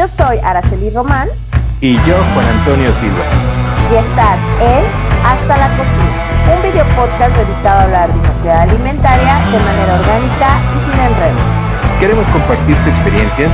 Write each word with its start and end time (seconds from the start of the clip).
Yo 0.00 0.08
soy 0.08 0.38
Araceli 0.42 0.88
Román. 0.88 1.28
Y 1.82 1.92
yo, 1.92 2.16
Juan 2.32 2.46
Antonio 2.46 2.90
Silva. 2.94 3.22
Y 3.92 3.96
estás 3.96 4.38
en 4.62 4.82
Hasta 5.26 5.58
la 5.58 5.68
Cocina, 5.76 6.56
un 6.56 6.62
video 6.62 6.86
podcast 6.96 7.36
dedicado 7.36 7.80
a 7.80 7.82
hablar 7.82 8.10
de 8.10 8.18
inocuidad 8.18 8.62
alimentaria 8.62 9.34
de 9.52 9.58
manera 9.58 10.00
orgánica 10.00 10.58
y 10.74 10.90
sin 10.90 11.00
enredo. 11.00 11.36
Queremos 12.00 12.24
compartirte 12.28 12.88
experiencias 12.88 13.52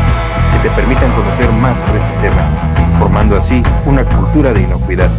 que 0.53 0.69
te 0.69 0.75
permitan 0.77 1.11
conocer 1.15 1.51
más 1.51 1.77
sobre 1.85 1.99
este 1.99 2.29
tema, 2.29 2.43
formando 3.01 3.39
así 3.39 3.61
una 3.85 4.05
cultura 4.05 4.53
de 4.53 4.63
inocuidad. 4.63 5.11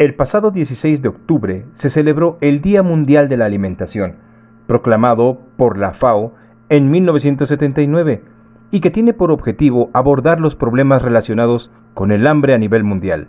El 0.00 0.16
pasado 0.16 0.50
16 0.50 1.02
de 1.02 1.08
octubre 1.08 1.66
se 1.74 1.88
celebró 1.88 2.36
el 2.40 2.62
Día 2.62 2.82
Mundial 2.82 3.28
de 3.28 3.36
la 3.36 3.46
Alimentación, 3.46 4.26
proclamado 4.68 5.40
por 5.56 5.78
la 5.78 5.94
FAO 5.94 6.34
en 6.68 6.90
1979 6.90 8.22
y 8.70 8.80
que 8.80 8.90
tiene 8.90 9.14
por 9.14 9.32
objetivo 9.32 9.90
abordar 9.94 10.40
los 10.40 10.54
problemas 10.54 11.02
relacionados 11.02 11.72
con 11.94 12.12
el 12.12 12.26
hambre 12.26 12.52
a 12.52 12.58
nivel 12.58 12.84
mundial, 12.84 13.28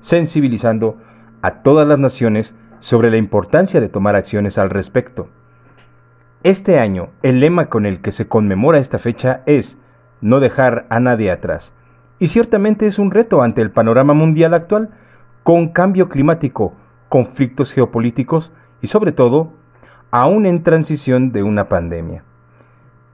sensibilizando 0.00 0.96
a 1.42 1.62
todas 1.62 1.86
las 1.86 1.98
naciones 1.98 2.56
sobre 2.80 3.10
la 3.10 3.18
importancia 3.18 3.80
de 3.80 3.90
tomar 3.90 4.16
acciones 4.16 4.56
al 4.56 4.70
respecto. 4.70 5.28
Este 6.42 6.78
año, 6.78 7.10
el 7.22 7.38
lema 7.38 7.66
con 7.66 7.84
el 7.84 8.00
que 8.00 8.10
se 8.10 8.26
conmemora 8.26 8.78
esta 8.78 8.98
fecha 8.98 9.42
es 9.44 9.78
no 10.22 10.40
dejar 10.40 10.86
a 10.88 10.98
nadie 11.00 11.30
atrás, 11.30 11.74
y 12.18 12.28
ciertamente 12.28 12.86
es 12.86 12.98
un 12.98 13.10
reto 13.10 13.42
ante 13.42 13.60
el 13.60 13.70
panorama 13.70 14.14
mundial 14.14 14.54
actual, 14.54 14.90
con 15.42 15.68
cambio 15.68 16.08
climático, 16.08 16.74
conflictos 17.10 17.72
geopolíticos 17.72 18.52
y 18.80 18.86
sobre 18.86 19.12
todo, 19.12 19.52
aún 20.12 20.44
en 20.44 20.62
transición 20.62 21.32
de 21.32 21.42
una 21.42 21.70
pandemia. 21.70 22.22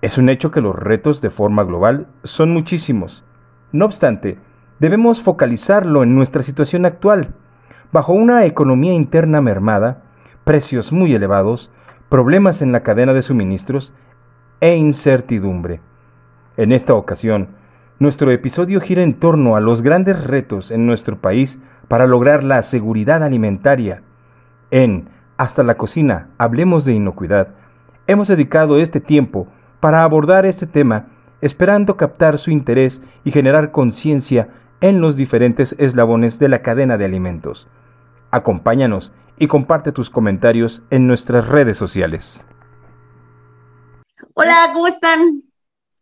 Es 0.02 0.18
un 0.18 0.28
hecho 0.28 0.50
que 0.50 0.60
los 0.60 0.74
retos 0.74 1.20
de 1.20 1.30
forma 1.30 1.62
global 1.62 2.08
son 2.24 2.52
muchísimos. 2.52 3.24
No 3.70 3.84
obstante, 3.84 4.38
debemos 4.80 5.22
focalizarlo 5.22 6.02
en 6.02 6.16
nuestra 6.16 6.42
situación 6.42 6.84
actual. 6.84 7.34
Bajo 7.92 8.12
una 8.12 8.44
economía 8.46 8.92
interna 8.94 9.40
mermada, 9.40 10.02
precios 10.42 10.90
muy 10.90 11.14
elevados, 11.14 11.70
problemas 12.08 12.62
en 12.62 12.72
la 12.72 12.82
cadena 12.82 13.12
de 13.12 13.22
suministros 13.22 13.92
e 14.60 14.74
incertidumbre. 14.74 15.80
En 16.56 16.72
esta 16.72 16.94
ocasión, 16.94 17.50
nuestro 18.00 18.32
episodio 18.32 18.80
gira 18.80 19.04
en 19.04 19.14
torno 19.14 19.54
a 19.54 19.60
los 19.60 19.82
grandes 19.82 20.24
retos 20.24 20.72
en 20.72 20.86
nuestro 20.86 21.20
país 21.20 21.60
para 21.86 22.08
lograr 22.08 22.42
la 22.42 22.64
seguridad 22.64 23.22
alimentaria. 23.22 24.02
En 24.72 25.08
Hasta 25.38 25.62
la 25.62 25.76
Cocina, 25.76 26.30
Hablemos 26.36 26.84
de 26.84 26.94
Inocuidad, 26.94 27.54
hemos 28.08 28.26
dedicado 28.26 28.80
este 28.80 29.00
tiempo 29.00 29.46
para 29.78 30.02
abordar 30.02 30.44
este 30.44 30.66
tema, 30.66 31.10
esperando 31.40 31.96
captar 31.96 32.38
su 32.38 32.50
interés 32.50 33.00
y 33.22 33.30
generar 33.30 33.70
conciencia 33.70 34.48
en 34.80 35.00
los 35.00 35.16
diferentes 35.16 35.76
eslabones 35.78 36.40
de 36.40 36.48
la 36.48 36.60
cadena 36.60 36.98
de 36.98 37.04
alimentos. 37.04 37.68
Acompáñanos 38.32 39.12
y 39.38 39.46
comparte 39.46 39.92
tus 39.92 40.10
comentarios 40.10 40.82
en 40.90 41.06
nuestras 41.06 41.46
redes 41.46 41.76
sociales. 41.76 42.44
Hola, 44.34 44.70
¿cómo 44.72 44.88
están? 44.88 45.44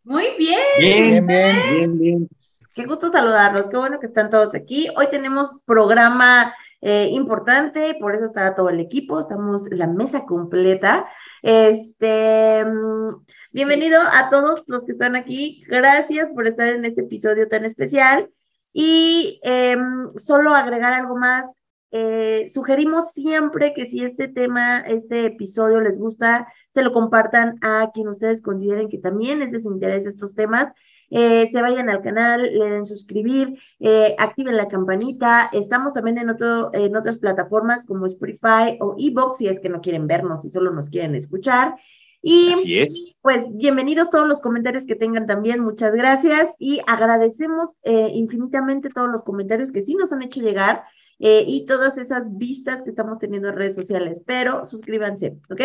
Muy 0.03 0.25
bien. 0.39 0.59
Bien, 0.79 1.27
bien, 1.27 1.55
bien, 1.71 1.99
bien. 1.99 2.29
Qué 2.73 2.85
gusto 2.85 3.09
saludarlos, 3.09 3.67
qué 3.69 3.77
bueno 3.77 3.99
que 3.99 4.07
están 4.07 4.31
todos 4.31 4.55
aquí. 4.55 4.87
Hoy 4.97 5.09
tenemos 5.11 5.51
programa 5.65 6.53
eh, 6.81 7.09
importante, 7.11 7.95
por 7.99 8.15
eso 8.15 8.25
está 8.25 8.53
todo 8.55 8.69
el 8.69 8.79
equipo, 8.79 9.19
estamos 9.19 9.67
la 9.71 9.87
mesa 9.87 10.25
completa. 10.25 11.07
Este, 11.41 12.63
mm, 12.63 13.25
bienvenido 13.51 13.99
a 13.99 14.29
todos 14.29 14.63
los 14.67 14.83
que 14.83 14.91
están 14.91 15.15
aquí, 15.15 15.63
gracias 15.67 16.29
por 16.35 16.47
estar 16.47 16.67
en 16.67 16.85
este 16.85 17.01
episodio 17.01 17.47
tan 17.47 17.65
especial. 17.65 18.29
Y 18.73 19.39
em, 19.43 20.09
solo 20.17 20.53
agregar 20.53 20.93
algo 20.93 21.15
más, 21.17 21.51
eh, 21.91 22.49
sugerimos 22.53 23.11
siempre 23.11 23.73
que 23.73 23.87
si 23.87 24.03
este 24.03 24.27
tema, 24.27 24.79
este 24.81 25.25
episodio 25.25 25.79
les 25.81 25.97
gusta, 25.97 26.47
se 26.73 26.83
lo 26.83 26.91
compartan 26.91 27.57
a 27.61 27.91
quien 27.93 28.07
ustedes 28.09 28.41
consideren 28.41 28.89
que 28.89 28.99
también 28.99 29.39
les 29.51 29.65
interesa 29.65 30.09
estos 30.09 30.35
temas 30.35 30.73
eh, 31.09 31.47
se 31.47 31.61
vayan 31.61 31.89
al 31.89 32.01
canal, 32.01 32.43
le 32.43 32.65
den 32.69 32.85
suscribir, 32.85 33.59
eh, 33.79 34.15
activen 34.17 34.57
la 34.57 34.67
campanita. 34.67 35.49
Estamos 35.53 35.93
también 35.93 36.17
en, 36.17 36.29
otro, 36.29 36.71
en 36.73 36.95
otras 36.95 37.17
plataformas 37.17 37.85
como 37.85 38.05
Spotify 38.05 38.77
o 38.79 38.95
Evox, 38.97 39.37
si 39.37 39.47
es 39.47 39.59
que 39.59 39.69
no 39.69 39.81
quieren 39.81 40.07
vernos 40.07 40.43
y 40.45 40.49
solo 40.49 40.71
nos 40.71 40.89
quieren 40.89 41.15
escuchar. 41.15 41.75
Y 42.21 42.51
Así 42.53 42.79
es. 42.79 43.15
pues 43.21 43.45
bienvenidos 43.53 44.09
todos 44.09 44.27
los 44.27 44.41
comentarios 44.41 44.85
que 44.85 44.95
tengan 44.95 45.27
también, 45.27 45.61
muchas 45.61 45.93
gracias 45.93 46.49
y 46.57 46.81
agradecemos 46.87 47.69
eh, 47.83 48.09
infinitamente 48.13 48.89
todos 48.89 49.09
los 49.09 49.23
comentarios 49.23 49.71
que 49.71 49.83
sí 49.83 49.95
nos 49.95 50.11
han 50.11 50.23
hecho 50.23 50.41
llegar 50.41 50.83
eh, 51.19 51.45
y 51.47 51.65
todas 51.67 51.97
esas 51.97 52.35
vistas 52.35 52.81
que 52.81 52.89
estamos 52.89 53.19
teniendo 53.19 53.49
en 53.49 53.55
redes 53.55 53.75
sociales, 53.75 54.21
pero 54.25 54.65
suscríbanse, 54.65 55.37
¿ok? 55.49 55.61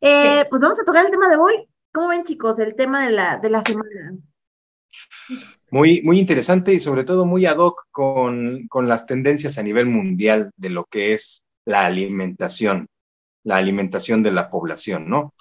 Eh, 0.00 0.46
Pues 0.48 0.62
vamos 0.62 0.80
a 0.80 0.84
tocar 0.84 1.04
el 1.04 1.10
tema 1.10 1.28
de 1.28 1.36
hoy. 1.36 1.68
¿Cómo 1.92 2.08
ven 2.08 2.24
chicos? 2.24 2.58
El 2.60 2.76
tema 2.76 3.04
de 3.04 3.10
la, 3.12 3.38
de 3.38 3.50
la 3.50 3.62
semana. 3.62 4.16
Muy, 5.70 6.02
muy 6.02 6.18
interesante 6.18 6.74
y 6.74 6.80
sobre 6.80 7.04
todo 7.04 7.24
muy 7.24 7.46
ad 7.46 7.58
hoc 7.58 7.86
con, 7.90 8.66
con 8.68 8.88
las 8.88 9.06
tendencias 9.06 9.58
a 9.58 9.62
nivel 9.62 9.86
mundial 9.86 10.50
de 10.56 10.70
lo 10.70 10.84
que 10.84 11.12
es 11.14 11.44
la 11.64 11.86
alimentación, 11.86 12.88
la 13.44 13.56
alimentación 13.56 14.22
de 14.22 14.32
la 14.32 14.50
población, 14.50 15.08
¿no? 15.08 15.32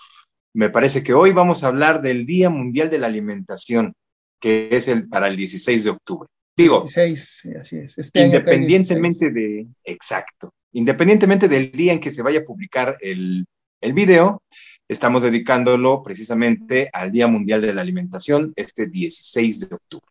Me 0.54 0.70
parece 0.70 1.04
que 1.04 1.14
hoy 1.14 1.32
vamos 1.32 1.64
a 1.64 1.68
hablar 1.68 2.02
del 2.02 2.26
Día 2.26 2.50
Mundial 2.50 2.90
de 2.90 3.00
la 3.00 3.08
Alimentación, 3.08 3.94
que 4.40 4.70
es 4.72 4.88
el 4.88 5.08
para 5.08 5.28
el 5.28 5.38
16 5.38 5.84
de 5.84 5.90
octubre. 5.92 6.30
Digo, 6.58 6.82
16, 6.82 7.40
sí, 7.42 7.50
así 7.59 7.78
es. 7.78 7.98
Este 7.98 8.26
independientemente 8.26 9.32
16. 9.32 9.34
de, 9.34 9.68
exacto, 9.86 10.54
independientemente 10.74 11.48
del 11.48 11.72
día 11.72 11.94
en 11.94 12.00
que 12.00 12.12
se 12.12 12.22
vaya 12.22 12.40
a 12.40 12.44
publicar 12.44 12.98
el, 13.02 13.46
el 13.82 13.94
video, 13.94 14.42
estamos 14.90 15.22
dedicándolo 15.22 16.02
precisamente 16.04 16.90
al 16.92 17.12
Día 17.12 17.28
Mundial 17.28 17.62
de 17.62 17.74
la 17.74 17.82
Alimentación, 17.82 18.52
este 18.56 18.88
16 18.88 19.70
de 19.70 19.76
octubre. 19.76 20.06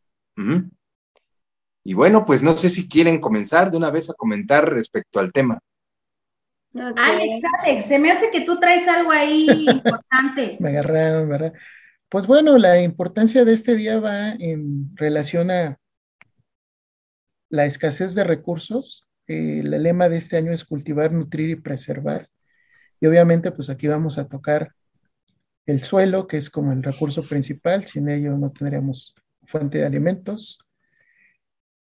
Y 1.84 1.94
bueno, 1.94 2.24
pues 2.24 2.42
no 2.42 2.56
sé 2.56 2.70
si 2.70 2.88
quieren 2.88 3.20
comenzar 3.20 3.70
de 3.70 3.76
una 3.76 3.90
vez 3.90 4.08
a 4.08 4.14
comentar 4.14 4.72
respecto 4.72 5.18
al 5.18 5.32
tema. 5.32 5.58
Alex, 6.74 7.42
Alex, 7.60 7.86
se 7.86 7.98
me 7.98 8.10
hace 8.10 8.30
que 8.30 8.42
tú 8.42 8.60
traes 8.60 8.86
algo 8.86 9.10
ahí 9.10 9.48
importante. 9.68 10.56
Me 10.60 10.68
agarraron, 10.68 11.28
¿verdad? 11.28 11.52
Pues 12.08 12.26
bueno, 12.26 12.56
la 12.56 12.80
importancia 12.80 13.44
de 13.44 13.52
este 13.54 13.74
día 13.74 13.98
va 13.98 14.30
en 14.32 14.94
relación 14.96 15.50
a 15.50 15.78
la 17.48 17.66
escasez 17.66 18.14
de 18.14 18.22
recursos. 18.22 19.08
Eh, 19.26 19.60
el 19.64 19.82
lema 19.82 20.08
de 20.08 20.18
este 20.18 20.36
año 20.36 20.52
es 20.52 20.64
cultivar, 20.64 21.10
nutrir 21.10 21.50
y 21.50 21.56
preservar. 21.56 22.28
Y 23.00 23.06
obviamente, 23.06 23.52
pues 23.52 23.70
aquí 23.70 23.86
vamos 23.86 24.18
a 24.18 24.26
tocar 24.26 24.72
el 25.66 25.82
suelo, 25.82 26.26
que 26.26 26.38
es 26.38 26.50
como 26.50 26.72
el 26.72 26.82
recurso 26.82 27.22
principal. 27.22 27.84
Sin 27.84 28.08
ello 28.08 28.36
no 28.36 28.50
tendríamos 28.50 29.14
fuente 29.46 29.78
de 29.78 29.86
alimentos. 29.86 30.58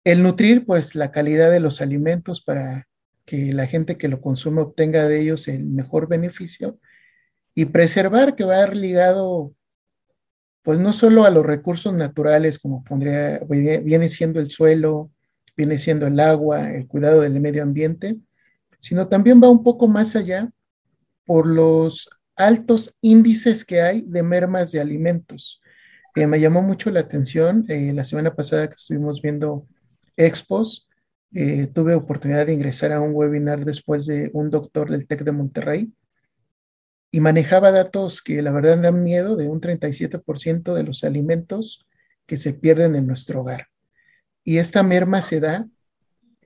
El 0.05 0.23
nutrir, 0.23 0.67
pues 0.67 0.95
la 0.95 1.11
calidad 1.11 1.51
de 1.51 1.61
los 1.61 1.81
alimentos 1.81 2.43
para 2.43 2.89
que 3.25 3.53
la 3.53 3.67
gente 3.67 3.99
que 3.99 4.09
lo 4.09 4.21
consume 4.21 4.63
obtenga 4.63 5.07
de 5.07 5.21
ellos 5.21 5.49
el 5.49 5.65
mejor 5.65 6.09
beneficio. 6.09 6.79
Y 7.55 7.67
preservar, 7.67 8.35
que 8.35 8.45
va 8.45 8.67
ligado, 8.69 9.53
pues 10.63 10.79
no 10.79 10.93
solo 10.93 11.25
a 11.25 11.31
los 11.31 11.45
recursos 11.45 11.93
naturales, 11.95 12.59
como 12.59 12.85
pondría, 12.85 13.41
viene 13.49 14.09
siendo 14.09 14.41
el 14.41 14.51
suelo, 14.51 15.11
viene 15.57 15.79
siendo 15.79 16.07
el 16.07 16.21
agua, 16.21 16.71
el 16.71 16.87
cuidado 16.87 17.23
del 17.23 17.41
medio 17.41 17.63
ambiente, 17.63 18.17
sino 18.79 19.09
también 19.09 19.43
va 19.43 19.49
un 19.49 19.65
poco 19.65 19.89
más 19.89 20.15
allá 20.15 20.51
por 21.29 21.47
los 21.47 22.09
altos 22.37 22.97
índices 23.03 23.63
que 23.63 23.83
hay 23.83 24.01
de 24.01 24.23
mermas 24.23 24.73
de 24.73 24.81
alimentos. 24.81 25.61
Eh, 26.15 26.27
me 26.27 26.41
llamó 26.41 26.63
mucho 26.63 26.91
la 26.91 27.01
atención 27.01 27.67
eh, 27.69 27.93
la 27.93 28.03
semana 28.03 28.35
pasada 28.35 28.67
que 28.67 28.77
estuvimos 28.77 29.21
viendo 29.21 29.69
expos, 30.17 30.89
eh, 31.35 31.67
tuve 31.67 31.95
oportunidad 31.95 32.47
de 32.47 32.55
ingresar 32.55 32.93
a 32.93 33.03
un 33.03 33.15
webinar 33.15 33.67
después 33.67 34.07
de 34.07 34.31
un 34.33 34.49
doctor 34.49 34.91
del 34.91 35.07
TEC 35.07 35.23
de 35.23 35.33
Monterrey 35.33 35.93
y 37.11 37.21
manejaba 37.21 37.73
datos 37.73 38.23
que 38.23 38.41
la 38.41 38.51
verdad 38.51 38.79
dan 38.79 39.05
miedo 39.05 39.37
de 39.37 39.51
un 39.51 39.61
37% 39.61 40.73
de 40.73 40.83
los 40.83 41.05
alimentos 41.05 41.87
que 42.25 42.39
se 42.39 42.55
pierden 42.55 42.97
en 42.97 43.07
nuestro 43.07 43.43
hogar. 43.43 43.67
Y 44.45 44.57
esta 44.57 44.83
merma 44.83 45.21
se 45.21 45.41
da 45.41 45.69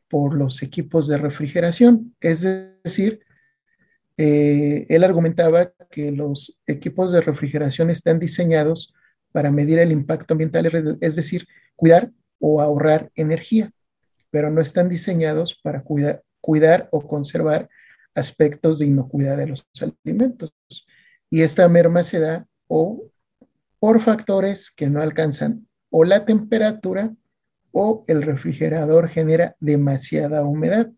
por 0.08 0.34
los 0.34 0.60
equipos 0.60 1.06
de 1.06 1.18
refrigeración, 1.18 2.16
es 2.20 2.40
decir, 2.82 3.20
eh, 4.16 4.86
él 4.88 5.04
argumentaba 5.04 5.72
que 5.90 6.10
los 6.12 6.58
equipos 6.66 7.12
de 7.12 7.20
refrigeración 7.20 7.90
están 7.90 8.18
diseñados 8.18 8.92
para 9.32 9.50
medir 9.50 9.78
el 9.78 9.92
impacto 9.92 10.34
ambiental, 10.34 10.98
es 11.00 11.16
decir, 11.16 11.46
cuidar 11.76 12.10
o 12.38 12.60
ahorrar 12.60 13.10
energía, 13.14 13.72
pero 14.30 14.50
no 14.50 14.60
están 14.60 14.88
diseñados 14.88 15.58
para 15.62 15.82
cuidar, 15.82 16.88
o 16.90 17.06
conservar 17.06 17.68
aspectos 18.14 18.78
de 18.78 18.86
inocuidad 18.86 19.36
de 19.36 19.46
los 19.46 19.66
alimentos. 19.80 20.52
y 21.30 21.42
esta 21.42 21.66
merma 21.68 22.02
se 22.02 22.18
da 22.18 22.46
o 22.66 23.04
por 23.78 24.00
factores 24.00 24.70
que 24.70 24.90
no 24.90 25.00
alcanzan 25.00 25.66
o 25.90 26.04
la 26.04 26.24
temperatura 26.24 27.14
o 27.70 28.04
el 28.06 28.22
refrigerador 28.22 29.08
genera 29.08 29.56
demasiada 29.60 30.44
humedad. 30.44 30.90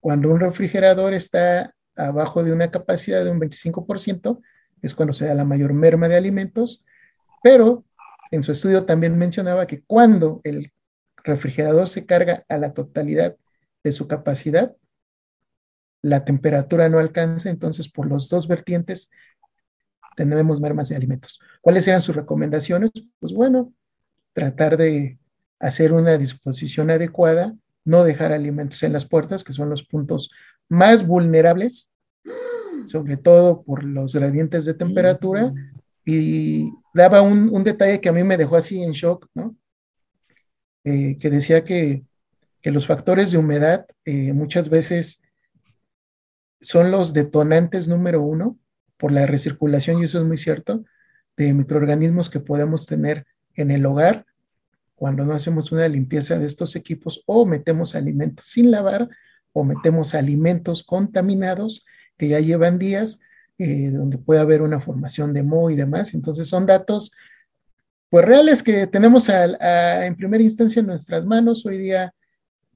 Cuando 0.00 0.30
un 0.30 0.40
refrigerador 0.40 1.14
está 1.14 1.74
abajo 1.96 2.42
de 2.42 2.52
una 2.52 2.70
capacidad 2.70 3.24
de 3.24 3.30
un 3.30 3.40
25%, 3.40 4.40
es 4.82 4.94
cuando 4.94 5.14
se 5.14 5.26
da 5.26 5.34
la 5.34 5.44
mayor 5.44 5.72
merma 5.72 6.08
de 6.08 6.16
alimentos, 6.16 6.84
pero 7.42 7.84
en 8.30 8.42
su 8.42 8.52
estudio 8.52 8.84
también 8.84 9.16
mencionaba 9.16 9.66
que 9.66 9.82
cuando 9.82 10.40
el 10.44 10.72
refrigerador 11.22 11.88
se 11.88 12.04
carga 12.04 12.44
a 12.48 12.58
la 12.58 12.74
totalidad 12.74 13.36
de 13.82 13.92
su 13.92 14.08
capacidad, 14.08 14.74
la 16.02 16.24
temperatura 16.24 16.88
no 16.88 16.98
alcanza, 16.98 17.48
entonces 17.48 17.88
por 17.88 18.06
los 18.06 18.28
dos 18.28 18.46
vertientes 18.46 19.10
tenemos 20.16 20.60
mermas 20.60 20.88
de 20.88 20.96
alimentos. 20.96 21.40
¿Cuáles 21.60 21.88
eran 21.88 22.02
sus 22.02 22.14
recomendaciones? 22.14 22.90
Pues 23.20 23.32
bueno, 23.32 23.72
tratar 24.34 24.76
de 24.76 25.18
hacer 25.58 25.92
una 25.92 26.18
disposición 26.18 26.90
adecuada, 26.90 27.54
no 27.84 28.04
dejar 28.04 28.32
alimentos 28.32 28.82
en 28.82 28.92
las 28.92 29.06
puertas, 29.06 29.44
que 29.44 29.52
son 29.52 29.70
los 29.70 29.82
puntos 29.82 30.30
más 30.68 31.06
vulnerables, 31.06 31.90
sobre 32.86 33.16
todo 33.16 33.62
por 33.62 33.84
los 33.84 34.14
gradientes 34.14 34.64
de 34.64 34.74
temperatura, 34.74 35.52
y 36.04 36.70
daba 36.92 37.22
un, 37.22 37.64
detalle 37.64 38.00
que 38.00 38.08
a 38.08 38.12
mí 38.12 38.22
me 38.22 38.36
dejó 38.36 38.56
así 38.56 38.82
en 38.82 38.92
shock, 38.92 39.28
¿no? 39.34 39.56
Eh, 40.84 41.16
que 41.18 41.30
decía 41.30 41.64
que, 41.64 42.04
los 42.62 42.86
factores 42.86 43.30
de 43.30 43.36
humedad 43.36 43.84
eh, 44.06 44.32
muchas 44.32 44.70
veces 44.70 45.20
son 46.62 46.90
los 46.90 47.12
detonantes 47.12 47.88
número 47.88 48.22
uno 48.22 48.58
por 48.96 49.12
la 49.12 49.26
recirculación, 49.26 50.00
y 50.00 50.04
eso 50.04 50.18
es 50.18 50.24
muy 50.24 50.38
cierto, 50.38 50.82
de 51.36 51.52
microorganismos 51.52 52.30
que 52.30 52.40
podemos 52.40 52.86
tener 52.86 53.26
en 53.54 53.70
el 53.70 53.84
hogar 53.84 54.24
cuando 54.94 55.24
no 55.24 55.34
hacemos 55.34 55.72
una 55.72 55.88
limpieza 55.88 56.38
de 56.38 56.46
estos 56.46 56.76
equipos 56.76 57.22
o 57.26 57.44
metemos 57.44 57.94
alimentos 57.94 58.46
sin 58.46 58.70
lavar 58.70 59.08
o 59.54 59.64
metemos 59.64 60.14
alimentos 60.14 60.82
contaminados 60.82 61.86
que 62.18 62.28
ya 62.28 62.40
llevan 62.40 62.78
días, 62.78 63.20
eh, 63.56 63.88
donde 63.90 64.18
puede 64.18 64.40
haber 64.40 64.60
una 64.60 64.80
formación 64.80 65.32
de 65.32 65.44
moho 65.44 65.70
y 65.70 65.76
demás. 65.76 66.12
Entonces 66.12 66.48
son 66.48 66.66
datos 66.66 67.12
pues 68.10 68.24
reales 68.24 68.62
que 68.62 68.86
tenemos 68.86 69.28
en 69.28 70.16
primera 70.16 70.42
instancia 70.42 70.80
en 70.80 70.86
nuestras 70.86 71.24
manos. 71.24 71.64
Hoy 71.64 71.78
día 71.78 72.12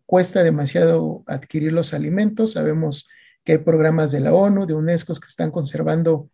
cuesta 0.07 0.43
demasiado 0.43 1.25
adquirir 1.27 1.73
los 1.73 1.93
alimentos. 1.93 2.53
Sabemos 2.53 3.07
que 3.45 3.53
hay 3.53 3.59
programas 3.59 4.13
de 4.13 4.21
la 4.21 4.33
ONU, 4.33 4.65
de 4.65 4.75
UNESCO 4.75 5.15
que 5.15 5.27
están 5.27 5.51
conservando 5.51 6.31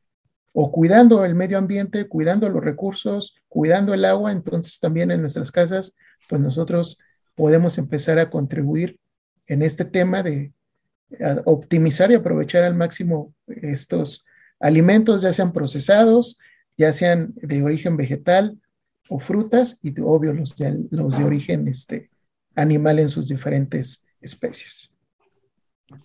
o 0.52 0.70
cuidando 0.70 1.24
el 1.24 1.34
medio 1.34 1.58
ambiente, 1.58 2.06
cuidando 2.06 2.48
los 2.48 2.62
recursos, 2.62 3.34
cuidando 3.48 3.94
el 3.94 4.04
agua, 4.04 4.30
entonces 4.30 4.78
también 4.78 5.10
en 5.10 5.20
nuestras 5.20 5.50
casas, 5.50 5.96
pues 6.28 6.40
nosotros 6.40 6.98
podemos 7.34 7.78
empezar 7.78 8.18
a 8.18 8.30
contribuir 8.30 9.00
en 9.46 9.62
este 9.62 9.84
tema 9.84 10.22
de 10.22 10.52
optimizar 11.44 12.10
y 12.10 12.14
aprovechar 12.14 12.64
al 12.64 12.74
máximo 12.74 13.34
estos 13.46 14.24
alimentos, 14.58 15.22
ya 15.22 15.32
sean 15.32 15.52
procesados, 15.52 16.38
ya 16.76 16.92
sean 16.92 17.32
de 17.36 17.62
origen 17.62 17.96
vegetal 17.96 18.58
o 19.08 19.18
frutas, 19.18 19.78
y 19.82 19.94
obvio 20.00 20.32
los 20.32 20.56
de, 20.56 20.86
los 20.90 21.18
de 21.18 21.24
origen 21.24 21.68
este, 21.68 22.10
animal 22.54 22.98
en 22.98 23.08
sus 23.08 23.28
diferentes 23.28 24.02
especies. 24.20 24.90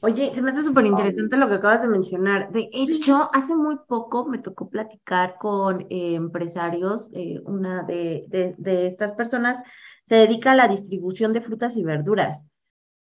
Oye, 0.02 0.32
se 0.36 0.42
me 0.42 0.52
hace 0.52 0.64
súper 0.64 0.86
interesante 0.86 1.38
lo 1.38 1.48
que 1.48 1.56
acabas 1.56 1.82
de 1.82 1.88
mencionar. 1.88 2.52
De 2.52 2.70
hecho, 2.74 3.30
hace 3.34 3.56
muy 3.56 3.78
poco 3.88 4.28
me 4.28 4.38
tocó 4.38 4.70
platicar 4.70 5.38
con 5.40 5.82
eh, 5.90 6.16
empresarios. 6.16 7.10
Eh, 7.14 7.40
una 7.46 7.84
de, 7.84 8.26
de, 8.58 8.88
estas 8.88 9.14
personas 9.14 9.64
se 10.04 10.16
dedica 10.16 10.52
a 10.52 10.56
la 10.56 10.68
distribución 10.68 11.32
de 11.32 11.42
frutas 11.42 11.78
y 11.78 11.84
verduras. 11.84 12.46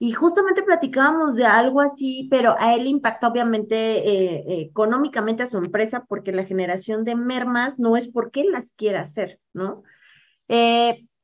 Y 0.03 0.13
justamente 0.13 0.63
platicábamos 0.63 1.35
de 1.35 1.45
algo 1.45 1.79
así, 1.79 2.27
pero 2.31 2.55
a 2.57 2.73
él 2.73 2.87
impacta 2.87 3.27
obviamente 3.27 3.75
eh, 3.75 4.61
económicamente 4.63 5.43
a 5.43 5.45
su 5.45 5.59
empresa 5.59 6.05
porque 6.09 6.31
la 6.31 6.43
generación 6.43 7.03
de 7.03 7.15
mermas 7.15 7.77
no 7.77 7.95
es 7.95 8.07
porque 8.07 8.41
él 8.41 8.51
las 8.51 8.73
quiera 8.73 9.01
hacer, 9.01 9.39
¿no? 9.53 9.83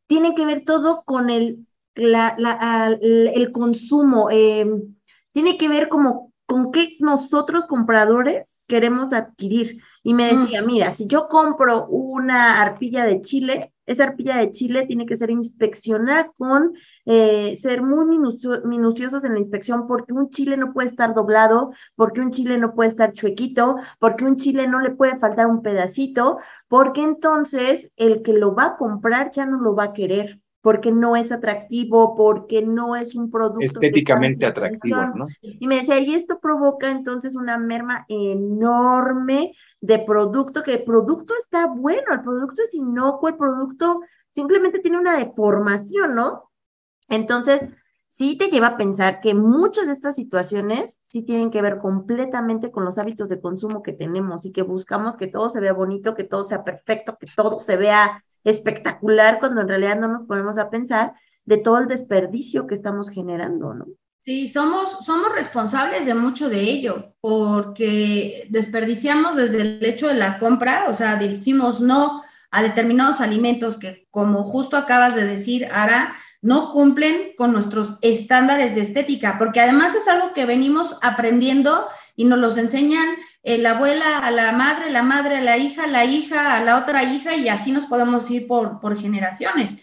tiene 0.05 0.35
que 0.35 0.45
ver 0.45 0.63
todo 0.63 1.01
con 1.05 1.31
el, 1.31 1.65
la, 1.95 2.97
el 3.01 3.51
consumo. 3.51 4.29
Em, 4.29 4.95
tiene 5.31 5.57
que 5.57 5.67
ver 5.67 5.89
como 5.89 6.31
con 6.45 6.71
qué 6.71 6.97
nosotros 6.99 7.65
compradores 7.65 8.63
queremos 8.67 9.11
adquirir. 9.11 9.81
Y 10.03 10.13
me 10.13 10.27
decía, 10.27 10.61
mira, 10.61 10.91
si 10.91 11.07
yo 11.07 11.27
compro 11.29 11.87
una 11.87 12.61
arpilla 12.61 13.05
de 13.05 13.21
chile, 13.21 13.73
esa 13.87 14.03
arpilla 14.03 14.37
de 14.37 14.51
chile 14.51 14.85
tiene 14.85 15.05
que 15.05 15.17
ser 15.17 15.31
inspeccionada 15.31 16.31
con 16.37 16.73
eh, 17.05 17.55
ser 17.55 17.81
muy 17.81 18.05
minuciosos 18.65 19.23
en 19.23 19.33
la 19.33 19.39
inspección 19.39 19.87
porque 19.87 20.13
un 20.13 20.29
chile 20.29 20.57
no 20.57 20.73
puede 20.73 20.89
estar 20.89 21.13
doblado, 21.13 21.71
porque 21.95 22.21
un 22.21 22.31
chile 22.31 22.57
no 22.57 22.75
puede 22.75 22.89
estar 22.89 23.13
chuequito, 23.13 23.77
porque 23.97 24.25
un 24.25 24.35
chile 24.35 24.67
no 24.67 24.79
le 24.81 24.91
puede 24.91 25.17
faltar 25.17 25.47
un 25.47 25.61
pedacito, 25.61 26.37
porque 26.67 27.01
entonces 27.01 27.91
el 27.95 28.21
que 28.21 28.33
lo 28.33 28.53
va 28.53 28.65
a 28.65 28.77
comprar 28.77 29.31
ya 29.31 29.45
no 29.45 29.59
lo 29.59 29.73
va 29.73 29.85
a 29.85 29.93
querer 29.93 30.39
porque 30.61 30.91
no 30.91 31.15
es 31.15 31.31
atractivo, 31.31 32.13
porque 32.13 32.61
no 32.61 32.97
es 32.97 33.15
un 33.15 33.31
producto. 33.31 33.63
Estéticamente 33.63 34.45
atractivo, 34.45 34.97
¿no? 35.15 35.25
Y 35.41 35.65
me 35.65 35.75
decía, 35.77 35.97
y 35.99 36.13
esto 36.13 36.39
provoca 36.41 36.91
entonces 36.91 37.37
una 37.37 37.57
merma 37.57 38.05
enorme 38.09 39.53
de 39.81 39.99
producto, 39.99 40.63
que 40.63 40.73
el 40.75 40.83
producto 40.83 41.33
está 41.37 41.67
bueno, 41.67 42.13
el 42.13 42.21
producto 42.21 42.61
es 42.63 42.73
inocuo, 42.73 43.29
el 43.29 43.35
producto 43.35 44.01
simplemente 44.29 44.79
tiene 44.79 44.97
una 44.97 45.17
deformación, 45.17 46.15
¿no? 46.15 46.51
Entonces, 47.09 47.69
sí 48.07 48.37
te 48.37 48.49
lleva 48.49 48.67
a 48.67 48.77
pensar 48.77 49.21
que 49.21 49.33
muchas 49.33 49.85
de 49.85 49.93
estas 49.93 50.15
situaciones 50.15 50.99
sí 51.03 51.23
tienen 51.23 51.51
que 51.51 51.61
ver 51.61 51.77
completamente 51.77 52.71
con 52.71 52.83
los 52.83 52.97
hábitos 52.97 53.29
de 53.29 53.39
consumo 53.39 53.83
que 53.83 53.93
tenemos 53.93 54.45
y 54.45 54.51
que 54.51 54.63
buscamos 54.63 55.17
que 55.17 55.27
todo 55.27 55.49
se 55.49 55.59
vea 55.59 55.73
bonito, 55.73 56.15
que 56.15 56.23
todo 56.23 56.43
sea 56.43 56.63
perfecto, 56.63 57.17
que 57.19 57.27
todo 57.35 57.59
se 57.59 57.77
vea 57.77 58.23
espectacular 58.43 59.39
cuando 59.39 59.61
en 59.61 59.67
realidad 59.67 59.99
no 59.99 60.07
nos 60.07 60.27
ponemos 60.27 60.57
a 60.57 60.69
pensar 60.69 61.13
de 61.45 61.57
todo 61.57 61.77
el 61.77 61.87
desperdicio 61.87 62.67
que 62.67 62.75
estamos 62.75 63.09
generando, 63.09 63.73
¿no? 63.73 63.85
Sí, 64.27 64.49
somos, 64.49 65.05
somos 65.05 65.31
responsables 65.31 66.05
de 66.05 66.13
mucho 66.13 66.49
de 66.49 66.59
ello, 66.59 67.13
porque 67.21 68.45
desperdiciamos 68.49 69.37
desde 69.37 69.61
el 69.61 69.85
hecho 69.85 70.09
de 70.09 70.15
la 70.15 70.37
compra, 70.37 70.87
o 70.89 70.93
sea, 70.93 71.15
decimos 71.15 71.79
no 71.79 72.21
a 72.51 72.61
determinados 72.61 73.21
alimentos 73.21 73.77
que, 73.77 74.05
como 74.11 74.43
justo 74.43 74.75
acabas 74.75 75.15
de 75.15 75.25
decir, 75.25 75.69
Ara, 75.71 76.13
no 76.41 76.71
cumplen 76.71 77.35
con 77.37 77.53
nuestros 77.53 77.99
estándares 78.01 78.75
de 78.75 78.81
estética, 78.81 79.37
porque 79.37 79.61
además 79.61 79.95
es 79.95 80.09
algo 80.09 80.33
que 80.33 80.45
venimos 80.45 80.97
aprendiendo 81.01 81.87
y 82.17 82.25
nos 82.25 82.39
los 82.39 82.57
enseñan 82.57 83.07
la 83.43 83.77
abuela 83.77 84.17
a 84.17 84.31
la 84.31 84.51
madre, 84.51 84.91
la 84.91 85.03
madre 85.03 85.37
a 85.37 85.41
la 85.41 85.57
hija, 85.57 85.87
la 85.87 86.03
hija 86.03 86.57
a 86.57 86.63
la 86.65 86.79
otra 86.79 87.05
hija 87.05 87.37
y 87.37 87.47
así 87.47 87.71
nos 87.71 87.85
podemos 87.85 88.29
ir 88.29 88.45
por, 88.45 88.81
por 88.81 88.99
generaciones. 88.99 89.77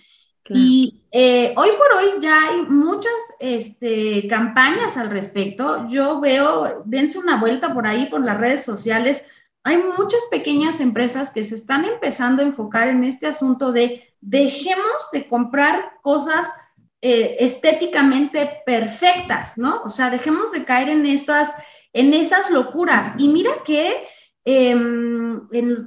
Y 0.48 1.00
eh, 1.10 1.54
hoy 1.56 1.70
por 1.78 1.98
hoy 1.98 2.20
ya 2.20 2.48
hay 2.48 2.62
muchas 2.62 3.12
este, 3.40 4.26
campañas 4.28 4.96
al 4.96 5.10
respecto. 5.10 5.86
Yo 5.88 6.20
veo, 6.20 6.82
dense 6.84 7.18
una 7.18 7.40
vuelta 7.40 7.72
por 7.72 7.86
ahí, 7.86 8.06
por 8.06 8.24
las 8.24 8.38
redes 8.38 8.62
sociales. 8.62 9.24
Hay 9.62 9.78
muchas 9.78 10.20
pequeñas 10.30 10.80
empresas 10.80 11.30
que 11.30 11.44
se 11.44 11.54
están 11.54 11.84
empezando 11.84 12.42
a 12.42 12.46
enfocar 12.46 12.88
en 12.88 13.04
este 13.04 13.26
asunto 13.26 13.72
de 13.72 14.02
dejemos 14.20 15.10
de 15.12 15.26
comprar 15.26 15.92
cosas 16.02 16.52
eh, 17.00 17.36
estéticamente 17.40 18.62
perfectas, 18.66 19.56
¿no? 19.56 19.82
O 19.82 19.88
sea, 19.88 20.10
dejemos 20.10 20.52
de 20.52 20.64
caer 20.64 20.88
en 20.90 21.06
estas 21.06 21.54
en 21.94 22.12
esas 22.12 22.50
locuras. 22.50 23.12
Y 23.16 23.28
mira 23.28 23.52
que, 23.64 24.06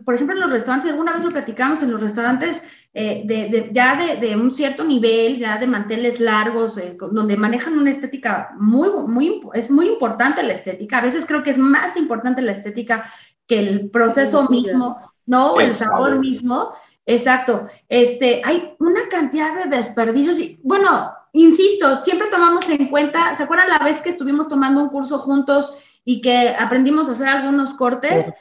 por 0.06 0.16
ejemplo, 0.16 0.36
en 0.36 0.42
los 0.42 0.52
restaurantes, 0.52 0.92
alguna 0.92 1.14
vez 1.14 1.24
lo 1.24 1.32
platicamos, 1.32 1.82
en 1.84 1.92
los 1.92 2.02
restaurantes 2.02 2.64
eh, 2.94 3.24
de, 3.26 3.70
ya 3.72 3.98
de, 4.20 4.36
un 4.36 4.52
cierto 4.52 4.84
nivel, 4.84 5.38
ya 5.38 5.58
de 5.58 5.68
manteles 5.68 6.20
largos, 6.20 6.78
eh, 6.78 6.98
donde 7.12 7.38
manejan 7.38 7.78
una 7.78 7.92
estética 7.92 8.50
muy, 8.58 8.90
muy, 9.08 9.42
es 9.54 9.70
muy 9.70 9.88
importante 9.88 10.44
la 10.44 10.54
estética. 10.54 11.00
A 11.00 11.02
veces 11.02 11.26
creo 11.26 11.44
que 11.44 11.52
es 11.52 11.58
más 11.58 11.98
importante 11.98 12.42
la 12.42 12.52
estética 12.52 13.12
que 13.46 13.60
el 13.60 13.90
proceso 13.90 14.50
mismo, 14.50 15.14
¿no? 15.26 15.60
El, 15.60 15.68
el 15.68 15.74
sabor 15.74 16.20
mismo. 16.20 16.74
Exacto. 17.06 17.68
Este, 17.88 18.42
hay 18.44 18.76
una 18.80 19.08
cantidad 19.10 19.64
de 19.64 19.76
desperdicios 19.76 20.40
y, 20.40 20.60
bueno, 20.64 21.12
insisto, 21.34 22.02
siempre 22.02 22.28
tomamos 22.30 22.68
en 22.70 22.88
cuenta, 22.88 23.34
¿se 23.36 23.44
acuerdan 23.44 23.70
la 23.70 23.80
vez 23.80 24.02
que 24.02 24.10
estuvimos 24.10 24.50
tomando 24.50 24.82
un 24.82 24.90
curso 24.90 25.18
juntos 25.18 25.78
y 26.10 26.22
que 26.22 26.56
aprendimos 26.58 27.10
a 27.10 27.12
hacer 27.12 27.28
algunos 27.28 27.74
cortes, 27.74 28.34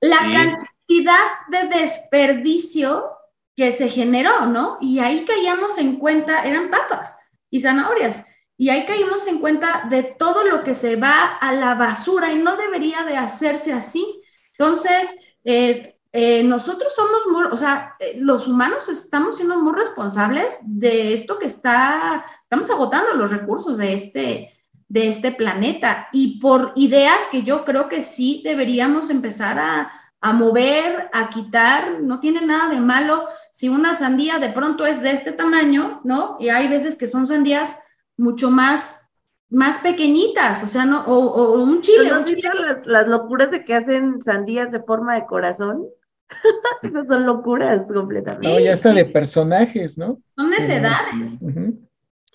la 0.00 0.18
cantidad 0.18 1.24
de 1.48 1.78
desperdicio 1.80 3.10
que 3.56 3.72
se 3.72 3.88
generó, 3.88 4.46
¿no? 4.46 4.78
Y 4.80 4.98
ahí 5.00 5.24
caíamos 5.24 5.78
en 5.78 5.96
cuenta, 5.96 6.44
eran 6.44 6.70
papas 6.70 7.18
y 7.50 7.60
zanahorias, 7.60 8.26
y 8.56 8.68
ahí 8.68 8.86
caímos 8.86 9.26
en 9.26 9.38
cuenta 9.38 9.86
de 9.88 10.02
todo 10.02 10.44
lo 10.44 10.62
que 10.62 10.74
se 10.74 10.96
va 10.96 11.36
a 11.40 11.52
la 11.52 11.74
basura 11.74 12.30
y 12.30 12.36
no 12.36 12.56
debería 12.56 13.04
de 13.04 13.16
hacerse 13.16 13.72
así. 13.72 14.22
Entonces, 14.52 15.16
eh, 15.44 15.98
eh, 16.12 16.42
nosotros 16.42 16.94
somos 16.94 17.26
muy, 17.30 17.44
o 17.50 17.56
sea, 17.56 17.94
eh, 17.98 18.18
los 18.18 18.48
humanos 18.48 18.88
estamos 18.88 19.36
siendo 19.36 19.58
muy 19.58 19.74
responsables 19.74 20.58
de 20.62 21.14
esto 21.14 21.38
que 21.38 21.46
está, 21.46 22.24
estamos 22.42 22.68
agotando 22.68 23.14
los 23.14 23.30
recursos 23.30 23.78
de 23.78 23.94
este, 23.94 24.52
de 24.90 25.06
este 25.06 25.30
planeta 25.30 26.08
y 26.12 26.40
por 26.40 26.72
ideas 26.74 27.18
que 27.30 27.42
yo 27.42 27.64
creo 27.64 27.88
que 27.88 28.02
sí 28.02 28.42
deberíamos 28.44 29.08
empezar 29.08 29.56
a, 29.58 29.90
a 30.20 30.32
mover, 30.32 31.08
a 31.12 31.30
quitar, 31.30 32.00
no 32.02 32.18
tiene 32.18 32.44
nada 32.44 32.68
de 32.74 32.80
malo 32.80 33.24
si 33.52 33.68
una 33.68 33.94
sandía 33.94 34.40
de 34.40 34.50
pronto 34.50 34.84
es 34.84 35.00
de 35.00 35.12
este 35.12 35.30
tamaño, 35.30 36.00
¿no? 36.02 36.36
Y 36.40 36.48
hay 36.48 36.66
veces 36.66 36.96
que 36.96 37.06
son 37.06 37.28
sandías 37.28 37.78
mucho 38.16 38.50
más, 38.50 39.08
más 39.48 39.78
pequeñitas, 39.78 40.64
o 40.64 40.66
sea, 40.66 40.84
no, 40.84 41.04
o, 41.04 41.62
un 41.62 41.80
chile. 41.82 42.10
¿No 42.10 42.24
chile? 42.24 42.50
Las, 42.52 42.84
las, 42.84 43.06
locuras 43.06 43.52
de 43.52 43.64
que 43.64 43.76
hacen 43.76 44.20
sandías 44.22 44.72
de 44.72 44.82
forma 44.82 45.14
de 45.14 45.24
corazón? 45.24 45.86
Esas 46.82 47.06
son 47.06 47.26
locuras 47.26 47.86
completamente. 47.86 48.48
No, 48.48 48.58
ya 48.58 48.72
está 48.72 48.92
de 48.92 49.04
personajes, 49.04 49.96
¿no? 49.96 50.20
Son 50.36 50.50
necedades. 50.50 51.38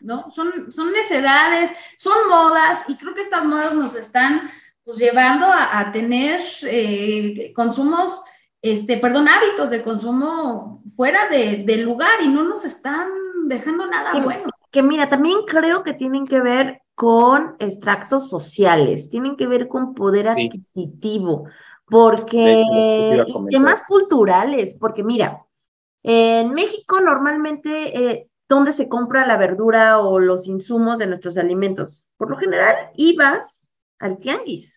¿No? 0.05 0.29
Son, 0.29 0.71
son 0.71 0.91
necedades, 0.91 1.71
son 1.97 2.29
modas, 2.29 2.85
y 2.87 2.95
creo 2.95 3.15
que 3.15 3.21
estas 3.21 3.43
modas 3.45 3.73
nos 3.73 3.95
están 3.95 4.49
pues 4.83 4.99
llevando 4.99 5.47
a, 5.47 5.91
tener 5.91 6.39
eh, 6.61 7.51
consumos, 7.55 8.23
este, 8.61 8.97
perdón, 8.97 9.27
hábitos 9.27 9.71
de 9.71 9.81
consumo 9.81 10.83
fuera 10.95 11.27
de, 11.27 11.63
del 11.65 11.81
lugar 11.81 12.21
y 12.21 12.27
no 12.27 12.43
nos 12.43 12.63
están 12.65 13.09
dejando 13.47 13.87
nada 13.87 14.13
bueno. 14.23 14.43
Que 14.71 14.83
mira, 14.83 15.09
también 15.09 15.39
creo 15.47 15.83
que 15.83 15.93
tienen 15.93 16.27
que 16.27 16.39
ver 16.39 16.81
con 16.93 17.55
extractos 17.57 18.29
sociales, 18.29 19.09
tienen 19.09 19.35
que 19.35 19.47
ver 19.47 19.67
con 19.67 19.95
poder 19.95 20.27
adquisitivo, 20.27 21.45
porque 21.87 23.23
temas 23.49 23.81
culturales, 23.87 24.75
porque 24.79 25.03
mira, 25.03 25.45
en 26.03 26.53
México 26.53 27.01
normalmente, 27.01 28.11
eh, 28.11 28.29
¿dónde 28.47 28.73
se 28.73 28.89
compra 28.89 29.25
la 29.25 29.37
verdura 29.37 29.99
o 29.99 30.19
los 30.19 30.47
insumos 30.47 30.97
de 30.97 31.07
nuestros 31.07 31.37
alimentos? 31.37 32.05
Por 32.17 32.29
lo 32.29 32.37
general, 32.37 32.75
ibas 32.95 33.69
al 33.99 34.17
tianguis. 34.19 34.73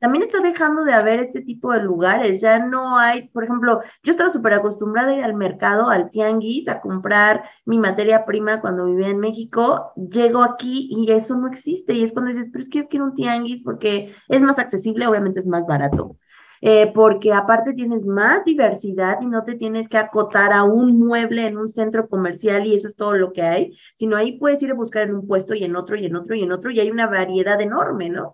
También 0.00 0.24
está 0.24 0.40
dejando 0.40 0.84
de 0.84 0.92
haber 0.92 1.20
este 1.20 1.40
tipo 1.40 1.72
de 1.72 1.80
lugares, 1.80 2.40
ya 2.40 2.58
no 2.58 2.98
hay, 2.98 3.28
por 3.28 3.44
ejemplo, 3.44 3.80
yo 4.02 4.10
estaba 4.10 4.28
súper 4.30 4.54
acostumbrada 4.54 5.12
a 5.12 5.16
ir 5.16 5.24
al 5.24 5.34
mercado, 5.34 5.88
al 5.88 6.10
tianguis, 6.10 6.68
a 6.68 6.80
comprar 6.80 7.44
mi 7.64 7.78
materia 7.78 8.26
prima 8.26 8.60
cuando 8.60 8.86
vivía 8.86 9.08
en 9.08 9.18
México, 9.18 9.92
llego 9.96 10.42
aquí 10.42 10.88
y 10.90 11.10
eso 11.12 11.36
no 11.36 11.48
existe 11.48 11.94
y 11.94 12.02
es 12.02 12.12
cuando 12.12 12.30
dices, 12.30 12.48
pero 12.52 12.62
es 12.62 12.68
que 12.68 12.78
yo 12.80 12.88
quiero 12.88 13.06
un 13.06 13.14
tianguis 13.14 13.62
porque 13.62 14.14
es 14.28 14.40
más 14.42 14.58
accesible, 14.58 15.06
obviamente 15.06 15.40
es 15.40 15.46
más 15.46 15.66
barato. 15.66 16.18
Eh, 16.62 16.90
porque 16.94 17.32
aparte 17.32 17.74
tienes 17.74 18.06
más 18.06 18.44
diversidad 18.44 19.20
y 19.20 19.26
no 19.26 19.44
te 19.44 19.56
tienes 19.56 19.88
que 19.88 19.98
acotar 19.98 20.52
a 20.52 20.62
un 20.62 20.98
mueble 20.98 21.46
en 21.46 21.58
un 21.58 21.68
centro 21.68 22.08
comercial 22.08 22.66
y 22.66 22.74
eso 22.74 22.88
es 22.88 22.96
todo 22.96 23.14
lo 23.16 23.32
que 23.32 23.42
hay, 23.42 23.78
sino 23.96 24.16
ahí 24.16 24.38
puedes 24.38 24.62
ir 24.62 24.70
a 24.70 24.74
buscar 24.74 25.02
en 25.02 25.14
un 25.14 25.26
puesto 25.26 25.54
y 25.54 25.64
en 25.64 25.76
otro 25.76 25.96
y 25.96 26.06
en 26.06 26.16
otro 26.16 26.34
y 26.34 26.42
en 26.42 26.52
otro 26.52 26.70
y 26.70 26.80
hay 26.80 26.90
una 26.90 27.06
variedad 27.06 27.60
enorme, 27.60 28.08
¿no? 28.08 28.32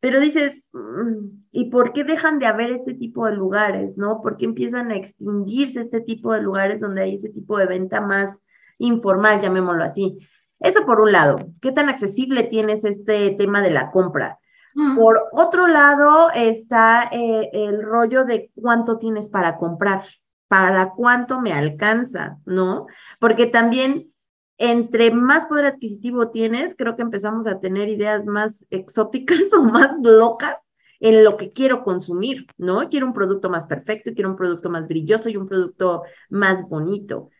Pero 0.00 0.18
dices, 0.18 0.62
mm, 0.72 1.44
¿y 1.52 1.70
por 1.70 1.92
qué 1.92 2.04
dejan 2.04 2.38
de 2.38 2.46
haber 2.46 2.72
este 2.72 2.94
tipo 2.94 3.26
de 3.26 3.36
lugares, 3.36 3.96
no? 3.96 4.20
¿Por 4.22 4.36
qué 4.36 4.46
empiezan 4.46 4.90
a 4.90 4.96
extinguirse 4.96 5.80
este 5.80 6.00
tipo 6.00 6.32
de 6.32 6.42
lugares 6.42 6.80
donde 6.80 7.02
hay 7.02 7.14
ese 7.14 7.28
tipo 7.28 7.58
de 7.58 7.66
venta 7.66 8.00
más 8.00 8.42
informal, 8.78 9.40
llamémoslo 9.40 9.84
así? 9.84 10.18
Eso 10.58 10.86
por 10.86 11.00
un 11.00 11.12
lado, 11.12 11.38
¿qué 11.60 11.72
tan 11.72 11.88
accesible 11.88 12.44
tienes 12.44 12.84
este 12.84 13.32
tema 13.32 13.62
de 13.62 13.70
la 13.70 13.90
compra? 13.90 14.38
Mm. 14.74 14.96
Por 14.96 15.20
otro 15.32 15.66
lado 15.66 16.30
está 16.34 17.08
eh, 17.12 17.50
el 17.52 17.82
rollo 17.82 18.24
de 18.24 18.50
cuánto 18.54 18.98
tienes 18.98 19.28
para 19.28 19.56
comprar, 19.56 20.04
para 20.48 20.90
cuánto 20.90 21.40
me 21.40 21.52
alcanza, 21.52 22.38
¿no? 22.44 22.86
Porque 23.18 23.46
también 23.46 24.12
entre 24.58 25.10
más 25.10 25.46
poder 25.46 25.66
adquisitivo 25.66 26.30
tienes, 26.30 26.74
creo 26.76 26.94
que 26.94 27.02
empezamos 27.02 27.46
a 27.46 27.58
tener 27.58 27.88
ideas 27.88 28.26
más 28.26 28.64
exóticas 28.70 29.38
o 29.56 29.62
más 29.62 29.92
locas 30.00 30.56
en 31.00 31.24
lo 31.24 31.36
que 31.36 31.52
quiero 31.52 31.82
consumir, 31.82 32.46
¿no? 32.58 32.88
Quiero 32.88 33.06
un 33.06 33.12
producto 33.12 33.50
más 33.50 33.66
perfecto, 33.66 34.12
quiero 34.14 34.30
un 34.30 34.36
producto 34.36 34.70
más 34.70 34.86
brilloso 34.86 35.28
y 35.28 35.36
un 35.36 35.48
producto 35.48 36.04
más 36.30 36.68
bonito. 36.68 37.30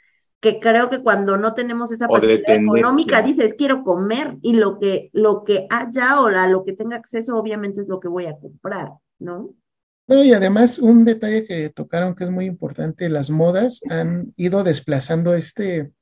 Que 0.42 0.58
creo 0.58 0.90
que 0.90 1.02
cuando 1.02 1.36
no 1.36 1.54
tenemos 1.54 1.92
esa 1.92 2.08
posibilidad 2.08 2.56
económica, 2.56 3.22
dices, 3.22 3.54
quiero 3.56 3.84
comer 3.84 4.38
y 4.42 4.54
lo 4.54 4.80
que, 4.80 5.08
lo 5.12 5.44
que 5.44 5.68
haya 5.70 6.20
o 6.20 6.26
a 6.26 6.48
lo 6.48 6.64
que 6.64 6.72
tenga 6.72 6.96
acceso, 6.96 7.38
obviamente 7.38 7.82
es 7.82 7.88
lo 7.88 8.00
que 8.00 8.08
voy 8.08 8.26
a 8.26 8.36
comprar, 8.36 8.90
¿no? 9.20 9.54
No, 10.08 10.24
y 10.24 10.32
además 10.32 10.80
un 10.80 11.04
detalle 11.04 11.46
que 11.46 11.70
tocaron 11.70 12.16
que 12.16 12.24
es 12.24 12.30
muy 12.30 12.46
importante, 12.46 13.08
las 13.08 13.30
modas 13.30 13.80
han 13.88 14.34
ido 14.36 14.64
desplazando 14.64 15.34
este, 15.34 15.92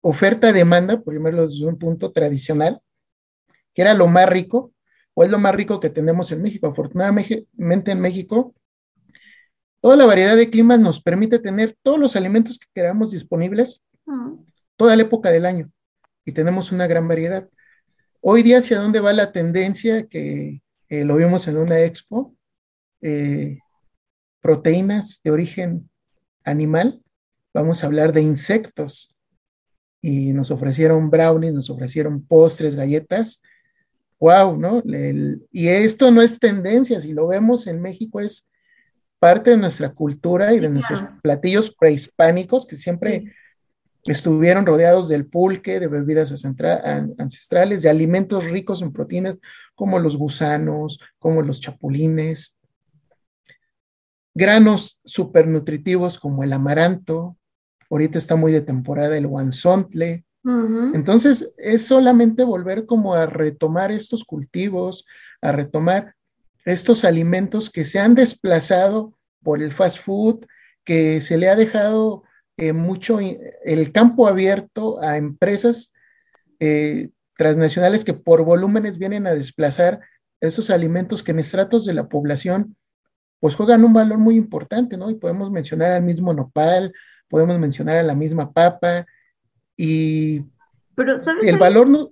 oferta-demanda, 0.00 1.00
por 1.00 1.12
llamarlo 1.12 1.48
desde 1.48 1.66
un 1.66 1.76
punto 1.76 2.12
tradicional, 2.12 2.80
que 3.74 3.82
era 3.82 3.94
lo 3.94 4.06
más 4.06 4.28
rico, 4.28 4.72
o 5.14 5.24
es 5.24 5.30
lo 5.30 5.40
más 5.40 5.56
rico 5.56 5.80
que 5.80 5.90
tenemos 5.90 6.30
en 6.30 6.42
México. 6.42 6.68
Afortunadamente 6.68 7.46
en 7.90 8.00
México, 8.00 8.54
toda 9.86 9.96
la 9.96 10.04
variedad 10.04 10.36
de 10.36 10.50
climas 10.50 10.80
nos 10.80 11.00
permite 11.00 11.38
tener 11.38 11.78
todos 11.80 11.96
los 11.96 12.16
alimentos 12.16 12.58
que 12.58 12.66
queramos 12.74 13.12
disponibles 13.12 13.84
toda 14.74 14.96
la 14.96 15.02
época 15.02 15.30
del 15.30 15.46
año 15.46 15.70
y 16.24 16.32
tenemos 16.32 16.72
una 16.72 16.88
gran 16.88 17.06
variedad. 17.06 17.48
Hoy 18.20 18.42
día, 18.42 18.58
¿hacia 18.58 18.80
dónde 18.80 18.98
va 18.98 19.12
la 19.12 19.30
tendencia 19.30 20.08
que 20.08 20.60
eh, 20.88 21.04
lo 21.04 21.14
vimos 21.14 21.46
en 21.46 21.58
una 21.58 21.78
expo? 21.82 22.34
Eh, 23.00 23.60
proteínas 24.40 25.20
de 25.22 25.30
origen 25.30 25.88
animal. 26.42 27.00
Vamos 27.54 27.84
a 27.84 27.86
hablar 27.86 28.12
de 28.12 28.22
insectos 28.22 29.14
y 30.02 30.32
nos 30.32 30.50
ofrecieron 30.50 31.10
brownies, 31.10 31.54
nos 31.54 31.70
ofrecieron 31.70 32.26
postres, 32.26 32.74
galletas. 32.74 33.40
¡Wow! 34.18 34.56
¿no? 34.56 34.82
y 35.52 35.68
esto 35.68 36.10
no 36.10 36.22
es 36.22 36.40
tendencia, 36.40 37.00
si 37.00 37.12
lo 37.12 37.28
vemos 37.28 37.68
en 37.68 37.80
México 37.80 38.18
es 38.18 38.48
parte 39.18 39.50
de 39.50 39.56
nuestra 39.56 39.92
cultura 39.92 40.52
y 40.52 40.60
de 40.60 40.68
nuestros 40.68 41.02
platillos 41.22 41.74
prehispánicos 41.74 42.66
que 42.66 42.76
siempre 42.76 43.32
estuvieron 44.04 44.66
rodeados 44.66 45.08
del 45.08 45.26
pulque, 45.26 45.80
de 45.80 45.88
bebidas 45.88 46.32
ancestrales, 47.18 47.82
de 47.82 47.90
alimentos 47.90 48.44
ricos 48.44 48.82
en 48.82 48.92
proteínas 48.92 49.38
como 49.74 49.98
los 49.98 50.16
gusanos, 50.16 51.00
como 51.18 51.42
los 51.42 51.60
chapulines, 51.60 52.56
granos 54.34 55.00
supernutritivos 55.04 56.18
como 56.18 56.44
el 56.44 56.52
amaranto, 56.52 57.36
ahorita 57.90 58.18
está 58.18 58.36
muy 58.36 58.52
de 58.52 58.60
temporada 58.60 59.16
el 59.16 59.26
guanzontle. 59.26 60.24
Entonces, 60.94 61.52
es 61.56 61.86
solamente 61.86 62.44
volver 62.44 62.86
como 62.86 63.14
a 63.14 63.26
retomar 63.26 63.90
estos 63.90 64.22
cultivos, 64.22 65.04
a 65.40 65.50
retomar 65.50 66.14
estos 66.66 67.04
alimentos 67.04 67.70
que 67.70 67.84
se 67.84 67.98
han 67.98 68.14
desplazado 68.14 69.16
por 69.42 69.62
el 69.62 69.72
fast 69.72 69.98
food, 69.98 70.44
que 70.84 71.20
se 71.22 71.38
le 71.38 71.48
ha 71.48 71.54
dejado 71.54 72.24
eh, 72.58 72.72
mucho 72.72 73.18
el 73.20 73.92
campo 73.92 74.28
abierto 74.28 75.00
a 75.00 75.16
empresas 75.16 75.92
eh, 76.58 77.10
transnacionales 77.36 78.04
que 78.04 78.14
por 78.14 78.44
volúmenes 78.44 78.98
vienen 78.98 79.26
a 79.26 79.34
desplazar 79.34 80.00
esos 80.40 80.68
alimentos 80.68 81.22
que 81.22 81.30
en 81.30 81.38
estratos 81.38 81.84
de 81.84 81.94
la 81.94 82.08
población 82.08 82.76
pues 83.38 83.54
juegan 83.54 83.84
un 83.84 83.92
valor 83.92 84.18
muy 84.18 84.36
importante, 84.36 84.96
¿no? 84.96 85.10
Y 85.10 85.14
podemos 85.14 85.50
mencionar 85.50 85.92
al 85.92 86.02
mismo 86.02 86.32
nopal, 86.32 86.92
podemos 87.28 87.58
mencionar 87.58 87.96
a 87.96 88.02
la 88.02 88.14
misma 88.14 88.52
papa 88.52 89.06
y 89.76 90.42
pero, 90.96 91.16
¿sabes 91.18 91.46
el 91.46 91.58
valor 91.58 91.88
no... 91.88 92.10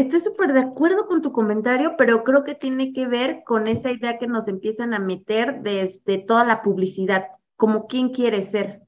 Estoy 0.00 0.20
súper 0.20 0.54
de 0.54 0.60
acuerdo 0.60 1.06
con 1.06 1.20
tu 1.20 1.30
comentario, 1.30 1.94
pero 1.98 2.24
creo 2.24 2.42
que 2.42 2.54
tiene 2.54 2.94
que 2.94 3.06
ver 3.06 3.42
con 3.44 3.68
esa 3.68 3.92
idea 3.92 4.16
que 4.16 4.26
nos 4.26 4.48
empiezan 4.48 4.94
a 4.94 4.98
meter 4.98 5.60
desde 5.60 6.16
toda 6.16 6.42
la 6.42 6.62
publicidad, 6.62 7.26
como 7.56 7.86
quién 7.86 8.08
quiere 8.08 8.42
ser. 8.42 8.80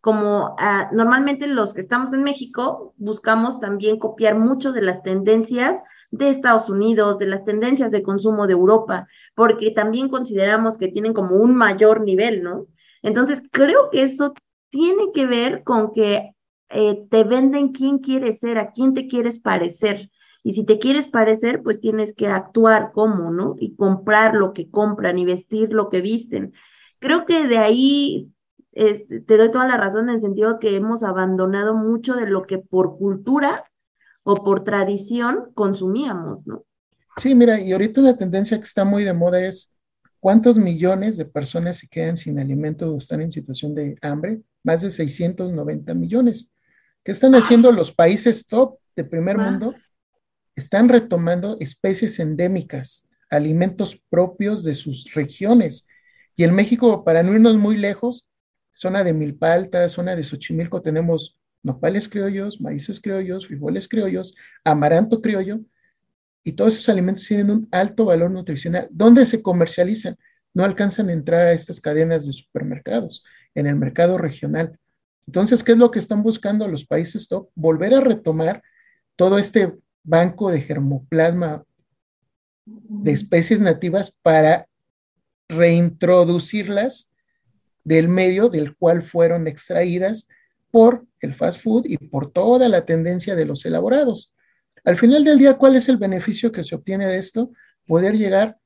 Como 0.00 0.54
ah, 0.60 0.88
normalmente 0.92 1.48
los 1.48 1.74
que 1.74 1.80
estamos 1.80 2.12
en 2.12 2.22
México 2.22 2.94
buscamos 2.98 3.58
también 3.58 3.98
copiar 3.98 4.38
mucho 4.38 4.70
de 4.70 4.82
las 4.82 5.02
tendencias 5.02 5.82
de 6.12 6.28
Estados 6.28 6.68
Unidos, 6.68 7.18
de 7.18 7.26
las 7.26 7.44
tendencias 7.44 7.90
de 7.90 8.04
consumo 8.04 8.46
de 8.46 8.52
Europa, 8.52 9.08
porque 9.34 9.72
también 9.72 10.08
consideramos 10.08 10.78
que 10.78 10.86
tienen 10.86 11.14
como 11.14 11.34
un 11.34 11.56
mayor 11.56 12.02
nivel, 12.02 12.44
¿no? 12.44 12.68
Entonces, 13.02 13.42
creo 13.50 13.90
que 13.90 14.04
eso 14.04 14.34
tiene 14.68 15.10
que 15.12 15.26
ver 15.26 15.64
con 15.64 15.92
que 15.92 16.30
eh, 16.68 17.02
te 17.10 17.24
venden 17.24 17.72
quién 17.72 17.98
quieres 17.98 18.38
ser, 18.38 18.56
a 18.58 18.70
quién 18.70 18.94
te 18.94 19.08
quieres 19.08 19.40
parecer. 19.40 20.08
Y 20.42 20.52
si 20.52 20.64
te 20.64 20.78
quieres 20.78 21.06
parecer, 21.06 21.62
pues 21.62 21.80
tienes 21.80 22.14
que 22.14 22.26
actuar 22.28 22.92
como, 22.92 23.30
¿no? 23.30 23.56
Y 23.58 23.74
comprar 23.76 24.34
lo 24.34 24.52
que 24.52 24.70
compran 24.70 25.18
y 25.18 25.24
vestir 25.24 25.72
lo 25.72 25.90
que 25.90 26.00
visten. 26.00 26.52
Creo 26.98 27.26
que 27.26 27.46
de 27.46 27.58
ahí 27.58 28.32
este, 28.72 29.20
te 29.20 29.36
doy 29.36 29.50
toda 29.50 29.66
la 29.68 29.76
razón 29.76 30.08
en 30.08 30.16
el 30.16 30.20
sentido 30.20 30.58
que 30.58 30.76
hemos 30.76 31.02
abandonado 31.02 31.74
mucho 31.74 32.14
de 32.14 32.26
lo 32.26 32.42
que 32.42 32.58
por 32.58 32.96
cultura 32.96 33.64
o 34.22 34.42
por 34.42 34.64
tradición 34.64 35.50
consumíamos, 35.54 36.46
¿no? 36.46 36.64
Sí, 37.16 37.34
mira, 37.34 37.60
y 37.60 37.72
ahorita 37.72 38.00
una 38.00 38.16
tendencia 38.16 38.56
que 38.56 38.64
está 38.64 38.84
muy 38.84 39.04
de 39.04 39.12
moda 39.12 39.44
es 39.44 39.74
¿Cuántos 40.20 40.56
millones 40.56 41.16
de 41.16 41.24
personas 41.24 41.78
se 41.78 41.88
quedan 41.88 42.18
sin 42.18 42.38
alimento 42.38 42.92
o 42.92 42.98
están 42.98 43.22
en 43.22 43.32
situación 43.32 43.74
de 43.74 43.96
hambre? 44.02 44.42
Más 44.62 44.82
de 44.82 44.90
690 44.90 45.94
millones. 45.94 46.50
¿Qué 47.02 47.12
están 47.12 47.34
haciendo 47.34 47.72
los 47.72 47.90
países 47.90 48.46
top 48.46 48.78
de 48.94 49.04
primer 49.04 49.38
mundo? 49.38 49.74
Están 50.56 50.88
retomando 50.88 51.56
especies 51.60 52.18
endémicas, 52.18 53.06
alimentos 53.30 54.00
propios 54.08 54.64
de 54.64 54.74
sus 54.74 55.12
regiones. 55.14 55.86
Y 56.36 56.44
en 56.44 56.54
México, 56.54 57.04
para 57.04 57.22
no 57.22 57.32
irnos 57.32 57.56
muy 57.56 57.76
lejos, 57.76 58.26
zona 58.74 59.04
de 59.04 59.12
Milpa 59.12 59.52
Alta, 59.52 59.88
zona 59.88 60.16
de 60.16 60.24
Xochimilco, 60.24 60.82
tenemos 60.82 61.38
nopales 61.62 62.08
criollos, 62.08 62.60
maíces 62.60 63.00
criollos, 63.00 63.46
frijoles 63.46 63.88
criollos, 63.88 64.34
amaranto 64.64 65.20
criollo, 65.20 65.60
y 66.42 66.52
todos 66.52 66.74
esos 66.74 66.88
alimentos 66.88 67.26
tienen 67.26 67.50
un 67.50 67.68
alto 67.70 68.06
valor 68.06 68.30
nutricional. 68.30 68.88
¿Dónde 68.90 69.26
se 69.26 69.42
comercializan? 69.42 70.16
No 70.54 70.64
alcanzan 70.64 71.10
a 71.10 71.12
entrar 71.12 71.46
a 71.46 71.52
estas 71.52 71.80
cadenas 71.80 72.26
de 72.26 72.32
supermercados, 72.32 73.22
en 73.54 73.66
el 73.66 73.76
mercado 73.76 74.16
regional. 74.18 74.78
Entonces, 75.26 75.62
¿qué 75.62 75.72
es 75.72 75.78
lo 75.78 75.90
que 75.90 75.98
están 75.98 76.22
buscando 76.22 76.66
los 76.66 76.86
países 76.86 77.28
top? 77.28 77.50
Volver 77.54 77.94
a 77.94 78.00
retomar 78.00 78.62
todo 79.16 79.38
este 79.38 79.74
banco 80.02 80.50
de 80.50 80.60
germoplasma 80.60 81.64
de 82.64 83.12
especies 83.12 83.60
nativas 83.60 84.14
para 84.22 84.66
reintroducirlas 85.48 87.10
del 87.84 88.08
medio 88.08 88.48
del 88.48 88.76
cual 88.76 89.02
fueron 89.02 89.46
extraídas 89.46 90.28
por 90.70 91.04
el 91.20 91.34
fast 91.34 91.62
food 91.62 91.86
y 91.86 91.98
por 91.98 92.30
toda 92.32 92.68
la 92.68 92.84
tendencia 92.84 93.34
de 93.34 93.44
los 93.44 93.64
elaborados. 93.64 94.32
Al 94.84 94.96
final 94.96 95.24
del 95.24 95.38
día, 95.38 95.54
¿cuál 95.54 95.76
es 95.76 95.88
el 95.88 95.96
beneficio 95.96 96.52
que 96.52 96.64
se 96.64 96.74
obtiene 96.74 97.06
de 97.06 97.18
esto? 97.18 97.50
Poder 97.86 98.16
llegar 98.16 98.58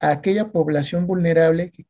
a 0.00 0.10
aquella 0.10 0.52
población 0.52 1.06
vulnerable 1.06 1.70
que 1.72 1.86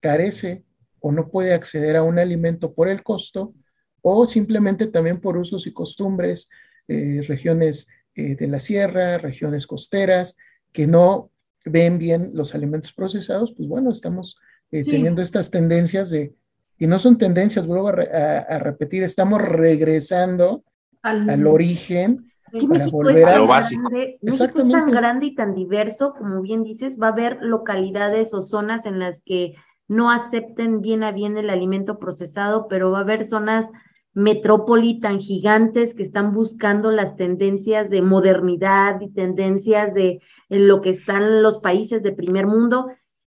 carece 0.00 0.64
o 1.00 1.10
no 1.12 1.28
puede 1.28 1.54
acceder 1.54 1.96
a 1.96 2.02
un 2.02 2.18
alimento 2.18 2.74
por 2.74 2.88
el 2.88 3.02
costo 3.02 3.54
o 4.02 4.26
simplemente 4.26 4.86
también 4.86 5.20
por 5.20 5.36
usos 5.36 5.66
y 5.66 5.72
costumbres, 5.72 6.48
eh, 6.86 7.22
regiones 7.26 7.88
eh, 8.16 8.36
de 8.36 8.46
la 8.48 8.60
sierra, 8.60 9.18
regiones 9.18 9.66
costeras, 9.66 10.36
que 10.72 10.86
no 10.86 11.30
ven 11.64 11.98
bien 11.98 12.30
los 12.34 12.54
alimentos 12.54 12.92
procesados, 12.92 13.52
pues 13.56 13.68
bueno, 13.68 13.90
estamos 13.90 14.38
eh, 14.70 14.82
teniendo 14.82 15.22
estas 15.22 15.50
tendencias 15.50 16.10
de, 16.10 16.34
y 16.78 16.86
no 16.86 16.98
son 16.98 17.18
tendencias, 17.18 17.66
vuelvo 17.66 17.88
a, 17.88 18.58
repetir, 18.58 19.02
estamos 19.02 19.40
regresando 19.40 20.64
al 21.02 21.46
origen 21.46 22.26
Aquí 22.48 22.68
México 22.68 23.08
es 23.08 23.22
tan 23.22 23.46
Grande, 23.46 24.18
México 24.22 24.44
es 24.44 24.68
tan 24.70 24.90
grande 24.90 25.26
y 25.26 25.34
tan 25.34 25.54
diverso, 25.54 26.14
como 26.14 26.42
bien 26.42 26.62
dices, 26.62 26.98
va 27.00 27.08
a 27.08 27.12
haber 27.12 27.38
localidades 27.40 28.32
o 28.34 28.40
zonas 28.40 28.86
en 28.86 28.98
las 28.98 29.20
que 29.20 29.54
no 29.88 30.10
acepten 30.10 30.80
bien 30.80 31.02
a 31.02 31.12
bien 31.12 31.36
el 31.38 31.50
alimento 31.50 31.98
procesado, 31.98 32.68
pero 32.68 32.90
va 32.90 32.98
a 32.98 33.02
haber 33.02 33.24
zonas 33.24 33.70
metrópoli 34.16 34.98
tan 34.98 35.20
gigantes 35.20 35.92
que 35.92 36.02
están 36.02 36.32
buscando 36.32 36.90
las 36.90 37.16
tendencias 37.16 37.90
de 37.90 38.00
modernidad 38.00 38.98
y 39.02 39.10
tendencias 39.10 39.92
de 39.92 40.22
en 40.48 40.68
lo 40.68 40.80
que 40.80 40.88
están 40.90 41.42
los 41.42 41.58
países 41.58 42.02
de 42.02 42.12
primer 42.12 42.46
mundo. 42.46 42.88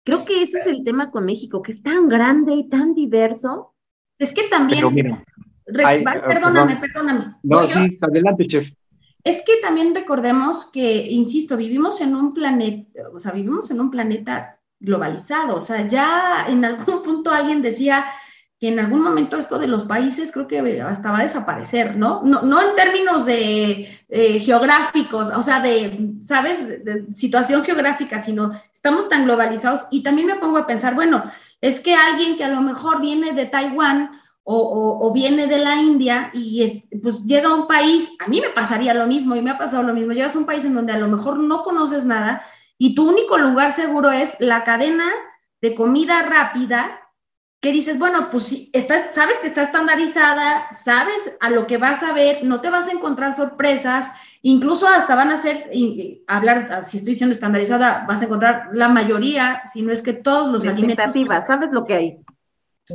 Creo 0.05 0.25
que 0.25 0.43
ese 0.43 0.59
es 0.61 0.67
el 0.67 0.83
tema 0.83 1.11
con 1.11 1.27
México, 1.27 1.61
que 1.61 1.73
es 1.73 1.83
tan 1.83 2.09
grande 2.09 2.55
y 2.55 2.71
tan 2.71 2.95
diverso. 2.95 3.75
Es 4.19 4.33
que 4.33 4.45
también... 4.45 4.83
perdóname, 5.67 6.77
perdóname. 6.77 7.35
No, 7.43 7.69
sí, 7.69 7.99
adelante, 8.01 8.47
chef. 8.47 8.73
Es 9.23 9.43
que 9.45 9.53
también 9.61 9.95
recordemos 9.95 10.71
que, 10.73 11.11
insisto, 11.11 11.59
vivimos 11.59 12.01
en 12.01 12.17
un 12.17 12.33
planeta, 12.33 13.03
o 13.13 13.21
sea, 13.21 13.33
vivimos 13.33 13.71
en 13.71 13.81
un 13.81 13.91
planeta 13.91 14.59
globalizado, 14.79 15.57
o 15.57 15.63
sea, 15.63 15.87
ya 15.87 16.47
en 16.49 16.65
algún 16.65 17.03
punto 17.03 17.31
alguien 17.31 17.61
decía 17.61 18.07
que 18.61 18.69
en 18.69 18.79
algún 18.79 19.01
momento 19.01 19.39
esto 19.39 19.59
de 19.59 19.67
los 19.67 19.85
países 19.85 20.31
creo 20.31 20.47
que 20.47 20.83
hasta 20.83 21.11
va 21.11 21.21
a 21.21 21.23
desaparecer, 21.23 21.97
¿no? 21.97 22.21
No, 22.23 22.43
no 22.43 22.61
en 22.61 22.77
términos 22.77 23.25
de 23.25 23.89
eh, 24.11 24.39
geográficos, 24.41 25.31
o 25.31 25.41
sea, 25.41 25.61
de, 25.61 26.11
¿sabes?, 26.23 26.67
situación 27.17 27.65
geográfica, 27.65 28.19
sino 28.19 28.53
estamos 28.71 29.09
tan 29.09 29.25
globalizados 29.25 29.87
y 29.91 30.03
también 30.03 30.27
me 30.27 30.35
pongo 30.35 30.59
a 30.59 30.67
pensar, 30.67 30.95
bueno, 30.95 31.25
es 31.63 31.81
que 31.81 31.95
alguien 31.95 32.37
que 32.37 32.45
a 32.45 32.51
lo 32.51 32.61
mejor 32.61 33.01
viene 33.01 33.33
de 33.33 33.47
Taiwán 33.47 34.21
o, 34.45 35.11
viene 35.15 35.47
de 35.47 35.59
la 35.59 35.77
India 35.77 36.31
y 36.35 36.83
pues 37.03 37.25
llega 37.25 37.49
a 37.49 37.55
un 37.55 37.67
país, 37.67 38.11
a 38.19 38.29
mí 38.29 38.41
me 38.41 38.51
pasaría 38.51 38.93
lo 38.93 39.07
mismo 39.07 39.37
y 39.37 39.43
me 39.43 39.51
ha 39.51 39.59
pasado 39.59 39.85
lo 39.85 39.95
mismo, 39.95 40.13
llegas 40.13 40.35
a 40.35 40.39
un 40.39 40.47
país 40.47 40.65
en 40.65 40.75
donde 40.75 40.93
a 40.93 40.99
lo 40.99 41.09
mejor 41.09 41.39
no 41.39 41.63
conoces 41.63 42.05
nada 42.05 42.43
y 42.77 42.95
tu 42.95 43.09
único 43.09 43.39
lugar 43.39 43.73
seguro 43.73 44.11
es 44.11 44.37
la 44.41 44.65
cadena 44.65 45.09
de 45.61 45.75
comida 45.75 46.23
rápida 46.23 47.00
que 47.61 47.73
dices, 47.73 47.99
bueno, 47.99 48.31
pues 48.31 48.69
estás, 48.73 49.15
sabes 49.15 49.37
que 49.39 49.49
está 49.49 49.63
estandarizada, 49.63 50.73
sabes 50.73 51.37
a 51.41 51.51
lo 51.51 51.67
que 51.67 51.77
vas 51.77 52.03
a 52.03 52.15
ver, 52.15 52.43
no 52.43 52.61
te 52.63 52.71
vas 52.71 52.89
a 52.89 52.93
encontrar 52.93 53.35
sorpresas, 53.35 54.11
incluso 54.41 54.89
hasta 54.89 55.15
van 55.15 55.31
a 55.31 55.37
ser, 55.37 55.71
hablar, 56.27 56.85
si 56.85 56.97
estoy 56.97 57.13
diciendo 57.13 57.35
estandarizada, 57.35 58.07
vas 58.09 58.23
a 58.23 58.25
encontrar 58.25 58.71
la 58.73 58.89
mayoría, 58.89 59.63
si 59.71 59.83
no 59.83 59.93
es 59.93 60.01
que 60.01 60.15
todos 60.15 60.51
los 60.51 60.67
alimentos. 60.67 61.15
sabes 61.47 61.71
lo 61.71 61.85
que 61.85 61.95
hay. 61.95 62.19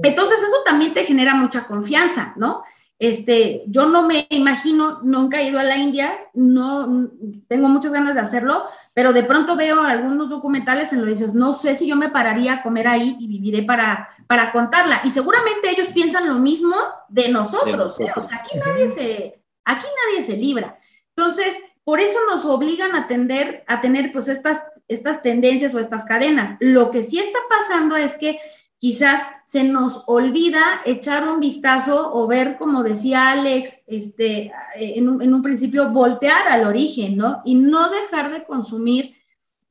Entonces 0.01 0.39
eso 0.43 0.58
también 0.65 0.93
te 0.93 1.06
genera 1.06 1.36
mucha 1.36 1.65
confianza, 1.65 2.34
¿no? 2.36 2.63
Este, 2.97 3.63
yo 3.67 3.88
no 3.88 4.03
me 4.03 4.25
imagino, 4.29 5.01
nunca 5.03 5.41
he 5.41 5.49
ido 5.49 5.60
a 5.60 5.63
la 5.63 5.75
India, 5.75 6.15
no 6.34 7.10
tengo 7.49 7.67
muchas 7.67 7.91
ganas 7.91 8.15
de 8.15 8.21
hacerlo, 8.21 8.63
pero 8.93 9.12
de 9.12 9.23
pronto 9.23 9.58
veo 9.58 9.81
algunos 9.81 10.29
documentales 10.29 10.93
en 10.93 10.99
los 10.99 11.08
que 11.08 11.13
dices, 11.13 11.34
no 11.34 11.51
sé 11.51 11.75
si 11.75 11.88
yo 11.88 11.97
me 11.97 12.10
pararía 12.10 12.53
a 12.53 12.63
comer 12.63 12.88
ahí 12.88 13.17
y 13.19 13.27
viviré 13.27 13.63
para, 13.63 14.08
para 14.27 14.53
contarla. 14.53 15.01
Y 15.03 15.10
seguramente 15.10 15.69
ellos 15.69 15.89
piensan 15.89 16.29
lo 16.29 16.36
mismo 16.36 16.77
de 17.10 17.27
nosotros. 17.27 17.99
¿eh? 17.99 18.10
aquí, 18.10 18.58
nadie 18.65 18.89
se, 18.89 19.41
aquí 19.65 19.86
nadie 20.05 20.23
se 20.23 20.38
libra. 20.38 20.77
Entonces, 21.17 21.62
por 21.84 21.99
eso 21.99 22.17
nos 22.29 22.45
obligan 22.45 22.95
a, 22.95 23.08
tender, 23.08 23.65
a 23.67 23.81
tener 23.81 24.13
pues 24.13 24.29
estas, 24.29 24.63
estas 24.88 25.21
tendencias 25.21 25.75
o 25.75 25.79
estas 25.79 26.05
cadenas. 26.05 26.55
Lo 26.62 26.91
que 26.91 27.03
sí 27.03 27.19
está 27.19 27.39
pasando 27.49 27.97
es 27.97 28.15
que 28.15 28.39
quizás 28.86 29.28
se 29.45 29.63
nos 29.63 30.04
olvida 30.06 30.62
echar 30.86 31.28
un 31.28 31.39
vistazo 31.39 32.13
o 32.13 32.28
ver, 32.28 32.56
como 32.56 32.84
decía 32.84 33.32
Alex, 33.32 33.82
este, 33.88 34.52
en, 34.76 35.10
un, 35.10 35.41
principio, 35.41 35.89
voltear 35.89 36.48
al 36.48 36.67
origen, 36.67 37.17
¿no? 37.17 37.41
Y 37.45 37.56
no 37.56 37.89
dejar 37.89 38.32
de 38.32 38.43
consumir 38.43 39.15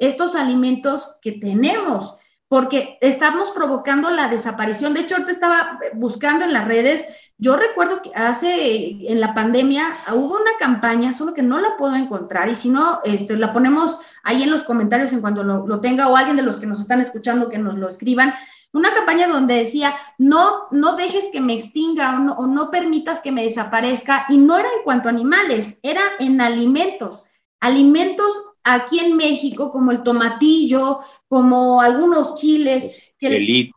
estos 0.00 0.35
alimentos 0.35 1.14
que 1.22 1.31
tenemos, 1.31 2.16
porque 2.48 2.98
estamos 3.00 3.50
provocando 3.50 4.11
la 4.11 4.27
desaparición. 4.27 4.94
De 4.94 5.03
hecho, 5.03 5.14
ahorita 5.14 5.31
estaba 5.31 5.79
buscando 5.92 6.44
en 6.44 6.53
las 6.53 6.66
redes, 6.66 7.07
yo 7.38 7.55
recuerdo 7.55 8.03
que 8.03 8.11
hace, 8.16 9.12
en 9.12 9.20
la 9.20 9.33
pandemia, 9.33 9.94
hubo 10.12 10.40
una 10.40 10.57
campaña, 10.59 11.12
solo 11.12 11.35
que 11.35 11.42
no 11.44 11.61
la 11.61 11.77
puedo 11.77 11.94
encontrar, 11.94 12.48
y 12.48 12.57
si 12.57 12.68
no, 12.68 12.98
este, 13.05 13.37
la 13.37 13.53
ponemos 13.53 14.00
ahí 14.24 14.42
en 14.42 14.50
los 14.50 14.64
comentarios 14.64 15.12
en 15.12 15.20
cuanto 15.20 15.44
lo 15.44 15.81
tenga, 15.81 16.09
o 16.09 16.16
alguien 16.16 16.37
de 16.37 16.42
los 16.42 16.57
que 16.57 16.66
nos 16.66 16.81
están 16.81 17.00
escuchando 17.00 17.48
que 17.48 17.59
nos 17.59 17.77
lo 17.77 17.88
escriban, 17.88 18.35
una 18.74 18.92
campaña 18.92 19.28
donde 19.28 19.54
decía, 19.54 19.94
no, 20.18 20.66
no 20.72 20.96
dejes 20.96 21.28
que 21.32 21.40
me 21.40 21.54
extinga 21.54 22.34
o 22.37 22.46
no, 22.46 22.70
permitas 22.70 23.20
que 23.20 23.30
me 23.30 23.44
desaparezca. 23.44 24.26
Y 24.28 24.37
no 24.37 24.58
era 24.58 24.68
en 24.68 24.82
cuanto 24.82 25.08
a 25.08 25.12
animales, 25.12 25.78
era 25.82 26.02
en 26.18 26.40
alimentos. 26.40 27.22
Alimentos 27.60 28.32
aquí 28.64 28.98
en 28.98 29.16
México, 29.16 29.70
como 29.70 29.92
el 29.92 30.02
tomatillo, 30.02 30.98
como 31.28 31.80
algunos 31.80 32.34
chiles, 32.34 33.14
que 33.16 33.70